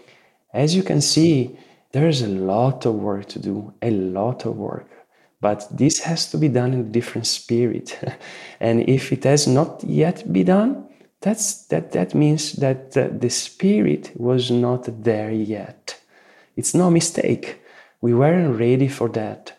as 0.52 0.74
you 0.76 0.84
can 0.84 1.00
see, 1.00 1.58
there's 1.94 2.22
a 2.22 2.28
lot 2.28 2.84
of 2.86 2.94
work 2.96 3.26
to 3.26 3.38
do, 3.38 3.72
a 3.80 3.90
lot 3.90 4.44
of 4.46 4.56
work. 4.56 4.90
But 5.40 5.64
this 5.70 6.00
has 6.00 6.28
to 6.32 6.38
be 6.38 6.48
done 6.48 6.74
in 6.74 6.80
a 6.80 6.82
different 6.82 7.28
spirit. 7.28 7.96
and 8.60 8.88
if 8.88 9.12
it 9.12 9.22
has 9.22 9.46
not 9.46 9.84
yet 9.84 10.30
been 10.32 10.46
done, 10.46 10.88
that's, 11.20 11.66
that, 11.66 11.92
that 11.92 12.12
means 12.12 12.54
that 12.54 12.92
the, 12.92 13.08
the 13.08 13.30
spirit 13.30 14.10
was 14.16 14.50
not 14.50 15.04
there 15.04 15.30
yet. 15.30 15.96
It's 16.56 16.74
no 16.74 16.90
mistake. 16.90 17.62
We 18.00 18.12
weren't 18.12 18.58
ready 18.58 18.88
for 18.88 19.08
that. 19.10 19.56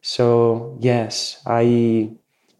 So 0.00 0.76
yes, 0.80 1.40
I 1.46 2.10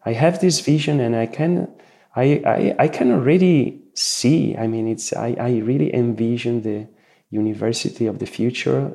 I 0.05 0.13
have 0.13 0.39
this 0.39 0.61
vision 0.61 1.01
and 1.01 1.13
I 1.15 1.25
can 1.25 1.67
I, 2.15 2.41
I, 2.45 2.75
I 2.79 2.87
can 2.87 3.11
already 3.11 3.81
see. 3.93 4.55
I 4.57 4.67
mean 4.67 4.87
it's 4.87 5.11
I, 5.13 5.35
I 5.37 5.57
really 5.59 5.93
envision 5.93 6.61
the 6.61 6.87
university 7.33 8.05
of 8.05 8.19
the 8.19 8.25
future. 8.25 8.93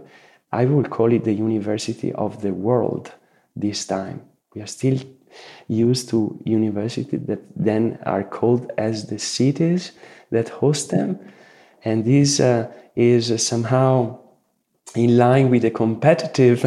I 0.52 0.64
will 0.64 0.84
call 0.84 1.12
it 1.12 1.24
the 1.24 1.34
university 1.34 2.12
of 2.12 2.40
the 2.40 2.52
world 2.52 3.12
this 3.54 3.84
time. 3.86 4.22
We 4.54 4.62
are 4.62 4.66
still 4.66 4.98
used 5.68 6.08
to 6.10 6.40
universities 6.44 7.20
that 7.26 7.40
then 7.54 7.98
are 8.06 8.24
called 8.24 8.70
as 8.78 9.06
the 9.06 9.18
cities 9.18 9.92
that 10.30 10.48
host 10.48 10.90
them. 10.90 11.18
And 11.84 12.04
this 12.04 12.40
uh, 12.40 12.70
is 12.96 13.46
somehow 13.46 14.18
in 14.94 15.18
line 15.18 15.50
with 15.50 15.62
the 15.62 15.70
competitive 15.70 16.64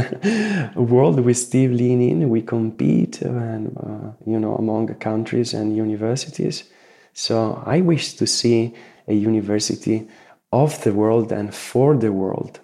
world 0.76 1.20
we 1.20 1.34
still 1.34 1.72
lean 1.72 2.02
in. 2.02 2.30
We 2.30 2.42
compete, 2.42 3.24
uh, 3.24 3.30
and, 3.30 3.78
uh, 3.78 4.12
you 4.26 4.40
know, 4.40 4.56
among 4.56 4.94
countries 4.96 5.54
and 5.54 5.76
universities. 5.76 6.66
So 7.14 7.62
I 7.66 7.82
wish 7.82 8.14
to 8.14 8.28
see 8.28 8.74
a 9.08 9.14
university 9.14 10.08
of 10.52 10.84
the 10.84 10.94
world 10.94 11.32
and 11.32 11.54
for 11.54 11.96
the 11.96 12.12
world. 12.12 12.60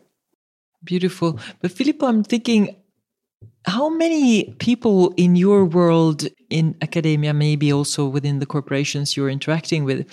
Beautiful. 0.83 1.39
But 1.61 1.71
Filippo, 1.71 2.05
I'm 2.05 2.23
thinking 2.23 2.75
how 3.65 3.89
many 3.89 4.55
people 4.59 5.13
in 5.17 5.35
your 5.35 5.65
world 5.65 6.27
in 6.49 6.75
academia 6.81 7.33
maybe 7.33 7.71
also 7.71 8.07
within 8.07 8.39
the 8.39 8.45
corporations 8.45 9.17
you're 9.17 9.29
interacting 9.29 9.83
with 9.83 10.07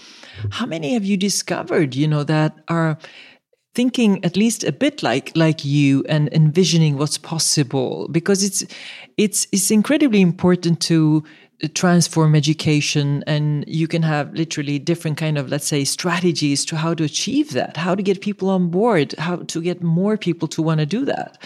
how 0.51 0.67
many 0.67 0.93
have 0.93 1.05
you 1.05 1.17
discovered 1.17 1.95
you 1.95 2.09
know 2.09 2.25
that 2.25 2.57
are 2.69 2.99
thinking 3.75 4.25
at 4.25 4.37
least 4.37 4.65
a 4.65 4.73
bit 4.73 5.03
like 5.03 5.33
like 5.37 5.65
you 5.65 6.05
and 6.09 6.29
envisioning 6.33 6.99
what's 6.99 7.19
possible 7.19 8.09
because 8.11 8.43
it's 8.43 8.65
it's 9.17 9.47
it's 9.53 9.71
incredibly 9.71 10.21
important 10.21 10.81
to 10.81 11.23
transform 11.75 12.35
education 12.35 13.23
and 13.27 13.65
you 13.67 13.87
can 13.87 14.03
have 14.03 14.33
literally 14.35 14.79
different 14.79 15.17
kind 15.17 15.39
of 15.39 15.49
let's 15.49 15.67
say 15.67 15.85
strategies 15.85 16.65
to 16.65 16.77
how 16.77 16.93
to 16.93 17.05
achieve 17.05 17.53
that 17.53 17.77
how 17.77 17.95
to 17.95 18.03
get 18.03 18.21
people 18.21 18.51
on 18.51 18.69
board 18.69 19.15
how 19.19 19.37
to 19.37 19.63
get 19.63 19.83
more 19.83 20.17
people 20.17 20.49
to 20.49 20.61
want 20.61 20.81
to 20.81 20.87
do 20.87 21.05
that 21.05 21.39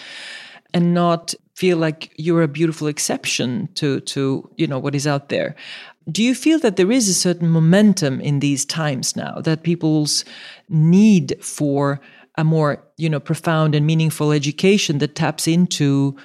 and 0.75 0.94
not 0.94 1.35
feel 1.55 1.77
like 1.77 2.12
you're 2.16 2.42
a 2.42 2.49
beautiful 2.49 2.87
exception 2.87 3.68
to 3.75 4.01
to 4.01 4.49
you 4.57 4.66
know 4.66 4.79
what 4.79 4.94
is 4.94 5.07
out 5.07 5.29
there. 5.29 5.55
Do 6.11 6.23
you 6.23 6.35
feel 6.35 6.59
that 6.61 6.77
there 6.77 6.92
is 6.92 7.09
a 7.09 7.14
certain 7.14 7.49
momentum 7.49 8.21
in 8.21 8.40
these 8.40 8.64
times 8.64 9.16
now 9.16 9.40
that 9.40 9.62
people's 9.62 10.25
need 10.68 11.37
for 11.42 12.01
a 12.37 12.44
more 12.44 12.85
you 12.97 13.09
know 13.09 13.21
profound 13.21 13.75
and 13.75 13.87
meaningful 13.87 14.33
education 14.33 14.99
that 14.99 15.16
taps 15.16 15.49
into 15.49 16.16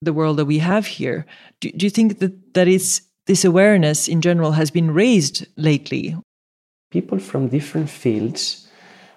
the 0.00 0.12
world 0.12 0.38
that 0.38 0.46
we 0.46 0.58
have 0.58 0.86
here? 0.86 1.26
Do, 1.60 1.70
do 1.72 1.86
you 1.86 1.90
think 1.90 2.18
that 2.20 2.54
that 2.54 2.68
is 2.68 3.02
this 3.26 3.44
awareness 3.44 4.08
in 4.08 4.20
general 4.20 4.52
has 4.52 4.70
been 4.70 4.90
raised 4.90 5.46
lately. 5.56 6.16
People 6.90 7.18
from 7.18 7.48
different 7.48 7.88
fields 7.88 8.68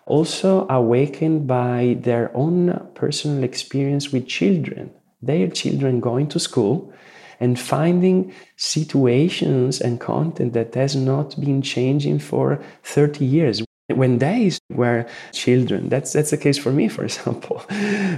also 0.06 0.68
awakened 0.70 1.48
by 1.48 1.98
their 2.02 2.32
own 2.36 2.90
personal 2.94 3.44
experience 3.44 4.12
with 4.12 4.28
children, 4.28 4.92
their 5.22 5.48
children 5.48 6.00
going 6.00 6.28
to 6.28 6.40
school 6.40 6.94
and 7.40 7.60
finding 7.60 8.34
situations 8.56 9.82
and 9.82 10.00
content 10.00 10.54
that 10.54 10.74
has 10.76 10.96
not 10.96 11.40
been 11.40 11.62
changing 11.62 12.20
for 12.20 12.64
30 12.84 13.26
years 13.26 13.65
when 13.94 14.18
they 14.18 14.52
were 14.70 15.06
children 15.32 15.90
that's 15.90 16.14
that's 16.14 16.32
the 16.32 16.38
case 16.38 16.58
for 16.58 16.72
me 16.72 16.88
for 16.88 17.04
example. 17.10 17.64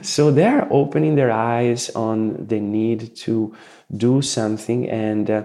So 0.02 0.32
they're 0.32 0.68
opening 0.72 1.16
their 1.16 1.32
eyes 1.32 1.90
on 1.92 2.48
the 2.48 2.60
need 2.60 3.16
to 3.18 3.56
do 3.96 4.22
something 4.22 4.90
and 4.90 5.30
uh, 5.30 5.44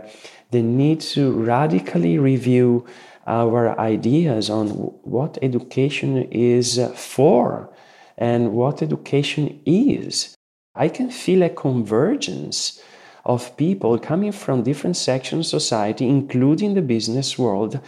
the 0.50 0.62
need 0.62 1.00
to 1.00 1.32
radically 1.32 2.18
review 2.18 2.86
our 3.26 3.78
ideas 3.78 4.50
on 4.50 4.68
what 5.04 5.38
education 5.42 6.24
is 6.30 6.80
for 6.94 7.72
and 8.18 8.52
what 8.52 8.82
education 8.82 9.60
is. 9.64 10.34
I 10.74 10.88
can 10.88 11.10
feel 11.10 11.42
a 11.42 11.48
convergence 11.48 12.80
of 13.24 13.56
people 13.56 13.98
coming 13.98 14.32
from 14.32 14.62
different 14.62 14.96
sections 14.96 15.52
of 15.52 15.62
society 15.62 16.08
including 16.08 16.74
the 16.74 16.82
business 16.82 17.38
world 17.38 17.80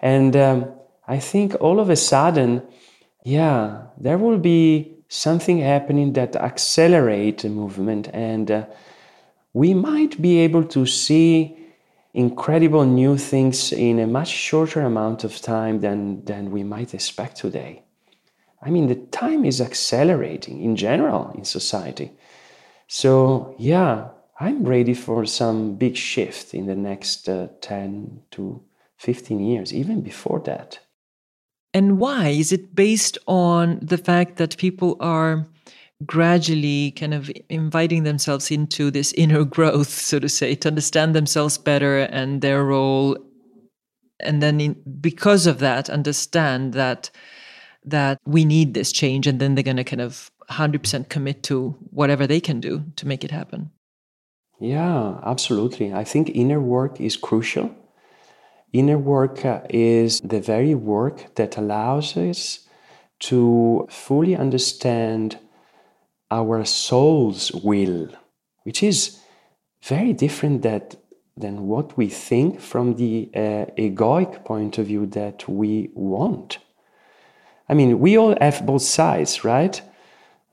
and 0.00 0.36
um, 0.36 0.72
I 1.08 1.18
think 1.18 1.56
all 1.58 1.80
of 1.80 1.88
a 1.88 1.96
sudden, 1.96 2.62
yeah, 3.24 3.86
there 3.96 4.18
will 4.18 4.38
be 4.38 4.98
something 5.08 5.58
happening 5.58 6.12
that 6.12 6.36
accelerate 6.36 7.38
the 7.38 7.48
movement 7.48 8.08
and 8.12 8.50
uh, 8.50 8.66
we 9.54 9.72
might 9.72 10.20
be 10.20 10.38
able 10.38 10.64
to 10.64 10.84
see 10.84 11.56
incredible 12.12 12.84
new 12.84 13.16
things 13.16 13.72
in 13.72 13.98
a 13.98 14.06
much 14.06 14.28
shorter 14.28 14.82
amount 14.82 15.24
of 15.24 15.40
time 15.40 15.80
than, 15.80 16.24
than 16.26 16.50
we 16.50 16.62
might 16.62 16.92
expect 16.92 17.36
today. 17.36 17.82
I 18.62 18.68
mean, 18.70 18.88
the 18.88 18.96
time 18.96 19.46
is 19.46 19.60
accelerating 19.62 20.62
in 20.62 20.76
general 20.76 21.32
in 21.34 21.44
society. 21.44 22.12
So, 22.86 23.54
yeah, 23.58 24.08
I'm 24.38 24.64
ready 24.64 24.94
for 24.94 25.24
some 25.24 25.76
big 25.76 25.96
shift 25.96 26.54
in 26.54 26.66
the 26.66 26.76
next 26.76 27.28
uh, 27.28 27.48
10 27.60 28.20
to 28.32 28.62
15 28.96 29.40
years, 29.40 29.72
even 29.72 30.02
before 30.02 30.40
that. 30.40 30.80
And 31.74 31.98
why? 31.98 32.28
Is 32.28 32.52
it 32.52 32.74
based 32.74 33.18
on 33.26 33.78
the 33.82 33.98
fact 33.98 34.36
that 34.36 34.56
people 34.56 34.96
are 35.00 35.46
gradually 36.06 36.92
kind 36.92 37.12
of 37.12 37.30
inviting 37.48 38.04
themselves 38.04 38.50
into 38.50 38.90
this 38.90 39.12
inner 39.12 39.44
growth, 39.44 39.88
so 39.88 40.18
to 40.18 40.28
say, 40.28 40.54
to 40.54 40.68
understand 40.68 41.14
themselves 41.14 41.58
better 41.58 41.98
and 41.98 42.40
their 42.40 42.64
role? 42.64 43.18
And 44.20 44.42
then, 44.42 44.60
in, 44.60 44.82
because 45.00 45.46
of 45.46 45.58
that, 45.58 45.90
understand 45.90 46.72
that 46.74 47.10
that 47.84 48.18
we 48.26 48.44
need 48.44 48.74
this 48.74 48.92
change, 48.92 49.26
and 49.26 49.40
then 49.40 49.54
they're 49.54 49.64
going 49.64 49.76
to 49.76 49.84
kind 49.84 50.02
of 50.02 50.30
100% 50.50 51.08
commit 51.08 51.42
to 51.44 51.76
whatever 51.90 52.26
they 52.26 52.40
can 52.40 52.60
do 52.60 52.84
to 52.96 53.06
make 53.06 53.24
it 53.24 53.30
happen. 53.30 53.70
Yeah, 54.60 55.20
absolutely. 55.24 55.94
I 55.94 56.04
think 56.04 56.30
inner 56.34 56.60
work 56.60 57.00
is 57.00 57.16
crucial 57.16 57.74
Inner 58.72 58.98
work 58.98 59.40
is 59.70 60.20
the 60.20 60.40
very 60.40 60.74
work 60.74 61.34
that 61.36 61.56
allows 61.56 62.16
us 62.16 62.60
to 63.20 63.86
fully 63.90 64.36
understand 64.36 65.38
our 66.30 66.64
soul's 66.64 67.50
will, 67.52 68.08
which 68.64 68.82
is 68.82 69.18
very 69.82 70.12
different 70.12 70.62
that, 70.62 70.96
than 71.36 71.66
what 71.66 71.96
we 71.96 72.08
think 72.08 72.60
from 72.60 72.96
the 72.96 73.30
uh, 73.34 73.66
egoic 73.78 74.44
point 74.44 74.76
of 74.76 74.86
view 74.86 75.06
that 75.06 75.48
we 75.48 75.90
want. 75.94 76.58
I 77.68 77.74
mean, 77.74 77.98
we 77.98 78.18
all 78.18 78.36
have 78.40 78.66
both 78.66 78.82
sides, 78.82 79.44
right? 79.44 79.80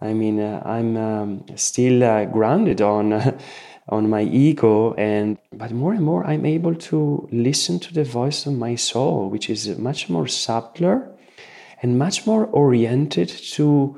I 0.01 0.13
mean, 0.13 0.39
uh, 0.39 0.62
I'm 0.65 0.97
um, 0.97 1.45
still 1.56 2.04
uh, 2.04 2.25
grounded 2.25 2.82
on 2.82 3.38
on 3.88 4.10
my 4.10 4.24
ego 4.24 4.93
and 4.93 5.38
but 5.54 5.71
more 5.71 5.93
and 5.93 6.04
more 6.04 6.26
i'm 6.26 6.45
able 6.45 6.74
to 6.74 7.28
listen 7.32 7.80
to 7.80 7.93
the 7.93 8.04
voice 8.04 8.45
of 8.45 8.54
my 8.54 8.76
soul 8.76 9.30
which 9.30 9.50
is 9.50 9.78
much 9.78 10.10
more 10.10 10.28
subtler 10.28 11.08
and 11.82 12.00
much 12.00 12.26
more 12.26 12.45
oriented 12.48 13.30
to 13.30 13.98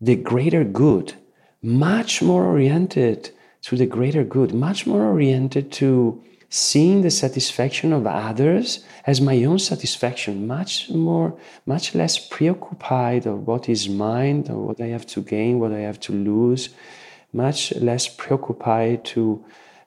the 0.00 0.16
greater 0.16 0.64
good 0.64 1.14
much 1.62 2.20
more 2.20 2.44
oriented 2.44 3.30
to 3.62 3.76
the 3.76 3.86
greater 3.86 4.24
good 4.24 4.52
much 4.52 4.86
more 4.86 5.04
oriented 5.04 5.70
to 5.70 6.20
seeing 6.48 7.02
the 7.02 7.10
satisfaction 7.10 7.92
of 7.92 8.06
others 8.06 8.84
as 9.06 9.20
my 9.20 9.44
own 9.44 9.58
satisfaction 9.58 10.46
much 10.46 10.90
more 10.90 11.36
much 11.64 11.94
less 11.94 12.18
preoccupied 12.18 13.26
of 13.26 13.46
what 13.46 13.68
is 13.68 13.88
mine 13.88 14.44
or 14.48 14.66
what 14.66 14.80
i 14.80 14.86
have 14.86 15.06
to 15.06 15.20
gain 15.22 15.60
what 15.60 15.72
i 15.72 15.78
have 15.78 16.00
to 16.00 16.12
lose 16.12 16.70
much 17.32 17.74
less 17.76 18.08
preoccupied 18.08 19.04
to 19.04 19.44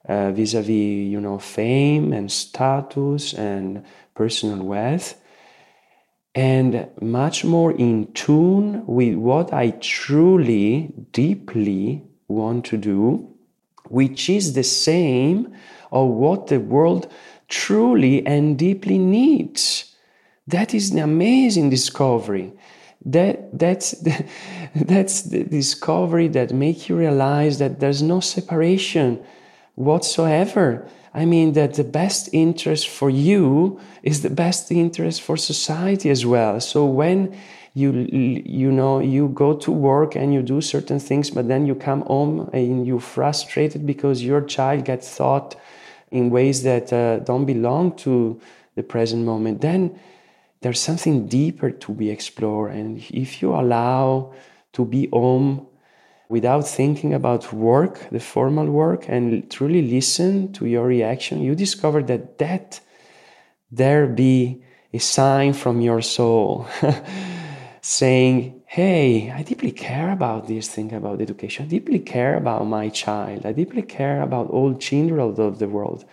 uh, 0.08 0.32
vis-a-vis 0.32 0.67
you 1.13 1.19
know 1.19 1.38
fame 1.38 2.13
and 2.13 2.32
status 2.32 3.34
and 3.34 3.84
personal 4.15 4.63
wealth. 4.63 5.15
And 6.36 6.89
much 7.02 7.43
more 7.43 7.71
in 7.71 8.13
tune 8.13 8.86
with 8.86 9.15
what 9.15 9.52
i 9.52 9.71
truly 9.82 10.93
deeply 11.12 12.04
want 12.28 12.65
to 12.65 12.78
do 12.78 13.30
which 13.89 14.30
is 14.30 14.54
the 14.54 14.63
same 14.63 15.54
of 15.91 16.08
what 16.08 16.47
the 16.47 16.60
world 16.60 17.12
truly 17.47 18.25
and 18.25 18.58
deeply 18.58 18.97
needs. 18.97 19.95
That 20.47 20.73
is 20.73 20.91
an 20.91 20.99
amazing 20.99 21.69
discovery 21.69 22.54
that 23.06 23.58
that's 23.58 23.92
the, 23.92 24.26
that's 24.76 25.24
the 25.24 25.44
discovery 25.44 26.28
that 26.30 26.54
make 26.54 26.90
you 26.90 26.98
realize 26.98 27.60
that 27.60 27.80
there's 27.80 28.02
no 28.02 28.20
separation 28.20 29.24
whatsoever. 29.76 30.88
I 31.14 31.26
mean 31.26 31.54
that 31.54 31.74
the 31.74 31.84
best 31.84 32.30
interest 32.34 32.88
for 32.88 33.10
you 33.10 33.80
is 34.04 34.22
the 34.22 34.30
best 34.30 34.72
interest 34.72 35.22
for 35.22 35.38
society 35.38 36.10
as 36.10 36.26
well. 36.26 36.60
So 36.60 36.86
when 36.86 37.36
you 37.74 37.92
you 38.12 38.72
know 38.72 39.00
you 39.00 39.30
go 39.30 39.54
to 39.54 39.72
work 39.72 40.16
and 40.16 40.34
you 40.34 40.42
do 40.42 40.60
certain 40.60 41.00
things 41.00 41.30
but 41.30 41.48
then 41.48 41.66
you 41.66 41.76
come 41.76 42.02
home 42.02 42.50
and 42.52 42.86
you're 42.86 43.00
frustrated 43.00 43.86
because 43.86 44.24
your 44.24 44.42
child 44.42 44.86
gets 44.86 45.18
taught 45.18 45.56
in 46.12 46.30
ways 46.30 46.64
that 46.64 46.92
uh, 46.92 47.20
don't 47.20 47.46
belong 47.46 47.96
to 47.96 48.40
the 48.76 48.84
present 48.84 49.24
moment 49.24 49.62
then 49.62 49.98
there's 50.62 50.80
something 50.80 51.28
deeper 51.28 51.72
to 51.72 51.93
be 51.93 52.10
explored. 52.10 52.74
And 52.74 53.04
if 53.10 53.41
you 53.41 53.54
allow 53.54 54.34
to 54.74 54.86
be 54.86 55.08
home 55.12 55.67
without 56.28 56.67
thinking 56.67 57.13
about 57.13 57.54
work, 57.54 58.10
the 58.12 58.19
formal 58.19 58.67
work, 58.67 59.06
and 59.08 59.50
truly 59.50 59.82
listen 59.82 60.52
to 60.54 60.65
your 60.65 60.86
reaction, 60.86 61.41
you 61.41 61.56
discover 61.56 62.04
that 62.04 62.38
that 62.38 62.82
there 63.72 64.08
be 64.08 64.63
a 64.93 65.00
sign 65.00 65.54
from 65.54 65.82
your 65.82 66.02
soul 66.02 66.67
saying, 67.82 68.62
Hey, 68.65 69.32
I 69.32 69.41
deeply 69.41 69.72
care 69.72 70.12
about 70.12 70.48
this 70.48 70.69
thing 70.69 70.93
about 70.93 71.22
education. 71.22 71.65
I 71.65 71.69
deeply 71.69 72.00
care 72.00 72.36
about 72.36 72.67
my 72.67 72.89
child. 72.89 73.45
I 73.45 73.52
deeply 73.52 73.82
care 73.82 74.22
about 74.22 74.48
all 74.50 74.76
children 74.76 75.19
of 75.19 75.58
the 75.58 75.67
world. 75.67 76.06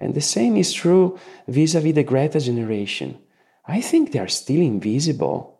And 0.00 0.14
the 0.14 0.22
same 0.22 0.56
is 0.56 0.72
true 0.72 1.18
vis 1.46 1.74
a 1.74 1.80
vis 1.80 1.94
the 1.94 2.02
Greta 2.02 2.40
generation. 2.40 3.18
I 3.72 3.80
think 3.80 4.12
they 4.12 4.18
are 4.18 4.28
still 4.28 4.60
invisible. 4.60 5.58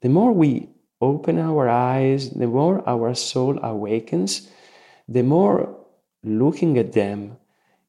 The 0.00 0.08
more 0.08 0.32
we 0.32 0.70
open 1.00 1.38
our 1.38 1.68
eyes, 1.68 2.30
the 2.30 2.48
more 2.48 2.82
our 2.88 3.14
soul 3.14 3.60
awakens, 3.62 4.50
the 5.08 5.22
more 5.22 5.76
looking 6.24 6.78
at 6.78 6.94
them 6.94 7.36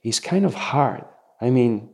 is 0.04 0.19
kind 0.19 0.45
of 0.45 0.54
hard. 0.54 1.04
I 1.41 1.49
mean, 1.49 1.89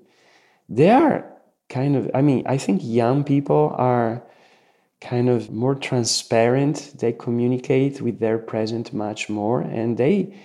they 0.67 0.89
are 0.89 1.25
kind 1.69 1.95
of, 1.95 2.11
I 2.13 2.21
mean, 2.21 2.43
I 2.45 2.57
think 2.57 2.81
young 2.83 3.23
people 3.23 3.73
are 3.77 4.21
kind 4.99 5.29
of 5.29 5.49
more 5.49 5.75
transparent. 5.75 6.75
They 6.99 7.13
communicate 7.13 8.01
with 8.01 8.19
their 8.19 8.37
present 8.37 8.91
much 8.91 9.29
more, 9.29 9.61
and 9.61 9.97
they 9.97 10.35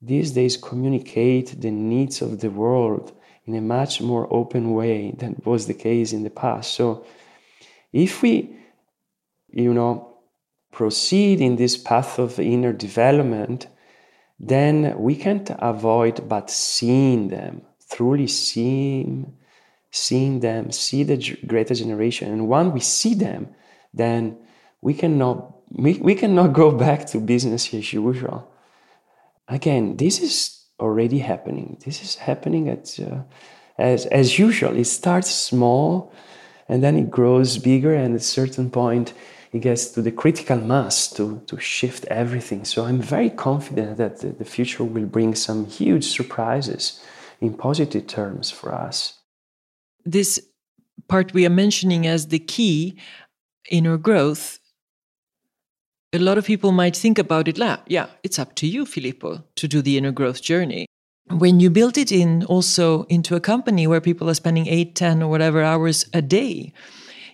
these 0.00 0.30
days 0.32 0.56
communicate 0.56 1.60
the 1.60 1.70
needs 1.70 2.22
of 2.22 2.40
the 2.40 2.50
world 2.50 3.12
in 3.46 3.54
a 3.54 3.60
much 3.60 4.00
more 4.00 4.26
open 4.32 4.72
way 4.72 5.14
than 5.18 5.40
was 5.44 5.66
the 5.66 5.74
case 5.74 6.12
in 6.12 6.22
the 6.22 6.30
past. 6.30 6.74
So 6.74 7.04
if 7.92 8.22
we, 8.22 8.56
you 9.50 9.74
know, 9.74 10.18
proceed 10.72 11.40
in 11.40 11.56
this 11.56 11.76
path 11.76 12.18
of 12.18 12.40
inner 12.40 12.72
development, 12.72 13.68
then 14.40 14.98
we 14.98 15.14
can't 15.14 15.50
avoid 15.58 16.28
but 16.28 16.50
seeing 16.50 17.28
them, 17.28 17.62
truly 17.90 18.26
seeing, 18.26 19.36
seeing 19.90 20.40
them, 20.40 20.72
see 20.72 21.04
the 21.04 21.38
Greta 21.46 21.74
generation. 21.74 22.32
And 22.32 22.48
when 22.48 22.72
we 22.72 22.80
see 22.80 23.14
them, 23.14 23.54
then 23.92 24.36
we 24.80 24.94
cannot 24.94 25.52
we, 25.70 25.94
we 25.94 26.14
cannot 26.14 26.52
go 26.52 26.70
back 26.86 27.06
to 27.06 27.20
business 27.20 27.72
as 27.74 27.92
usual. 27.92 28.50
Again, 29.48 29.96
this 29.96 30.20
is 30.20 30.63
already 30.80 31.18
happening. 31.18 31.78
This 31.84 32.02
is 32.02 32.16
happening 32.16 32.68
at, 32.68 32.98
uh, 33.00 33.22
as, 33.78 34.06
as 34.06 34.38
usual. 34.38 34.76
It 34.76 34.86
starts 34.86 35.30
small 35.30 36.12
and 36.68 36.82
then 36.82 36.96
it 36.96 37.10
grows 37.10 37.58
bigger, 37.58 37.94
and 37.94 38.14
at 38.14 38.20
a 38.20 38.24
certain 38.24 38.70
point, 38.70 39.12
it 39.52 39.60
gets 39.60 39.88
to 39.90 40.02
the 40.02 40.10
critical 40.10 40.56
mass 40.56 41.12
to, 41.12 41.42
to 41.46 41.60
shift 41.60 42.06
everything. 42.06 42.64
So 42.64 42.86
I'm 42.86 43.00
very 43.00 43.30
confident 43.30 43.98
that 43.98 44.20
the, 44.20 44.28
the 44.28 44.44
future 44.44 44.82
will 44.82 45.06
bring 45.06 45.34
some 45.34 45.66
huge 45.66 46.04
surprises 46.04 47.04
in 47.40 47.54
positive 47.54 48.06
terms 48.06 48.50
for 48.50 48.74
us. 48.74 49.18
This 50.04 50.40
part 51.06 51.34
we 51.34 51.44
are 51.44 51.50
mentioning 51.50 52.06
as 52.06 52.28
the 52.28 52.38
key 52.38 52.98
inner 53.70 53.98
growth 53.98 54.58
a 56.14 56.18
lot 56.20 56.38
of 56.38 56.44
people 56.44 56.70
might 56.70 56.96
think 56.96 57.18
about 57.18 57.48
it 57.48 57.58
like, 57.58 57.80
yeah, 57.88 58.06
it's 58.22 58.38
up 58.38 58.54
to 58.54 58.66
you, 58.66 58.86
Filippo, 58.86 59.42
to 59.56 59.66
do 59.66 59.82
the 59.82 59.98
inner 59.98 60.12
growth 60.12 60.40
journey. 60.40 60.86
When 61.28 61.58
you 61.58 61.70
build 61.70 61.98
it 61.98 62.12
in 62.12 62.44
also 62.44 63.04
into 63.04 63.34
a 63.34 63.40
company 63.40 63.86
where 63.86 64.00
people 64.00 64.30
are 64.30 64.34
spending 64.34 64.68
eight, 64.68 64.94
10, 64.94 65.22
or 65.22 65.28
whatever 65.28 65.62
hours 65.62 66.06
a 66.12 66.22
day, 66.22 66.72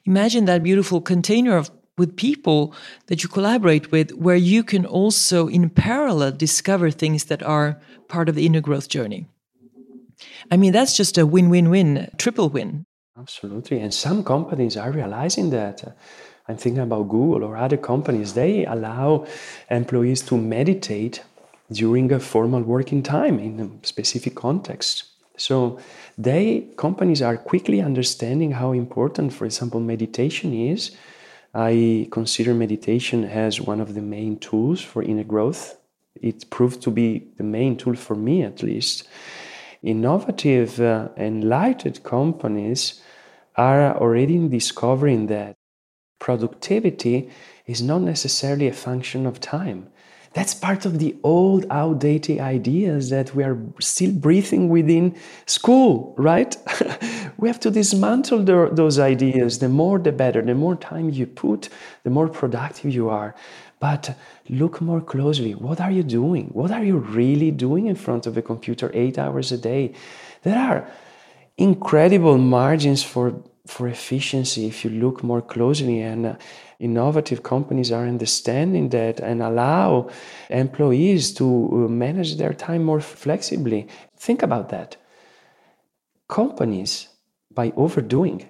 imagine 0.07 0.47
that 0.47 0.63
beautiful 0.63 1.01
container 1.01 1.57
of 1.57 1.71
with 1.99 2.17
people 2.17 2.75
that 3.09 3.23
you 3.23 3.29
collaborate 3.29 3.93
with 3.93 4.13
where 4.13 4.37
you 4.37 4.65
can 4.65 4.87
also 4.87 5.49
in 5.49 5.69
parallel 5.69 6.33
discover 6.33 6.91
things 6.91 7.25
that 7.25 7.43
are 7.43 7.79
part 8.09 8.31
of 8.31 8.35
the 8.35 8.47
inner 8.47 8.63
growth 8.63 8.89
journey 8.89 9.27
i 10.51 10.57
mean 10.57 10.73
that's 10.73 10.97
just 10.97 11.19
a 11.19 11.27
win-win-win 11.27 12.09
triple 12.17 12.49
win 12.49 12.87
absolutely 13.19 13.79
and 13.79 13.93
some 13.93 14.25
companies 14.25 14.79
are 14.79 14.91
realizing 14.91 15.51
that 15.51 15.85
uh, 15.85 15.91
i'm 16.49 16.57
thinking 16.57 16.83
about 16.83 17.09
google 17.09 17.45
or 17.45 17.57
other 17.57 17.77
companies 17.77 18.35
they 18.35 18.65
allow 18.67 19.27
employees 19.71 20.23
to 20.23 20.37
meditate 20.37 21.23
during 21.73 22.13
a 22.13 22.21
formal 22.21 22.63
working 22.63 23.03
time 23.03 23.39
in 23.39 23.61
a 23.61 23.87
specific 23.87 24.35
context 24.35 25.05
so 25.37 25.79
they 26.19 26.67
companies 26.77 27.23
are 27.23 27.37
quickly 27.37 27.81
understanding 27.81 28.53
how 28.53 28.73
important 28.73 29.33
for 29.33 29.45
example 29.45 29.81
meditation 29.81 30.53
is 30.53 30.91
I 31.55 32.09
consider 32.13 32.55
meditation 32.55 33.25
as 33.25 33.61
one 33.61 33.81
of 33.81 33.95
the 33.95 34.03
main 34.03 34.39
tools 34.39 34.81
for 34.81 35.03
inner 35.03 35.25
growth. 35.25 35.77
It 36.15 36.49
proved 36.51 36.81
to 36.83 36.91
be 36.91 37.27
the 37.39 37.43
main 37.43 37.77
tool 37.77 37.97
for 37.97 38.15
me, 38.15 38.43
at 38.43 38.63
least. 38.63 39.09
Innovative, 39.83 40.81
uh, 40.81 41.09
enlightened 41.17 42.05
companies 42.05 43.03
are 43.57 43.97
already 43.97 44.49
discovering 44.49 45.27
that 45.27 45.57
productivity 46.21 47.29
is 47.67 47.83
not 47.83 48.03
necessarily 48.03 48.69
a 48.69 48.73
function 48.73 49.27
of 49.27 49.41
time. 49.41 49.89
That's 50.33 50.55
part 50.55 50.87
of 50.87 51.01
the 51.01 51.17
old, 51.25 51.67
outdated 51.71 52.39
ideas 52.39 53.11
that 53.11 53.35
we 53.35 53.43
are 53.43 53.59
still 53.81 54.13
breathing 54.13 54.69
within 54.69 55.17
school, 55.47 56.15
right? 56.17 56.57
we 57.37 57.49
have 57.49 57.59
to 57.61 57.71
dismantle 57.71 58.45
the, 58.45 58.69
those 58.71 59.01
ideas. 59.01 59.59
The 59.59 59.69
more, 59.69 59.99
the 59.99 60.13
better. 60.13 60.41
The 60.41 60.55
more 60.55 60.77
time 60.77 61.11
you 61.11 61.27
put, 61.27 61.69
the 62.05 62.11
more 62.11 62.29
productive 62.29 62.95
you 62.95 63.09
are. 63.09 63.35
But 63.81 64.17
look 64.49 64.81
more 64.81 65.01
closely. 65.01 65.57
What 65.57 65.81
are 65.81 65.91
you 65.91 66.05
doing? 66.05 66.51
What 66.53 66.71
are 66.71 66.85
you 66.85 66.99
really 66.99 67.51
doing 67.51 67.87
in 67.87 67.97
front 67.97 68.27
of 68.29 68.37
a 68.37 68.43
computer 68.43 68.89
eight 68.95 69.19
hours 69.19 69.51
a 69.51 69.59
day? 69.59 69.95
There 70.43 70.59
are 70.59 70.89
incredible 71.57 72.39
margins 72.39 73.03
for 73.03 73.43
for 73.71 73.89
efficiency 73.89 74.67
if 74.67 74.85
you 74.85 74.91
look 74.91 75.23
more 75.23 75.41
closely 75.41 76.01
and 76.01 76.27
uh, 76.27 76.35
innovative 76.79 77.43
companies 77.43 77.93
are 77.93 78.07
understanding 78.07 78.89
that 78.91 79.21
and 79.21 79.43
allow 79.43 80.09
employees 80.49 81.33
to 81.35 81.45
uh, 81.47 81.77
manage 81.89 82.37
their 82.37 82.53
time 82.53 82.85
more 82.85 83.01
flexibly. 83.01 83.87
Think 84.17 84.43
about 84.43 84.69
that. 84.71 84.97
Companies 86.29 87.09
by 87.51 87.73
overdoing 87.77 88.49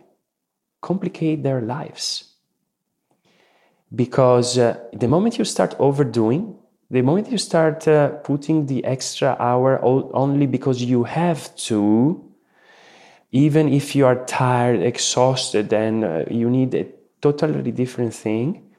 complicate 0.81 1.43
their 1.43 1.61
lives. 1.61 2.35
Because 3.95 4.57
uh, 4.59 4.79
the 4.93 5.09
moment 5.09 5.39
you 5.39 5.45
start 5.45 5.75
overdoing 5.79 6.57
the 6.91 7.03
moment 7.03 7.31
you 7.31 7.39
start 7.39 7.87
uh, 7.87 8.09
putting 8.25 8.67
the 8.67 8.85
extra 8.85 9.37
hour 9.39 9.81
only 9.83 10.47
because 10.47 10.83
you 10.83 11.05
have 11.05 11.55
to 11.55 12.30
even 13.33 13.73
if 13.73 13.95
you 13.95 14.07
are 14.07 14.25
tired, 14.25 14.81
exhausted, 14.83 15.73
and 15.73 16.05
uh, 16.05 16.25
you 16.31 16.51
need 16.51 16.75
a 16.75 16.87
totally 17.21 17.71
different 17.71 18.15
thing, 18.15 18.71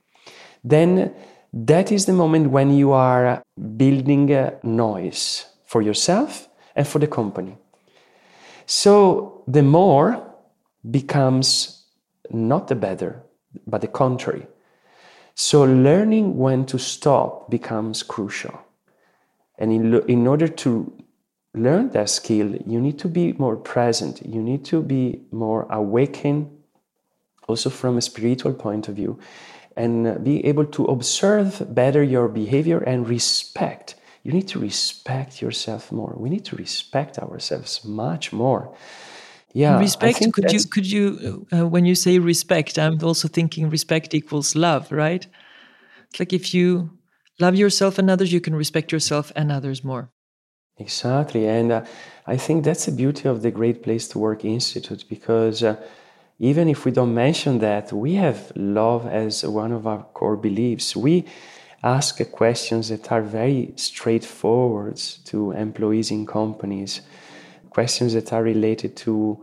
then 0.64 1.14
that 1.54 1.92
is 1.92 2.06
the 2.06 2.14
moment 2.14 2.52
when 2.52 2.72
you 2.72 2.92
are 2.92 3.44
building 3.78 4.32
a 4.32 4.54
noise 4.64 5.46
for 5.66 5.82
yourself 5.82 6.48
and 6.76 6.88
for 6.88 7.00
the 7.00 7.08
company. 7.08 7.58
So 8.66 9.44
the 9.48 9.64
more 9.64 10.34
becomes 10.90 11.86
not 12.30 12.68
the 12.68 12.76
better, 12.76 13.24
but 13.68 13.82
the 13.82 13.88
contrary. 13.88 14.48
So 15.36 15.64
learning 15.64 16.38
when 16.38 16.66
to 16.68 16.78
stop 16.78 17.50
becomes 17.50 18.04
crucial. 18.04 18.60
And 19.58 19.72
in, 19.72 20.10
in 20.10 20.28
order 20.28 20.48
to 20.48 20.92
learn 21.54 21.90
that 21.90 22.10
skill, 22.10 22.56
you 22.66 22.80
need 22.80 22.98
to 23.00 23.08
be 23.08 23.34
more 23.34 23.56
present. 23.56 24.26
You 24.26 24.42
need 24.42 24.64
to 24.66 24.82
be 24.82 25.22
more 25.32 25.68
awakened, 25.70 26.50
also 27.48 27.70
from 27.70 27.98
a 27.98 28.02
spiritual 28.02 28.54
point 28.54 28.88
of 28.88 28.96
view, 28.96 29.20
and 29.76 30.24
be 30.24 30.46
able 30.46 30.66
to 30.66 30.86
observe 30.86 31.74
better 31.74 32.04
your 32.04 32.28
behavior 32.28 32.80
and 32.80 33.08
respect. 33.08 33.96
You 34.24 34.32
need 34.32 34.48
to 34.50 34.60
respect 34.60 35.42
yourself 35.42 35.92
more. 35.92 36.14
We 36.16 36.30
need 36.30 36.46
to 36.46 36.56
respect 36.56 37.18
ourselves 37.18 37.84
much 37.84 38.32
more. 38.32 38.76
Yeah, 39.54 39.80
respect. 39.80 40.32
Could 40.32 40.54
you 40.54 40.64
could 40.64 40.86
you 40.86 41.48
uh, 41.52 41.68
when 41.68 41.86
you 41.86 41.96
say 41.96 42.20
respect, 42.20 42.78
I'm 42.78 43.04
also 43.04 43.28
thinking 43.28 43.70
respect 43.70 44.14
equals 44.14 44.56
love, 44.56 44.92
right? 44.92 45.26
It's 46.10 46.20
like 46.20 46.32
if 46.32 46.54
you 46.54 46.92
love 47.40 47.56
yourself 47.56 47.98
and 47.98 48.10
others, 48.10 48.32
you 48.32 48.40
can 48.40 48.56
respect 48.56 48.92
yourself 48.92 49.32
and 49.36 49.52
others 49.52 49.84
more. 49.84 50.12
Exactly. 50.82 51.48
And 51.48 51.72
uh, 51.72 51.86
I 52.26 52.38
think 52.38 52.66
that's 52.66 52.86
the 52.86 52.92
beauty 52.92 53.28
of 53.30 53.42
the 53.42 53.52
Great 53.52 53.84
Place 53.84 54.08
to 54.10 54.20
Work 54.20 54.44
Institute 54.46 55.06
because 55.10 55.64
uh, 55.64 55.76
even 56.40 56.68
if 56.68 56.86
we 56.86 56.92
don't 56.92 57.14
mention 57.14 57.60
that, 57.60 57.94
we 57.94 58.16
have 58.16 58.52
love 58.56 59.06
as 59.06 59.44
one 59.44 59.72
of 59.72 59.86
our 59.86 60.04
core 60.14 60.36
beliefs. 60.38 60.96
We 60.96 61.26
ask 61.84 62.20
questions 62.32 62.90
that 62.90 63.12
are 63.12 63.22
very 63.22 63.74
straightforward 63.76 64.98
to 65.26 65.52
employees 65.52 66.10
in 66.12 66.26
companies, 66.26 67.02
questions 67.70 68.14
that 68.14 68.34
are 68.34 68.44
related 68.44 68.96
to 68.98 69.40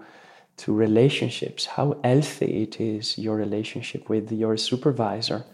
to 0.58 0.74
relationships, 0.74 1.66
how 1.66 1.96
healthy 2.02 2.64
it 2.64 2.80
is 2.80 3.16
your 3.16 3.36
relationship 3.36 4.08
with 4.08 4.32
your 4.32 4.56
supervisor, 4.56 5.44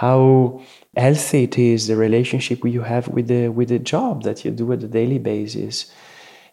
how 0.00 0.60
healthy 0.96 1.44
it 1.44 1.56
is 1.56 1.86
the 1.86 1.96
relationship 1.96 2.64
you 2.64 2.82
have 2.82 3.06
with 3.06 3.28
the 3.28 3.48
with 3.48 3.68
the 3.68 3.78
job 3.78 4.24
that 4.24 4.44
you 4.44 4.50
do 4.50 4.72
at 4.72 4.82
a 4.82 4.88
daily 4.88 5.18
basis. 5.18 5.92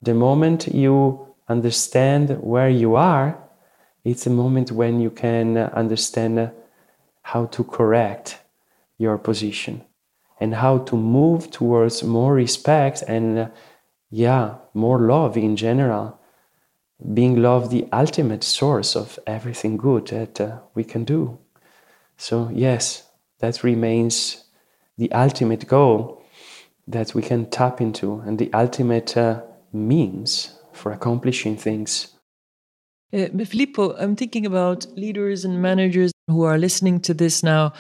The 0.04 0.14
moment 0.14 0.68
you 0.68 1.28
understand 1.48 2.30
where 2.42 2.70
you 2.70 2.96
are 2.96 3.42
it's 4.04 4.26
a 4.26 4.30
moment 4.30 4.72
when 4.72 5.00
you 5.00 5.12
can 5.12 5.58
understand 5.58 6.52
how 7.22 7.46
to 7.48 7.64
correct 7.64 8.40
your 8.98 9.18
position 9.18 9.84
and 10.40 10.56
how 10.56 10.80
to 10.80 10.96
move 10.96 11.52
towards 11.52 12.04
more 12.04 12.34
respect 12.34 13.04
and 13.08 13.52
yeah 14.10 14.56
more 14.74 15.00
love 15.00 15.38
in 15.38 15.56
general. 15.56 16.20
Being 17.14 17.42
love 17.42 17.72
the 17.72 17.88
ultimate 17.92 18.44
source 18.44 18.96
of 18.96 19.18
everything 19.26 19.78
good 19.78 20.08
that 20.08 20.40
uh, 20.40 20.60
we 20.76 20.84
can 20.84 21.04
do. 21.04 21.40
So 22.18 22.50
yes 22.54 23.11
that 23.42 23.64
remains 23.64 24.46
the 24.98 25.12
ultimate 25.12 25.68
goal 25.68 26.24
that 26.88 27.14
we 27.14 27.22
can 27.22 27.50
tap 27.50 27.82
into 27.82 28.22
and 28.26 28.38
the 28.38 28.52
ultimate 28.54 29.18
uh, 29.18 29.42
means 29.74 30.60
for 30.74 30.92
accomplishing 30.92 31.58
things. 31.58 32.14
Uh, 33.14 33.28
Filippo, 33.46 33.96
I'm 33.98 34.16
thinking 34.16 34.46
about 34.46 34.86
leaders 34.96 35.44
and 35.44 35.62
managers 35.62 36.12
who 36.28 36.44
are 36.44 36.58
listening 36.58 37.02
to 37.02 37.14
this 37.14 37.44
now. 37.44 37.74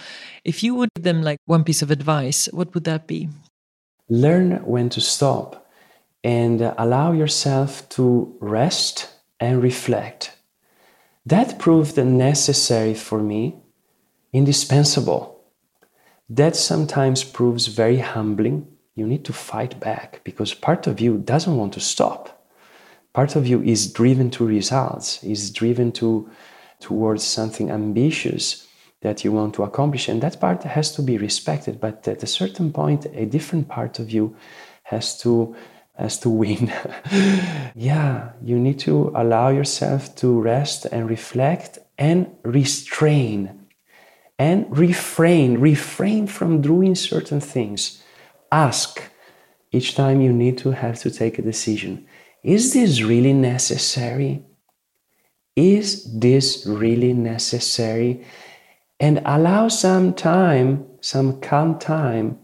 If 0.43 0.62
you 0.62 0.76
would 0.76 0.89
give 0.95 1.03
them 1.03 1.22
like 1.22 1.38
one 1.45 1.64
piece 1.64 1.82
of 1.82 1.89
advice, 1.89 2.49
what 2.51 2.74
would 2.74 2.84
that 2.84 3.07
be? 3.07 3.30
Learn 4.09 4.57
when 4.66 4.89
to 4.89 4.99
stop 4.99 5.72
and 6.24 6.62
allow 6.78 7.14
yourself 7.14 7.88
to 7.89 8.36
rest 8.41 9.09
and 9.39 9.64
reflect. 9.64 10.36
That 11.26 11.59
proved 11.59 11.97
necessary 11.97 12.93
for 12.93 13.22
me, 13.22 13.55
indispensable 14.34 15.40
that 16.36 16.55
sometimes 16.55 17.25
proves 17.25 17.67
very 17.67 17.97
humbling. 17.97 18.65
You 18.95 19.05
need 19.05 19.25
to 19.25 19.34
fight 19.34 19.79
back 19.82 20.21
because 20.23 20.53
part 20.53 20.88
of 20.88 21.01
you 21.01 21.17
doesn't 21.17 21.57
want 21.57 21.73
to 21.73 21.82
stop. 21.82 22.47
Part 23.13 23.36
of 23.36 23.45
you 23.45 23.61
is 23.61 23.91
driven 23.91 24.29
to 24.32 24.45
results, 24.45 25.21
is 25.23 25.51
driven 25.51 25.91
to 25.93 26.29
towards 26.79 27.23
something 27.23 27.69
ambitious 27.69 28.65
that 29.01 29.25
you 29.25 29.32
want 29.34 29.55
to 29.55 29.63
accomplish, 29.63 30.07
and 30.07 30.21
that 30.21 30.39
part 30.39 30.63
has 30.63 30.95
to 30.95 31.01
be 31.01 31.17
respected. 31.17 31.82
But 31.82 32.07
at 32.07 32.23
a 32.23 32.27
certain 32.27 32.71
point, 32.71 33.07
a 33.13 33.25
different 33.25 33.67
part 33.67 33.99
of 33.99 34.09
you 34.09 34.36
has 34.84 35.19
to 35.19 35.53
has 35.95 36.17
to 36.19 36.29
win. 36.29 36.71
yeah, 37.75 38.32
you 38.41 38.57
need 38.57 38.79
to 38.79 39.11
allow 39.15 39.49
yourself 39.49 40.15
to 40.15 40.39
rest 40.39 40.86
and 40.86 41.09
reflect 41.09 41.77
and 41.97 42.27
restrain 42.43 43.61
and 44.41 44.65
refrain, 44.75 45.59
refrain 45.59 46.25
from 46.25 46.61
doing 46.61 46.95
certain 46.95 47.39
things. 47.39 48.01
Ask 48.51 49.03
each 49.71 49.93
time 49.93 50.19
you 50.19 50.33
need 50.33 50.57
to 50.57 50.71
have 50.71 50.97
to 51.01 51.11
take 51.11 51.37
a 51.37 51.43
decision 51.43 52.07
is 52.43 52.73
this 52.73 53.03
really 53.03 53.33
necessary? 53.33 54.43
Is 55.55 56.19
this 56.19 56.65
really 56.65 57.13
necessary? 57.13 58.25
And 58.99 59.21
allow 59.25 59.67
some 59.67 60.13
time, 60.15 60.87
some 61.01 61.39
calm 61.39 61.77
time 61.77 62.39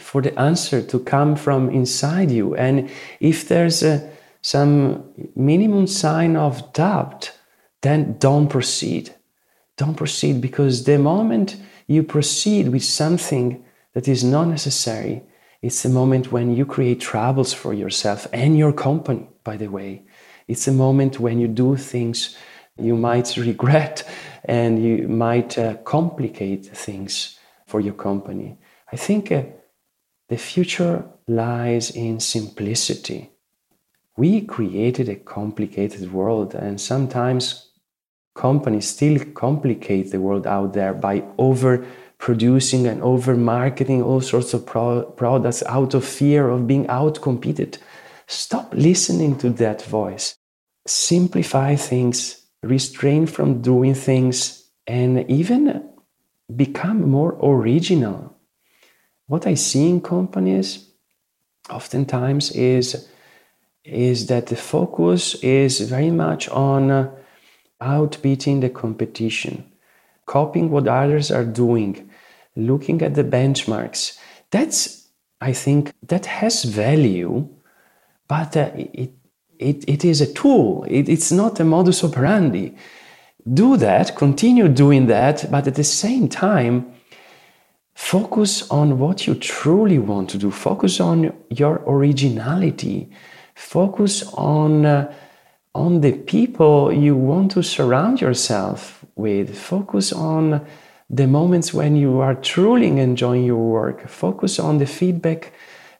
for 0.00 0.22
the 0.22 0.38
answer 0.38 0.80
to 0.80 0.98
come 1.00 1.36
from 1.36 1.68
inside 1.68 2.30
you. 2.30 2.54
And 2.54 2.88
if 3.20 3.48
there's 3.48 3.82
a, 3.82 4.10
some 4.40 5.12
minimum 5.34 5.88
sign 5.88 6.36
of 6.36 6.72
doubt, 6.72 7.32
then 7.82 8.16
don't 8.18 8.48
proceed. 8.48 9.15
Don't 9.76 9.94
proceed 9.96 10.40
because 10.40 10.84
the 10.84 10.98
moment 10.98 11.56
you 11.86 12.02
proceed 12.02 12.68
with 12.68 12.84
something 12.84 13.64
that 13.94 14.08
is 14.08 14.24
not 14.24 14.48
necessary, 14.48 15.22
it's 15.62 15.84
a 15.84 15.88
moment 15.88 16.32
when 16.32 16.54
you 16.54 16.64
create 16.66 17.00
troubles 17.00 17.52
for 17.52 17.74
yourself 17.74 18.26
and 18.32 18.56
your 18.56 18.72
company, 18.72 19.28
by 19.44 19.56
the 19.56 19.68
way. 19.68 20.04
It's 20.48 20.68
a 20.68 20.72
moment 20.72 21.18
when 21.18 21.38
you 21.38 21.48
do 21.48 21.76
things 21.76 22.36
you 22.78 22.96
might 22.96 23.36
regret 23.36 24.04
and 24.44 24.82
you 24.82 25.08
might 25.08 25.58
uh, 25.58 25.74
complicate 25.78 26.66
things 26.66 27.38
for 27.66 27.80
your 27.80 27.94
company. 27.94 28.58
I 28.92 28.96
think 28.96 29.32
uh, 29.32 29.42
the 30.28 30.36
future 30.36 31.04
lies 31.26 31.90
in 31.90 32.20
simplicity. 32.20 33.30
We 34.16 34.42
created 34.42 35.08
a 35.08 35.16
complicated 35.16 36.12
world, 36.12 36.54
and 36.54 36.80
sometimes 36.80 37.65
companies 38.36 38.88
still 38.88 39.18
complicate 39.34 40.12
the 40.12 40.20
world 40.20 40.46
out 40.46 40.74
there 40.74 40.94
by 40.94 41.24
over 41.38 41.84
producing 42.18 42.86
and 42.86 43.02
over 43.02 43.34
marketing 43.34 44.02
all 44.02 44.20
sorts 44.20 44.54
of 44.54 44.64
pro- 44.64 45.02
products 45.02 45.62
out 45.66 45.94
of 45.94 46.04
fear 46.04 46.48
of 46.48 46.66
being 46.66 46.86
outcompeted. 46.86 47.78
Stop 48.26 48.72
listening 48.74 49.36
to 49.38 49.50
that 49.50 49.82
voice. 49.82 50.36
Simplify 50.86 51.74
things, 51.76 52.46
restrain 52.62 53.26
from 53.26 53.60
doing 53.60 53.94
things, 53.94 54.68
and 54.86 55.28
even 55.30 55.88
become 56.54 57.08
more 57.10 57.36
original. 57.42 58.36
What 59.26 59.46
I 59.46 59.54
see 59.54 59.88
in 59.88 60.00
companies 60.00 60.88
oftentimes 61.68 62.52
is, 62.52 63.08
is 63.84 64.26
that 64.26 64.46
the 64.46 64.56
focus 64.56 65.34
is 65.42 65.80
very 65.80 66.10
much 66.10 66.48
on 66.48 67.10
outbeating 67.80 68.60
the 68.60 68.70
competition 68.70 69.70
copying 70.26 70.70
what 70.70 70.88
others 70.88 71.30
are 71.30 71.44
doing, 71.44 72.10
looking 72.56 73.00
at 73.00 73.14
the 73.14 73.24
benchmarks. 73.24 74.18
That's, 74.50 75.08
I 75.40 75.52
think, 75.52 75.92
that 76.08 76.26
has 76.26 76.64
value, 76.64 77.48
but 78.28 78.56
uh, 78.56 78.70
it, 78.74 79.12
it, 79.58 79.84
it 79.88 80.04
is 80.04 80.20
a 80.20 80.32
tool. 80.32 80.84
It, 80.88 81.08
it's 81.08 81.32
not 81.32 81.60
a 81.60 81.64
modus 81.64 82.04
operandi. 82.04 82.76
Do 83.52 83.76
that, 83.76 84.16
continue 84.16 84.68
doing 84.68 85.06
that, 85.06 85.48
but 85.50 85.68
at 85.68 85.76
the 85.76 85.84
same 85.84 86.28
time, 86.28 86.92
focus 87.94 88.68
on 88.70 88.98
what 88.98 89.26
you 89.26 89.36
truly 89.36 89.98
want 89.98 90.28
to 90.30 90.38
do. 90.38 90.50
Focus 90.50 91.00
on 91.00 91.32
your 91.50 91.82
originality. 91.86 93.08
Focus 93.54 94.24
on, 94.34 94.84
uh, 94.84 95.14
on 95.76 96.00
the 96.00 96.12
people 96.12 96.92
you 96.92 97.14
want 97.14 97.50
to 97.52 97.62
surround 97.62 98.20
yourself 98.20 99.04
with. 99.14 99.56
Focus 99.56 100.12
on 100.12 100.66
the 101.10 101.26
moments 101.26 101.74
when 101.74 101.96
you 101.96 102.20
are 102.20 102.34
truly 102.34 102.88
enjoying 102.98 103.44
your 103.44 103.64
work. 103.78 104.08
Focus 104.08 104.58
on 104.58 104.78
the 104.78 104.86
feedback 104.86 105.52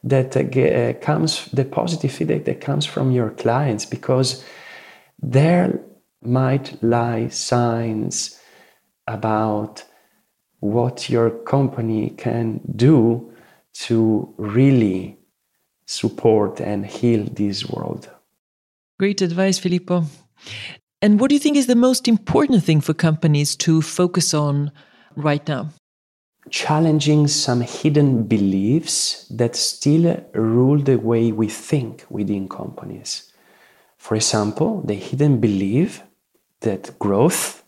that 0.02 0.36
uh, 0.36 0.92
comes, 1.00 1.46
the 1.52 1.64
positive 1.64 2.10
feedback 2.12 2.44
that 2.44 2.60
comes 2.60 2.86
from 2.86 3.10
your 3.10 3.30
clients, 3.30 3.84
because 3.84 4.44
there 5.20 5.80
might 6.22 6.82
lie 6.82 7.28
signs 7.28 8.40
about 9.06 9.84
what 10.60 11.10
your 11.10 11.30
company 11.30 12.10
can 12.10 12.60
do 12.74 13.32
to 13.72 14.34
really 14.38 15.18
support 15.84 16.60
and 16.60 16.86
heal 16.86 17.24
this 17.24 17.68
world. 17.68 18.10
Great 18.98 19.20
advice, 19.20 19.58
Filippo. 19.58 20.04
And 21.02 21.20
what 21.20 21.28
do 21.28 21.34
you 21.34 21.38
think 21.38 21.58
is 21.58 21.66
the 21.66 21.76
most 21.76 22.08
important 22.08 22.64
thing 22.64 22.80
for 22.80 22.94
companies 22.94 23.54
to 23.56 23.82
focus 23.82 24.32
on 24.32 24.72
right 25.16 25.46
now? 25.46 25.68
Challenging 26.48 27.28
some 27.28 27.60
hidden 27.60 28.22
beliefs 28.22 29.28
that 29.28 29.54
still 29.54 30.24
rule 30.32 30.78
the 30.78 30.96
way 30.96 31.30
we 31.30 31.48
think 31.48 32.06
within 32.08 32.48
companies. 32.48 33.30
For 33.98 34.14
example, 34.14 34.80
the 34.80 34.94
hidden 34.94 35.40
belief 35.40 36.02
that 36.60 36.98
growth 36.98 37.64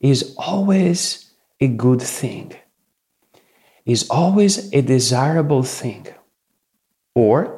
is 0.00 0.34
always 0.38 1.30
a 1.60 1.68
good 1.68 2.00
thing, 2.00 2.54
is 3.84 4.08
always 4.08 4.72
a 4.72 4.80
desirable 4.80 5.62
thing, 5.62 6.06
or 7.14 7.57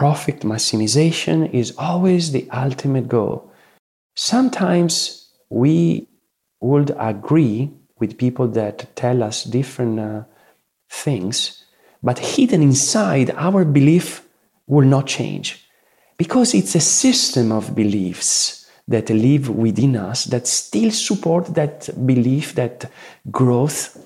profit 0.00 0.40
maximization 0.40 1.52
is 1.52 1.74
always 1.76 2.32
the 2.32 2.48
ultimate 2.52 3.06
goal. 3.06 3.52
Sometimes 4.16 5.28
we 5.50 6.08
would 6.62 6.96
agree 6.98 7.70
with 7.98 8.16
people 8.16 8.48
that 8.48 8.96
tell 8.96 9.22
us 9.22 9.44
different 9.44 10.00
uh, 10.00 10.22
things, 10.88 11.66
but 12.02 12.18
hidden 12.18 12.62
inside 12.62 13.30
our 13.36 13.62
belief 13.62 14.26
will 14.66 14.88
not 14.88 15.06
change 15.06 15.68
because 16.16 16.54
it's 16.54 16.74
a 16.74 16.80
system 16.80 17.52
of 17.52 17.74
beliefs 17.74 18.70
that 18.88 19.10
live 19.10 19.50
within 19.50 19.96
us 19.96 20.24
that 20.24 20.46
still 20.46 20.90
support 20.90 21.54
that 21.54 21.90
belief 22.06 22.54
that 22.54 22.90
growth 23.30 24.02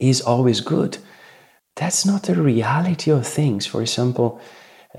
is 0.00 0.20
always 0.20 0.60
good. 0.60 0.98
That's 1.76 2.04
not 2.04 2.28
a 2.28 2.34
reality 2.34 3.12
of 3.12 3.24
things. 3.24 3.66
For 3.66 3.82
example, 3.82 4.40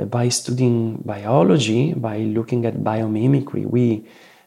by 0.06 0.30
studying 0.30 1.02
biology, 1.06 1.94
by 1.94 2.20
looking 2.20 2.66
at 2.66 2.84
biomimicry, 2.84 3.66
we 3.66 4.06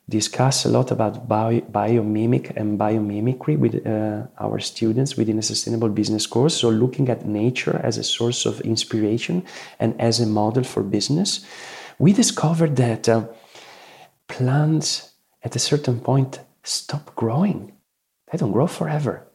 discuss 0.09 0.65
a 0.65 0.69
lot 0.69 0.91
about 0.91 1.29
bio, 1.29 1.61
biomimic 1.61 2.53
and 2.57 2.79
biomimicry 2.79 3.57
with 3.57 3.87
uh, 3.87 4.27
our 4.39 4.59
students 4.59 5.17
within 5.17 5.39
a 5.39 5.43
sustainable 5.43 5.89
business 5.89 6.27
course. 6.27 6.57
So, 6.57 6.69
looking 6.69 7.09
at 7.09 7.27
nature 7.27 7.81
as 7.83 7.97
a 7.97 8.05
source 8.05 8.45
of 8.45 8.61
inspiration 8.63 9.45
and 9.79 9.99
as 10.01 10.21
a 10.21 10.27
model 10.27 10.65
for 10.65 10.83
business, 10.83 11.45
we 11.99 12.13
discovered 12.13 12.77
that 12.77 13.09
uh, 13.09 13.27
plants 14.29 15.13
at 15.43 15.57
a 15.57 15.59
certain 15.59 16.01
point 16.01 16.41
stop 16.63 17.15
growing, 17.15 17.73
they 18.31 18.39
don't 18.39 18.53
grow 18.53 18.67
forever. 18.67 19.27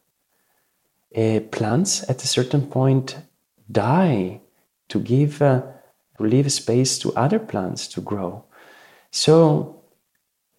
Uh, 1.16 1.40
plants 1.52 2.08
at 2.10 2.24
a 2.24 2.28
certain 2.28 2.68
point 2.68 3.18
die 3.72 4.42
to 4.90 5.00
give 5.00 5.42
uh, 5.42 5.62
leave 6.20 6.52
space 6.52 6.98
to 7.00 7.14
other 7.16 7.40
plants 7.40 7.88
to 7.90 8.02
grow. 8.02 8.44
So, 9.12 9.82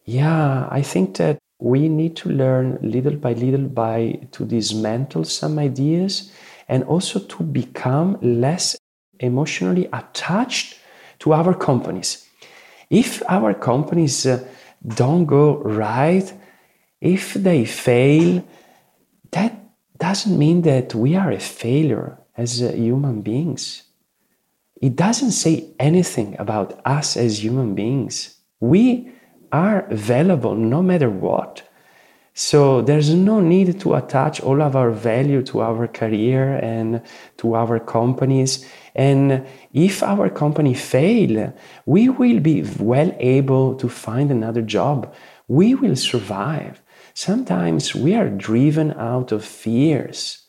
yeah, 0.04 0.68
I 0.70 0.82
think 0.82 1.16
that 1.16 1.38
we 1.58 1.88
need 1.88 2.16
to 2.16 2.28
learn 2.28 2.78
little 2.82 3.16
by 3.16 3.32
little 3.32 3.66
by 3.66 4.20
to 4.32 4.44
dismantle 4.44 5.24
some 5.24 5.58
ideas 5.58 6.30
and 6.68 6.84
also 6.84 7.18
to 7.18 7.42
become 7.42 8.18
less 8.20 8.76
emotionally 9.20 9.88
attached 9.92 10.78
to 11.20 11.32
our 11.32 11.54
companies. 11.54 12.26
If 12.90 13.22
our 13.28 13.54
companies 13.54 14.26
uh, 14.26 14.44
don't 14.86 15.24
go 15.24 15.58
right, 15.58 16.30
if 17.00 17.34
they 17.34 17.64
fail, 17.64 18.44
that 19.32 19.58
doesn't 19.98 20.38
mean 20.38 20.62
that 20.62 20.94
we 20.94 21.16
are 21.16 21.32
a 21.32 21.40
failure 21.40 22.18
as 22.36 22.62
uh, 22.62 22.72
human 22.72 23.22
beings 23.22 23.85
it 24.80 24.96
doesn't 24.96 25.32
say 25.32 25.70
anything 25.78 26.36
about 26.38 26.80
us 26.84 27.16
as 27.16 27.42
human 27.42 27.74
beings. 27.74 28.36
We 28.60 29.12
are 29.52 29.86
valuable 29.90 30.54
no 30.54 30.82
matter 30.82 31.08
what. 31.08 31.62
So 32.38 32.82
there's 32.82 33.14
no 33.14 33.40
need 33.40 33.80
to 33.80 33.94
attach 33.94 34.42
all 34.42 34.60
of 34.60 34.76
our 34.76 34.90
value 34.90 35.42
to 35.44 35.62
our 35.62 35.88
career 35.88 36.56
and 36.56 37.00
to 37.38 37.54
our 37.54 37.80
companies. 37.80 38.66
And 38.94 39.46
if 39.72 40.02
our 40.02 40.28
company 40.28 40.74
fail, 40.74 41.54
we 41.86 42.10
will 42.10 42.40
be 42.40 42.62
well 42.78 43.16
able 43.18 43.74
to 43.76 43.88
find 43.88 44.30
another 44.30 44.60
job. 44.60 45.14
We 45.48 45.74
will 45.74 45.96
survive. 45.96 46.82
Sometimes 47.14 47.94
we 47.94 48.14
are 48.14 48.28
driven 48.28 48.92
out 48.92 49.32
of 49.32 49.42
fears. 49.42 50.46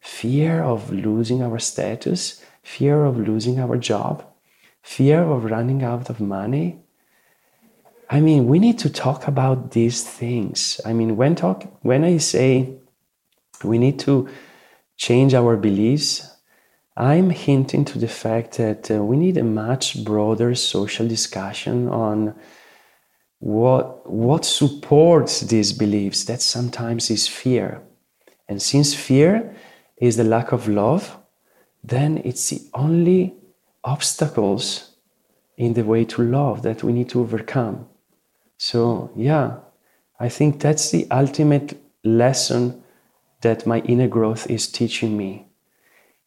Fear 0.00 0.62
of 0.62 0.92
losing 0.92 1.42
our 1.42 1.58
status, 1.58 2.40
fear 2.66 3.04
of 3.04 3.16
losing 3.16 3.60
our 3.60 3.76
job, 3.76 4.24
fear 4.82 5.22
of 5.22 5.44
running 5.44 5.84
out 5.84 6.10
of 6.10 6.18
money. 6.20 6.76
I 8.10 8.18
mean, 8.20 8.48
we 8.48 8.58
need 8.58 8.78
to 8.80 8.90
talk 8.90 9.28
about 9.28 9.70
these 9.70 10.02
things. 10.02 10.80
I 10.84 10.92
mean, 10.92 11.16
when 11.16 11.36
talk 11.36 11.58
when 11.82 12.02
I 12.02 12.18
say 12.18 12.48
we 13.62 13.78
need 13.78 13.98
to 14.00 14.28
change 14.96 15.32
our 15.32 15.56
beliefs, 15.56 16.10
I'm 16.96 17.30
hinting 17.30 17.84
to 17.84 17.98
the 18.00 18.08
fact 18.08 18.56
that 18.56 18.90
uh, 18.90 18.96
we 19.10 19.16
need 19.16 19.36
a 19.38 19.44
much 19.44 20.04
broader 20.04 20.54
social 20.56 21.06
discussion 21.06 21.88
on 21.88 22.34
what, 23.38 24.10
what 24.10 24.44
supports 24.44 25.40
these 25.52 25.72
beliefs. 25.72 26.24
That 26.24 26.42
sometimes 26.42 27.10
is 27.10 27.28
fear. 27.28 27.80
And 28.48 28.60
since 28.60 28.92
fear 28.92 29.54
is 29.98 30.16
the 30.16 30.24
lack 30.24 30.50
of 30.52 30.68
love, 30.68 31.16
then 31.82 32.18
it's 32.24 32.50
the 32.50 32.60
only 32.74 33.34
obstacles 33.84 34.96
in 35.56 35.74
the 35.74 35.84
way 35.84 36.04
to 36.04 36.22
love 36.22 36.62
that 36.62 36.82
we 36.82 36.92
need 36.92 37.08
to 37.10 37.20
overcome. 37.20 37.86
So, 38.58 39.10
yeah, 39.16 39.58
I 40.18 40.28
think 40.28 40.60
that's 40.60 40.90
the 40.90 41.06
ultimate 41.10 41.80
lesson 42.04 42.82
that 43.42 43.66
my 43.66 43.80
inner 43.80 44.08
growth 44.08 44.50
is 44.50 44.66
teaching 44.66 45.16
me 45.16 45.46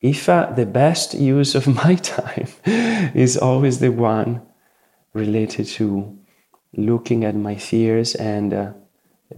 if 0.02 0.30
uh, 0.30 0.52
the 0.52 0.66
best 0.66 1.14
use 1.14 1.56
of 1.56 1.68
my 1.84 1.96
time 1.96 2.48
is 3.14 3.38
always 3.38 3.80
the 3.80 3.92
one 3.92 4.42
related 5.14 5.66
to 5.66 6.18
looking 6.76 7.26
at 7.26 7.36
my 7.36 7.56
fears 7.56 8.16
and 8.16 8.54
uh, 8.54 8.72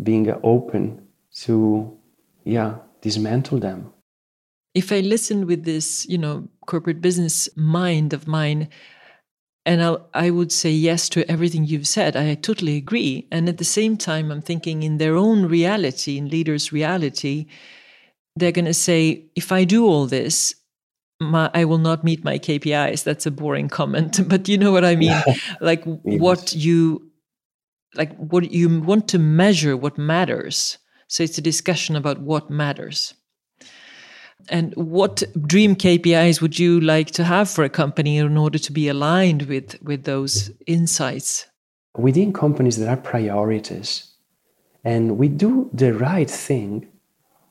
being 0.03 0.34
open 0.43 1.07
to 1.34 1.97
yeah 2.43 2.76
dismantle 3.01 3.59
them 3.59 3.91
if 4.74 4.92
i 4.92 5.00
listen 5.00 5.46
with 5.46 5.64
this 5.64 6.06
you 6.08 6.18
know 6.18 6.48
corporate 6.66 7.02
business 7.02 7.50
mind 7.56 8.14
of 8.14 8.28
mine 8.28 8.70
and 9.66 9.84
I'll, 9.84 10.10
i 10.14 10.30
would 10.30 10.52
say 10.52 10.72
yes 10.72 11.10
to 11.10 11.30
everything 11.30 11.66
you've 11.66 11.88
said 11.88 12.16
i 12.16 12.36
totally 12.36 12.78
agree 12.78 13.28
and 13.32 13.48
at 13.50 13.58
the 13.58 13.64
same 13.64 13.98
time 13.98 14.32
i'm 14.32 14.42
thinking 14.42 14.84
in 14.84 14.98
their 14.98 15.16
own 15.16 15.46
reality 15.46 16.18
in 16.18 16.30
leaders 16.30 16.72
reality 16.72 17.48
they're 18.36 18.52
going 18.52 18.66
to 18.66 18.74
say, 18.74 19.26
if 19.36 19.52
I 19.52 19.64
do 19.64 19.86
all 19.86 20.08
this, 20.08 20.56
my, 21.20 21.52
I 21.54 21.66
will 21.66 21.78
not 21.78 22.04
meet 22.04 22.24
my 22.24 22.40
KPIs. 22.40 23.04
That's 23.04 23.26
a 23.26 23.32
boring 23.32 23.70
comment, 23.70 24.20
but 24.28 24.48
you 24.48 24.58
know 24.58 24.72
what 24.72 24.86
I 24.86 24.96
mean. 24.96 25.22
like 25.60 25.84
yes. 25.86 25.98
what 26.04 26.56
you, 26.56 27.10
like 27.96 28.16
what 28.18 28.52
you 28.52 28.80
want 28.80 29.08
to 29.10 29.20
measure, 29.20 29.76
what 29.76 29.98
matters. 29.98 30.78
So 31.08 31.24
it's 31.24 31.38
a 31.38 31.42
discussion 31.42 31.96
about 31.96 32.20
what 32.20 32.50
matters. 32.50 33.14
And 34.50 34.74
what 34.76 35.24
dream 35.48 35.76
KPIs 35.76 36.42
would 36.42 36.58
you 36.60 36.80
like 36.82 37.12
to 37.12 37.24
have 37.24 37.50
for 37.50 37.64
a 37.64 37.70
company 37.70 38.18
in 38.18 38.38
order 38.38 38.60
to 38.60 38.72
be 38.72 38.88
aligned 38.88 39.44
with 39.44 39.82
with 39.82 40.04
those 40.04 40.52
insights? 40.68 41.48
Within 41.98 42.32
companies, 42.34 42.78
there 42.78 42.89
are 42.89 42.98
priorities, 42.98 44.12
and 44.84 45.18
we 45.18 45.28
do 45.28 45.70
the 45.74 45.94
right 45.94 46.30
thing 46.30 46.88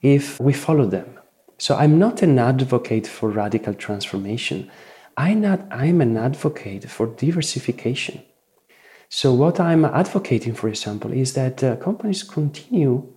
if 0.02 0.40
we 0.40 0.52
follow 0.52 0.86
them. 0.86 1.18
So 1.58 1.76
I'm 1.76 1.98
not 1.98 2.22
an 2.22 2.38
advocate 2.38 3.06
for 3.06 3.28
radical 3.28 3.74
transformation. 3.74 4.70
I'm, 5.16 5.42
not, 5.42 5.60
I'm 5.70 6.00
an 6.00 6.16
advocate 6.16 6.88
for 6.88 7.06
diversification. 7.06 8.22
So 9.10 9.34
what 9.34 9.60
I'm 9.60 9.84
advocating, 9.84 10.54
for 10.54 10.68
example, 10.68 11.12
is 11.12 11.34
that 11.34 11.62
uh, 11.62 11.76
companies 11.76 12.22
continue 12.22 13.12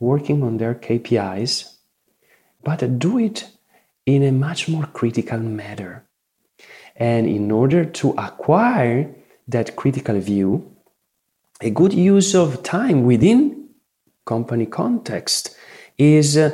working 0.00 0.42
on 0.42 0.58
their 0.58 0.74
KPIs, 0.74 1.71
but 2.64 2.98
do 2.98 3.18
it 3.18 3.48
in 4.06 4.22
a 4.22 4.32
much 4.32 4.68
more 4.68 4.86
critical 4.86 5.38
manner. 5.38 6.04
And 6.96 7.26
in 7.26 7.50
order 7.50 7.84
to 7.84 8.10
acquire 8.12 9.14
that 9.48 9.76
critical 9.76 10.18
view, 10.20 10.72
a 11.60 11.70
good 11.70 11.92
use 11.92 12.34
of 12.34 12.62
time 12.62 13.04
within 13.04 13.68
company 14.24 14.66
context 14.66 15.56
is, 15.98 16.36
uh, 16.36 16.50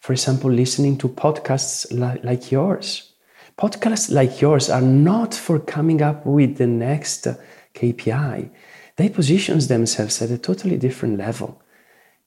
for 0.00 0.12
example, 0.12 0.50
listening 0.50 0.96
to 0.98 1.08
podcasts 1.08 1.90
li- 1.90 2.20
like 2.22 2.50
yours. 2.50 3.12
Podcasts 3.58 4.10
like 4.10 4.40
yours 4.40 4.70
are 4.70 4.80
not 4.80 5.34
for 5.34 5.58
coming 5.58 6.02
up 6.02 6.24
with 6.24 6.56
the 6.56 6.66
next 6.66 7.26
KPI. 7.74 8.50
They 8.96 9.08
position 9.08 9.58
themselves 9.58 10.20
at 10.22 10.30
a 10.30 10.38
totally 10.38 10.76
different 10.76 11.18
level, 11.18 11.62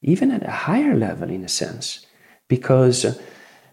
even 0.01 0.31
at 0.31 0.43
a 0.43 0.51
higher 0.51 0.95
level 0.95 1.29
in 1.29 1.43
a 1.43 1.47
sense, 1.47 2.05
because 2.47 3.19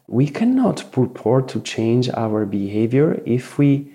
we 0.06 0.26
cannot 0.26 0.90
purport 0.90 1.48
to 1.48 1.60
change 1.60 2.08
our 2.10 2.44
behavior 2.44 3.22
if 3.24 3.58
we 3.58 3.92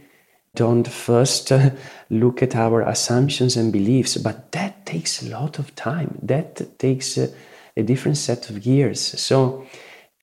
don't 0.55 0.87
first 0.87 1.51
uh, 1.51 1.71
look 2.09 2.41
at 2.41 2.55
our 2.55 2.81
assumptions 2.81 3.57
and 3.57 3.73
beliefs. 3.73 4.17
But 4.17 4.51
that 4.53 4.85
takes 4.85 5.21
a 5.21 5.29
lot 5.29 5.59
of 5.59 5.75
time. 5.75 6.17
That 6.21 6.79
takes 6.79 7.17
uh, 7.17 7.27
a 7.75 7.83
different 7.83 8.17
set 8.17 8.49
of 8.49 8.61
gears. 8.61 9.01
So, 9.01 9.65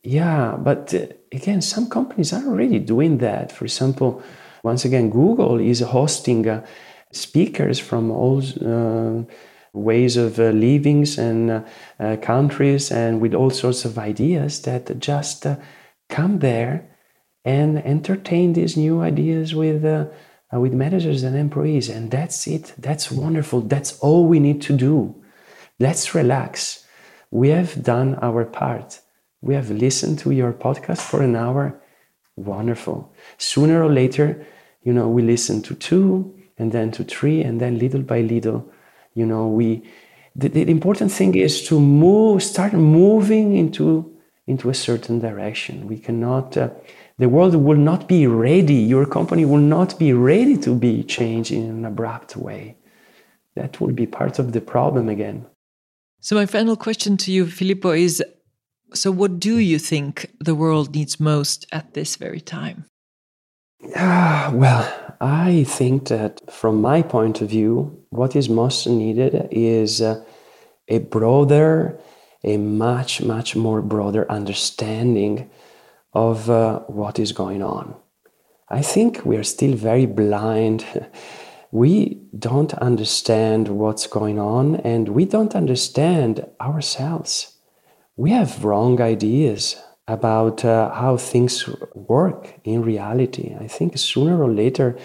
yeah, 0.03 0.57
but 0.59 0.95
uh, 0.95 1.07
again, 1.31 1.61
some 1.61 1.89
companies 1.89 2.33
are 2.33 2.47
already 2.47 2.79
doing 2.79 3.19
that. 3.19 3.53
For 3.53 3.65
example, 3.67 4.23
once 4.63 4.85
again, 4.85 5.11
Google 5.11 5.61
is 5.61 5.81
hosting 5.81 6.49
uh, 6.49 6.65
speakers 7.13 7.79
from 7.79 8.11
all 8.11 8.43
uh, 8.65 9.25
ways 9.73 10.17
of 10.17 10.39
uh, 10.39 10.51
livings 10.51 11.19
and 11.19 11.51
uh, 11.51 11.63
uh, 11.99 12.17
countries 12.17 12.91
and 12.91 13.21
with 13.21 13.35
all 13.35 13.51
sorts 13.51 13.85
of 13.85 13.99
ideas 13.99 14.63
that 14.63 14.99
just 14.99 15.47
come 16.09 16.39
there 16.41 16.89
and 17.45 17.79
entertain 17.79 18.53
these 18.53 18.77
new 18.77 19.01
ideas 19.01 19.55
with 19.55 19.85
with 20.53 20.75
managers 20.75 21.23
and 21.23 21.35
employees 21.35 21.89
and 21.89 22.11
that's 22.11 22.47
it 22.47 22.75
that's 22.77 23.11
wonderful 23.11 23.63
that's 23.63 23.99
all 24.01 24.27
we 24.27 24.39
need 24.39 24.61
to 24.61 24.77
do 24.77 25.15
let's 25.81 26.15
relax 26.15 26.83
we 27.33 27.49
have 27.49 27.83
done 27.83 28.19
our 28.21 28.45
part. 28.45 29.01
We 29.41 29.55
have 29.55 29.71
listened 29.71 30.19
to 30.19 30.33
your 30.33 30.53
podcast 30.53 31.01
for 31.01 31.23
an 31.23 31.35
hour. 31.35 31.81
Wonderful. 32.37 33.11
Sooner 33.39 33.83
or 33.83 33.91
later, 33.91 34.47
you 34.83 34.93
know, 34.93 35.09
we 35.09 35.23
listen 35.23 35.63
to 35.63 35.75
two 35.75 36.39
and 36.59 36.73
then 36.73 36.91
to 36.93 37.03
three, 37.03 37.43
and 37.43 37.59
then 37.59 37.79
little 37.79 38.03
by 38.03 38.21
little, 38.21 38.71
you 39.15 39.27
know, 39.27 39.47
we. 39.49 39.83
The, 40.35 40.49
the 40.49 40.71
important 40.71 41.13
thing 41.13 41.35
is 41.35 41.63
to 41.69 41.79
move, 41.79 42.43
start 42.43 42.73
moving 42.73 43.55
into 43.55 44.09
into 44.47 44.71
a 44.71 44.75
certain 44.75 45.19
direction. 45.19 45.87
We 45.87 45.99
cannot. 45.99 46.57
Uh, 46.57 46.71
the 47.19 47.29
world 47.29 47.55
will 47.55 47.77
not 47.77 48.09
be 48.09 48.27
ready. 48.27 48.75
Your 48.75 49.07
company 49.07 49.45
will 49.45 49.67
not 49.79 49.99
be 49.99 50.13
ready 50.13 50.57
to 50.59 50.75
be 50.75 51.05
changed 51.05 51.53
in 51.53 51.69
an 51.69 51.85
abrupt 51.85 52.37
way. 52.37 52.77
That 53.55 53.81
will 53.81 53.93
be 53.93 54.07
part 54.07 54.39
of 54.39 54.53
the 54.53 54.61
problem 54.61 55.09
again. 55.09 55.47
So, 56.21 56.37
my 56.37 56.47
final 56.47 56.77
question 56.77 57.17
to 57.19 57.33
you, 57.33 57.47
Filippo, 57.47 57.91
is 57.91 58.23
so 58.95 59.11
what 59.11 59.41
do 59.41 59.59
you 59.59 59.79
think 59.79 60.31
the 60.39 60.55
world 60.55 60.95
needs 60.95 61.19
most 61.19 61.67
at 61.73 61.95
this 61.95 62.17
very 62.17 62.41
time? 62.41 62.85
Uh, 63.97 64.51
well, 64.55 65.02
I 65.23 65.65
think 65.65 66.09
that 66.09 66.41
from 66.51 66.81
my 66.81 67.01
point 67.03 67.41
of 67.41 67.49
view, 67.49 68.05
what 68.11 68.35
is 68.35 68.49
most 68.49 68.87
needed 68.87 69.49
is 69.53 70.03
uh, 70.03 70.25
a 70.89 70.99
broader, 70.99 71.99
a 72.43 72.57
much, 72.57 73.23
much 73.23 73.55
more 73.55 73.81
broader 73.83 74.31
understanding 74.31 75.49
of 76.13 76.51
uh, 76.51 76.81
what 76.81 77.19
is 77.19 77.33
going 77.33 77.63
on. 77.63 77.95
I 78.69 78.83
think 78.83 79.25
we 79.25 79.37
are 79.37 79.45
still 79.45 79.75
very 79.77 80.07
blind 80.07 80.85
we 81.73 82.21
don't 82.39 82.75
understand 82.75 83.67
what's 83.67 84.07
going 84.07 84.39
on 84.39 84.77
and 84.77 85.09
we 85.09 85.25
don't 85.25 85.57
understand 85.57 86.47
ourselves. 86.61 87.57
We 88.15 88.31
have 88.31 88.63
wrong 88.63 89.01
ideas 89.01 89.83
about 90.09 90.65
uh, 90.65 90.91
how 90.93 91.17
things 91.17 91.69
work 91.95 92.55
in 92.65 92.83
reality. 92.83 93.55
I 93.59 93.69
think 93.69 93.97
sooner 93.97 94.43
or 94.43 94.51
later, 94.51 94.97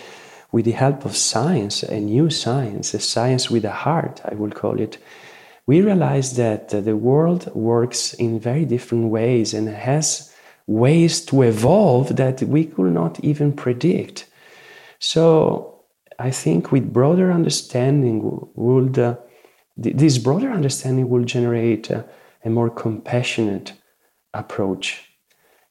with 0.52 0.66
the 0.66 0.72
help 0.72 1.06
of 1.06 1.16
science, 1.16 1.84
a 1.84 2.00
new 2.00 2.30
science, 2.30 2.94
a 2.94 3.00
science 3.00 3.50
with 3.50 3.66
a 3.66 3.72
heart, 3.72 4.22
I 4.26 4.34
will 4.36 4.52
call 4.52 4.80
it, 4.80 4.98
we 5.66 5.82
realize 5.82 6.38
that 6.38 6.74
uh, 6.74 6.82
the 6.82 6.96
world 6.96 7.54
works 7.54 8.14
in 8.14 8.40
very 8.40 8.66
different 8.66 9.10
ways 9.10 9.54
and 9.54 9.68
has 9.68 10.34
ways 10.66 11.22
to 11.26 11.42
evolve 11.44 12.16
that 12.16 12.42
we 12.44 12.66
could 12.66 12.94
not 12.94 13.20
even 13.24 13.54
predict. 13.54 14.26
So 15.00 15.84
I 16.20 16.32
think 16.32 16.72
with 16.72 16.92
broader 16.92 17.32
understanding 17.32 18.50
would 18.56 18.98
uh, 18.98 19.18
this 19.78 20.18
broader 20.18 20.50
understanding 20.50 21.08
will 21.08 21.24
generate 21.24 21.92
a, 21.92 22.04
a 22.44 22.50
more 22.50 22.70
compassionate 22.70 23.74
approach. 24.38 25.12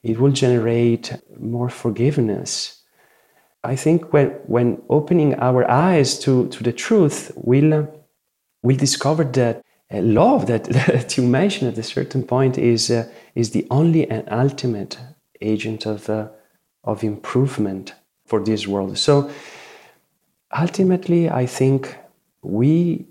It 0.03 0.19
will 0.21 0.33
generate 0.33 1.17
more 1.39 1.69
forgiveness. 1.69 2.83
I 3.65 3.77
think 3.77 4.13
when, 4.13 4.29
when 4.47 4.83
opening 4.89 5.35
our 5.35 5.69
eyes 5.71 6.19
to, 6.21 6.49
to 6.49 6.63
the 6.63 6.73
truth, 6.73 7.33
we'll, 7.35 7.89
we'll 8.63 8.77
discover 8.77 9.25
that 9.25 9.63
uh, 9.93 10.01
love 10.01 10.47
that, 10.47 10.65
that 10.65 11.17
you 11.17 11.23
mentioned 11.23 11.73
at 11.73 11.79
a 11.79 11.83
certain 11.83 12.23
point 12.25 12.59
is, 12.59 12.91
uh, 12.91 13.09
is 13.35 13.51
the 13.51 13.67
only 13.71 14.09
and 14.11 14.25
ultimate 14.31 14.99
agent 15.41 15.87
of, 15.87 16.09
uh, 16.11 16.29
of 16.85 17.05
improvement 17.05 17.95
for 18.27 18.43
this 18.43 18.67
world. 18.67 18.99
So 18.99 19.31
ultimately, 20.57 21.31
I 21.31 21.47
think 21.47 21.97
we 22.43 23.07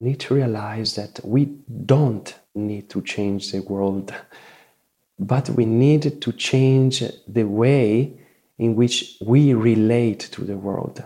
need 0.00 0.20
to 0.20 0.34
realize 0.34 0.94
that 0.94 1.20
we 1.24 1.46
don't 1.86 2.32
need 2.54 2.88
to 2.90 3.02
change 3.02 3.50
the 3.52 3.60
world, 3.60 4.12
but 5.18 5.50
we 5.50 5.64
need 5.64 6.20
to 6.20 6.32
change 6.32 7.02
the 7.26 7.44
way 7.44 8.12
in 8.58 8.76
which 8.76 9.16
we 9.20 9.54
relate 9.54 10.20
to 10.20 10.44
the 10.44 10.56
world 10.56 11.02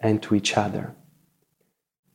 and 0.00 0.22
to 0.22 0.34
each 0.34 0.56
other. 0.56 0.94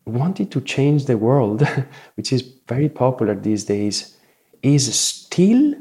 Wanting 0.06 0.48
to 0.50 0.62
change 0.62 1.06
the 1.06 1.18
world, 1.18 1.68
which 2.16 2.32
is 2.32 2.42
very 2.68 2.90
popular 2.90 3.36
these 3.36 3.64
days, 3.66 4.18
is 4.62 4.98
still, 5.00 5.74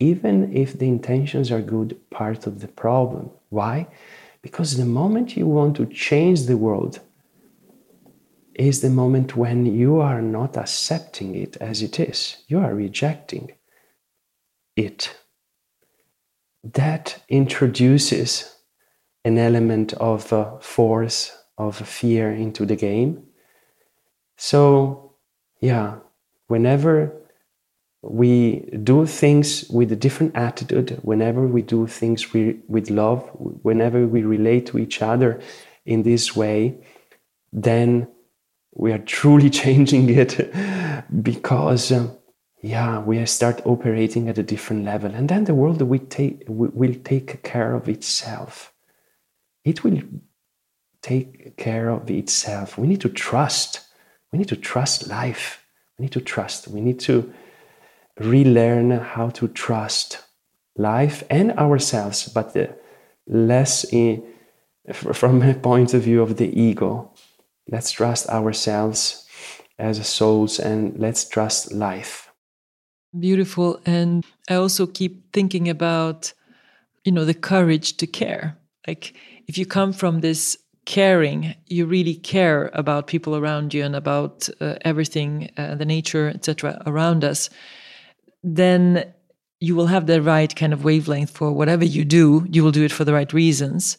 even 0.00 0.54
if 0.54 0.78
the 0.78 0.88
intentions 0.88 1.50
are 1.50 1.62
good, 1.62 1.98
part 2.10 2.46
of 2.46 2.60
the 2.60 2.68
problem. 2.68 3.30
Why? 3.50 3.88
Because 4.42 4.76
the 4.76 4.84
moment 4.84 5.36
you 5.36 5.46
want 5.46 5.76
to 5.76 5.86
change 5.86 6.46
the 6.46 6.56
world 6.56 7.00
is 8.54 8.80
the 8.80 8.90
moment 8.90 9.36
when 9.36 9.66
you 9.66 10.00
are 10.00 10.20
not 10.20 10.56
accepting 10.56 11.34
it 11.34 11.56
as 11.58 11.82
it 11.82 12.00
is, 12.00 12.38
you 12.48 12.58
are 12.58 12.74
rejecting 12.74 13.50
it. 14.78 15.14
That 16.64 17.22
introduces 17.28 18.56
an 19.24 19.38
element 19.38 19.92
of 19.94 20.32
uh, 20.32 20.58
force, 20.58 21.36
of 21.58 21.76
fear 21.76 22.30
into 22.30 22.64
the 22.64 22.76
game. 22.76 23.24
So, 24.36 25.14
yeah, 25.60 25.96
whenever 26.46 27.12
we 28.02 28.60
do 28.82 29.06
things 29.06 29.68
with 29.68 29.90
a 29.90 29.96
different 29.96 30.36
attitude, 30.36 30.98
whenever 31.02 31.46
we 31.46 31.62
do 31.62 31.86
things 31.86 32.32
we, 32.32 32.60
with 32.68 32.90
love, 32.90 33.28
whenever 33.62 34.06
we 34.06 34.22
relate 34.22 34.66
to 34.66 34.78
each 34.78 35.02
other 35.02 35.40
in 35.84 36.04
this 36.04 36.36
way, 36.36 36.78
then 37.52 38.08
we 38.74 38.92
are 38.92 38.98
truly 38.98 39.50
changing 39.62 40.08
it 40.10 40.52
because, 41.22 41.90
uh, 41.90 42.08
yeah, 42.60 42.98
we 42.98 43.24
start 43.26 43.64
operating 43.64 44.28
at 44.28 44.38
a 44.38 44.42
different 44.42 44.84
level. 44.84 45.14
And 45.14 45.28
then 45.28 45.44
the 45.44 45.54
world 45.54 45.80
will 45.80 45.98
take, 45.98 46.44
will 46.48 46.94
take 47.04 47.42
care 47.42 47.74
of 47.74 47.88
itself. 47.88 48.72
It 49.64 49.84
will 49.84 50.00
take 51.02 51.56
care 51.56 51.88
of 51.90 52.10
itself. 52.10 52.76
We 52.76 52.88
need 52.88 53.00
to 53.02 53.08
trust. 53.08 53.80
We 54.32 54.38
need 54.38 54.48
to 54.48 54.56
trust 54.56 55.08
life. 55.08 55.64
We 55.98 56.04
need 56.04 56.12
to 56.12 56.20
trust. 56.20 56.68
We 56.68 56.80
need 56.80 56.98
to 57.00 57.32
relearn 58.18 58.90
how 58.90 59.30
to 59.30 59.48
trust 59.48 60.24
life 60.76 61.22
and 61.30 61.52
ourselves, 61.52 62.28
but 62.28 62.56
less 63.26 63.84
in, 63.92 64.24
from 64.92 65.42
a 65.42 65.54
point 65.54 65.94
of 65.94 66.02
view 66.02 66.22
of 66.22 66.36
the 66.36 66.60
ego. 66.60 67.12
Let's 67.70 67.92
trust 67.92 68.28
ourselves 68.28 69.28
as 69.78 70.04
souls 70.08 70.58
and 70.58 70.98
let's 70.98 71.28
trust 71.28 71.72
life. 71.72 72.27
Beautiful. 73.18 73.80
And 73.86 74.24
I 74.48 74.54
also 74.54 74.86
keep 74.86 75.32
thinking 75.32 75.68
about, 75.68 76.32
you 77.04 77.12
know, 77.12 77.24
the 77.24 77.34
courage 77.34 77.96
to 77.98 78.06
care. 78.06 78.56
Like 78.86 79.14
if 79.46 79.58
you 79.58 79.66
come 79.66 79.92
from 79.92 80.20
this 80.20 80.56
caring, 80.84 81.54
you 81.66 81.86
really 81.86 82.14
care 82.14 82.70
about 82.72 83.06
people 83.06 83.36
around 83.36 83.74
you 83.74 83.84
and 83.84 83.94
about 83.96 84.48
uh, 84.60 84.76
everything, 84.82 85.50
uh, 85.56 85.74
the 85.74 85.84
nature, 85.84 86.28
etc., 86.28 86.82
around 86.86 87.24
us 87.24 87.50
then 88.42 89.12
you 89.60 89.74
will 89.74 89.86
have 89.86 90.06
the 90.06 90.22
right 90.22 90.54
kind 90.54 90.72
of 90.72 90.84
wavelength 90.84 91.30
for 91.30 91.52
whatever 91.52 91.84
you 91.84 92.04
do. 92.04 92.46
You 92.48 92.62
will 92.62 92.70
do 92.70 92.84
it 92.84 92.92
for 92.92 93.04
the 93.04 93.12
right 93.12 93.32
reasons. 93.32 93.98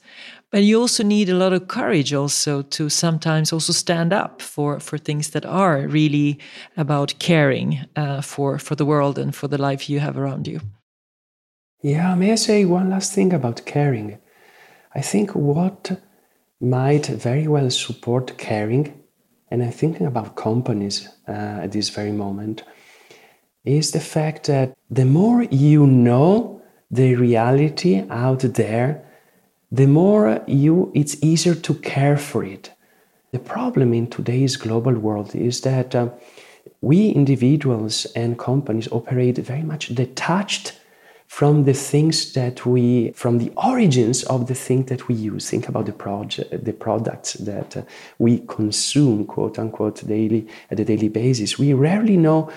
But 0.52 0.64
you 0.64 0.82
also 0.82 1.04
need 1.04 1.30
a 1.30 1.36
lot 1.36 1.54
of 1.54 1.68
courage 1.68 2.12
also 2.12 2.64
to 2.64 2.90
sometimes 2.90 3.54
also 3.54 3.72
stand 3.72 4.14
up 4.14 4.42
for, 4.42 4.80
for 4.80 4.98
things 4.98 5.30
that 5.30 5.46
are 5.46 5.88
really 5.88 6.40
about 6.76 7.14
caring 7.20 7.86
uh, 7.96 8.22
for, 8.22 8.58
for 8.58 8.76
the 8.76 8.86
world 8.86 9.20
and 9.20 9.36
for 9.36 9.48
the 9.48 9.60
life 9.60 9.90
you 9.90 10.00
have 10.00 10.18
around 10.18 10.48
you. 10.48 10.62
Yeah, 11.84 12.16
may 12.16 12.32
I 12.32 12.36
say 12.36 12.66
one 12.66 12.90
last 12.90 13.14
thing 13.14 13.32
about 13.32 13.66
caring? 13.66 14.18
I 14.96 15.02
think 15.02 15.36
what 15.36 16.02
might 16.60 17.06
very 17.06 17.48
well 17.48 17.70
support 17.70 18.38
caring, 18.38 19.02
and 19.52 19.64
I'm 19.64 19.72
thinking 19.72 20.08
about 20.08 20.36
companies 20.36 21.08
uh, 21.28 21.32
at 21.64 21.72
this 21.72 21.90
very 21.90 22.12
moment, 22.12 22.64
is 23.64 23.92
the 23.92 24.00
fact 24.00 24.48
that 24.48 24.76
the 24.90 25.06
more 25.06 25.44
you 25.44 25.86
know 25.86 26.62
the 26.92 27.16
reality 27.16 28.04
out 28.10 28.40
there, 28.40 29.09
the 29.72 29.88
more 29.88 30.42
you 30.48 30.92
it's 30.96 31.22
easier 31.22 31.56
to 31.56 31.74
care 31.76 32.18
for 32.18 32.44
it. 32.44 32.72
The 33.32 33.40
problem 33.40 33.94
in 33.94 34.08
today's 34.08 34.56
global 34.58 34.94
world 34.94 35.36
is 35.36 35.62
that 35.62 35.94
uh, 35.94 36.10
we 36.82 37.10
individuals 37.10 38.06
and 38.16 38.40
companies 38.40 38.88
operate 38.92 39.38
very 39.38 39.64
much 39.64 39.90
detached 39.90 40.80
from 41.28 41.66
the 41.66 41.74
things 41.74 42.34
that 42.34 42.66
we 42.66 43.12
from 43.12 43.38
the 43.38 43.52
origins 43.56 44.24
of 44.24 44.48
the 44.48 44.56
thing 44.56 44.86
that 44.86 45.08
we 45.08 45.14
use 45.14 45.48
think 45.48 45.70
about 45.70 45.86
the 45.86 45.94
project 45.94 46.66
the 46.66 46.74
products 46.74 47.34
that 47.34 47.78
uh, 47.78 47.84
we 48.18 48.40
consume 48.48 49.26
quote 49.26 49.60
unquote 49.60 50.08
daily 50.08 50.48
at 50.72 50.80
a 50.80 50.86
daily 50.86 51.08
basis 51.08 51.60
we 51.60 51.72
rarely 51.72 52.18
know 52.18 52.50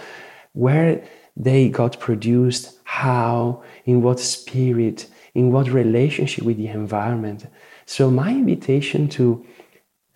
where 0.54 1.02
they 1.36 1.68
got 1.68 1.98
produced, 1.98 2.78
how, 2.84 3.62
in 3.84 4.02
what 4.02 4.20
spirit, 4.20 5.06
in 5.34 5.52
what 5.52 5.68
relationship 5.68 6.44
with 6.44 6.56
the 6.56 6.68
environment. 6.68 7.46
So, 7.86 8.10
my 8.10 8.30
invitation 8.30 9.08
to 9.08 9.44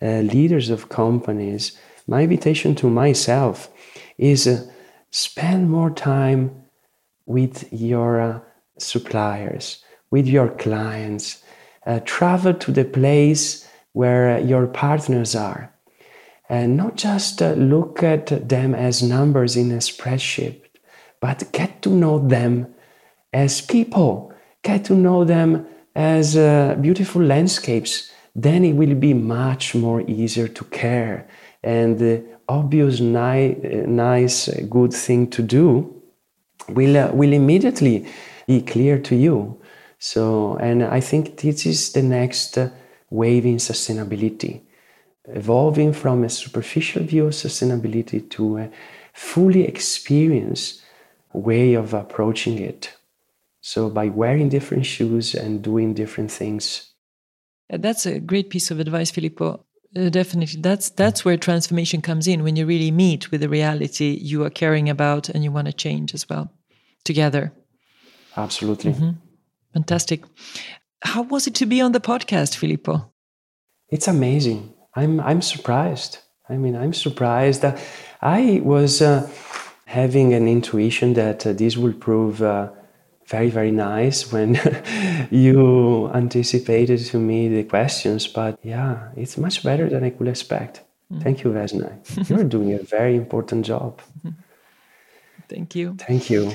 uh, 0.01 0.21
leaders 0.21 0.69
of 0.69 0.89
companies, 0.89 1.77
my 2.07 2.23
invitation 2.23 2.75
to 2.75 2.89
myself 2.89 3.69
is 4.17 4.47
uh, 4.47 4.65
spend 5.11 5.69
more 5.69 5.89
time 5.89 6.63
with 7.25 7.71
your 7.73 8.21
uh, 8.21 8.39
suppliers, 8.77 9.83
with 10.11 10.27
your 10.27 10.49
clients, 10.49 11.43
uh, 11.85 11.99
travel 12.05 12.53
to 12.53 12.71
the 12.71 12.85
place 12.85 13.67
where 13.93 14.39
your 14.39 14.67
partners 14.67 15.35
are 15.35 15.73
and 16.49 16.77
not 16.77 16.95
just 16.95 17.41
uh, 17.41 17.53
look 17.53 18.03
at 18.03 18.47
them 18.47 18.73
as 18.73 19.03
numbers 19.03 19.55
in 19.55 19.71
a 19.71 19.77
spreadsheet, 19.77 20.61
but 21.19 21.51
get 21.51 21.81
to 21.81 21.89
know 21.89 22.19
them 22.19 22.73
as 23.33 23.61
people, 23.61 24.33
get 24.69 24.85
to 24.85 24.93
know 24.93 25.23
them 25.23 25.49
as 25.95 26.35
uh, 26.35 26.75
beautiful 26.85 27.21
landscapes. 27.33 28.11
Then 28.35 28.63
it 28.63 28.73
will 28.73 28.95
be 28.95 29.13
much 29.13 29.75
more 29.75 30.01
easier 30.01 30.47
to 30.57 30.63
care. 30.65 31.27
And 31.63 31.97
the 31.97 32.23
obvious, 32.47 32.99
ni- 32.99 33.55
nice, 33.87 34.39
good 34.77 34.93
thing 34.93 35.21
to 35.35 35.41
do 35.41 35.67
will, 36.77 36.95
uh, 36.97 37.11
will 37.19 37.33
immediately 37.33 38.05
be 38.45 38.61
clear 38.61 38.99
to 38.99 39.15
you. 39.15 39.35
So, 39.99 40.21
and 40.67 40.83
I 40.83 41.01
think 41.01 41.23
this 41.41 41.65
is 41.65 41.93
the 41.93 42.03
next 42.03 42.57
uh, 42.57 42.69
wave 43.09 43.45
in 43.45 43.57
sustainability 43.57 44.61
evolving 45.29 45.91
from 45.93 46.23
a 46.23 46.29
superficial 46.29 47.03
view 47.03 47.25
of 47.27 47.33
sustainability 47.33 48.29
to 48.29 48.57
a 48.57 48.69
fully 49.13 49.63
experienced 49.63 50.81
way 51.33 51.73
of 51.73 51.93
approaching 51.93 52.57
it. 52.59 52.93
So, 53.67 53.89
by 53.89 54.07
wearing 54.07 54.47
different 54.47 54.85
shoes 54.85 55.35
and 55.35 55.61
doing 55.61 55.93
different 55.93 56.31
things. 56.31 56.93
That's 57.69 58.05
a 58.05 58.17
great 58.21 58.49
piece 58.49 58.71
of 58.71 58.79
advice, 58.79 59.11
Filippo. 59.11 59.65
Uh, 59.93 60.07
definitely, 60.07 60.61
that's 60.61 60.89
that's 60.91 61.25
where 61.25 61.35
transformation 61.35 62.01
comes 62.01 62.27
in 62.29 62.43
when 62.43 62.55
you 62.55 62.65
really 62.65 62.91
meet 62.91 63.29
with 63.29 63.41
the 63.41 63.49
reality 63.49 64.17
you 64.21 64.45
are 64.45 64.49
caring 64.49 64.89
about 64.89 65.27
and 65.27 65.43
you 65.43 65.51
want 65.51 65.67
to 65.67 65.73
change 65.73 66.13
as 66.13 66.29
well 66.29 66.49
together. 67.03 67.51
Absolutely, 68.37 68.93
mm-hmm. 68.93 69.19
fantastic. 69.73 70.23
How 71.01 71.23
was 71.23 71.45
it 71.45 71.55
to 71.55 71.65
be 71.65 71.81
on 71.81 71.91
the 71.91 71.99
podcast, 71.99 72.55
Filippo? 72.55 73.11
It's 73.89 74.07
amazing. 74.07 74.73
I'm 74.95 75.19
I'm 75.19 75.41
surprised. 75.41 76.19
I 76.47 76.55
mean, 76.55 76.77
I'm 76.77 76.93
surprised. 76.93 77.65
I 78.21 78.61
was 78.63 79.01
uh, 79.01 79.29
having 79.87 80.33
an 80.33 80.47
intuition 80.47 81.15
that 81.15 81.45
uh, 81.45 81.51
this 81.51 81.75
will 81.75 81.97
prove 82.07 82.41
uh, 82.41 82.69
very 83.27 83.49
very 83.49 83.71
nice 83.71 84.31
when 84.31 84.55
you 85.31 86.09
anticipated 86.13 86.99
to 87.05 87.19
me 87.19 87.47
the 87.47 87.63
questions. 87.63 88.27
But 88.27 88.59
yeah, 88.63 89.09
it's 89.15 89.37
much 89.37 89.63
better 89.63 89.89
than 89.89 90.03
I 90.03 90.09
could 90.11 90.27
expect. 90.27 90.81
Mm. 91.11 91.23
Thank 91.23 91.43
you, 91.43 91.51
Vesna. 91.51 92.29
You're 92.29 92.43
doing 92.43 92.73
a 92.73 92.83
very 92.83 93.15
important 93.15 93.65
job. 93.65 94.01
Thank 95.49 95.75
you. 95.75 95.95
Thank 95.97 96.29
you. 96.29 96.51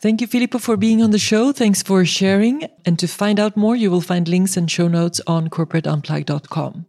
Thank 0.00 0.20
you, 0.20 0.26
Filippo, 0.26 0.58
for 0.58 0.76
being 0.76 1.02
on 1.02 1.10
the 1.10 1.18
show. 1.18 1.52
Thanks 1.52 1.82
for 1.82 2.04
sharing. 2.04 2.68
And 2.84 2.98
to 2.98 3.06
find 3.06 3.38
out 3.38 3.56
more, 3.56 3.76
you 3.76 3.90
will 3.90 4.00
find 4.00 4.26
links 4.26 4.56
and 4.56 4.68
show 4.70 4.88
notes 4.88 5.20
on 5.26 5.48
corporateunplug.com. 5.48 6.86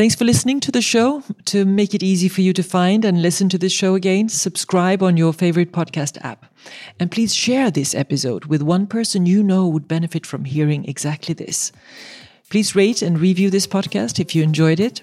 Thanks 0.00 0.14
for 0.14 0.24
listening 0.24 0.60
to 0.60 0.72
the 0.72 0.80
show. 0.80 1.22
To 1.44 1.66
make 1.66 1.92
it 1.92 2.02
easy 2.02 2.30
for 2.30 2.40
you 2.40 2.54
to 2.54 2.62
find 2.62 3.04
and 3.04 3.20
listen 3.20 3.50
to 3.50 3.58
this 3.58 3.74
show 3.74 3.94
again, 3.94 4.30
subscribe 4.30 5.02
on 5.02 5.18
your 5.18 5.34
favorite 5.34 5.72
podcast 5.72 6.16
app. 6.24 6.46
And 6.98 7.10
please 7.10 7.34
share 7.34 7.70
this 7.70 7.94
episode 7.94 8.46
with 8.46 8.62
one 8.62 8.86
person 8.86 9.26
you 9.26 9.42
know 9.42 9.68
would 9.68 9.86
benefit 9.86 10.24
from 10.24 10.46
hearing 10.46 10.86
exactly 10.86 11.34
this. 11.34 11.70
Please 12.48 12.74
rate 12.74 13.02
and 13.02 13.20
review 13.20 13.50
this 13.50 13.66
podcast 13.66 14.18
if 14.18 14.34
you 14.34 14.42
enjoyed 14.42 14.80
it. 14.80 15.02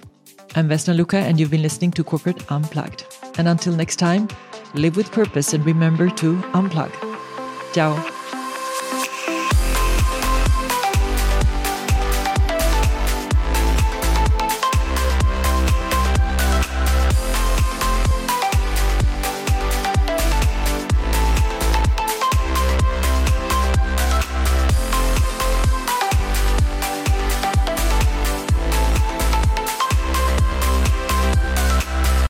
I'm 0.55 0.67
Vesna 0.67 0.97
Luca, 0.97 1.17
and 1.17 1.39
you've 1.39 1.51
been 1.51 1.61
listening 1.61 1.91
to 1.91 2.03
Corporate 2.03 2.51
Unplugged. 2.51 3.05
And 3.37 3.47
until 3.47 3.75
next 3.75 3.97
time, 3.97 4.27
live 4.73 4.97
with 4.97 5.11
purpose 5.11 5.53
and 5.53 5.63
remember 5.63 6.09
to 6.09 6.37
unplug. 6.53 6.91
Ciao. 7.71 8.16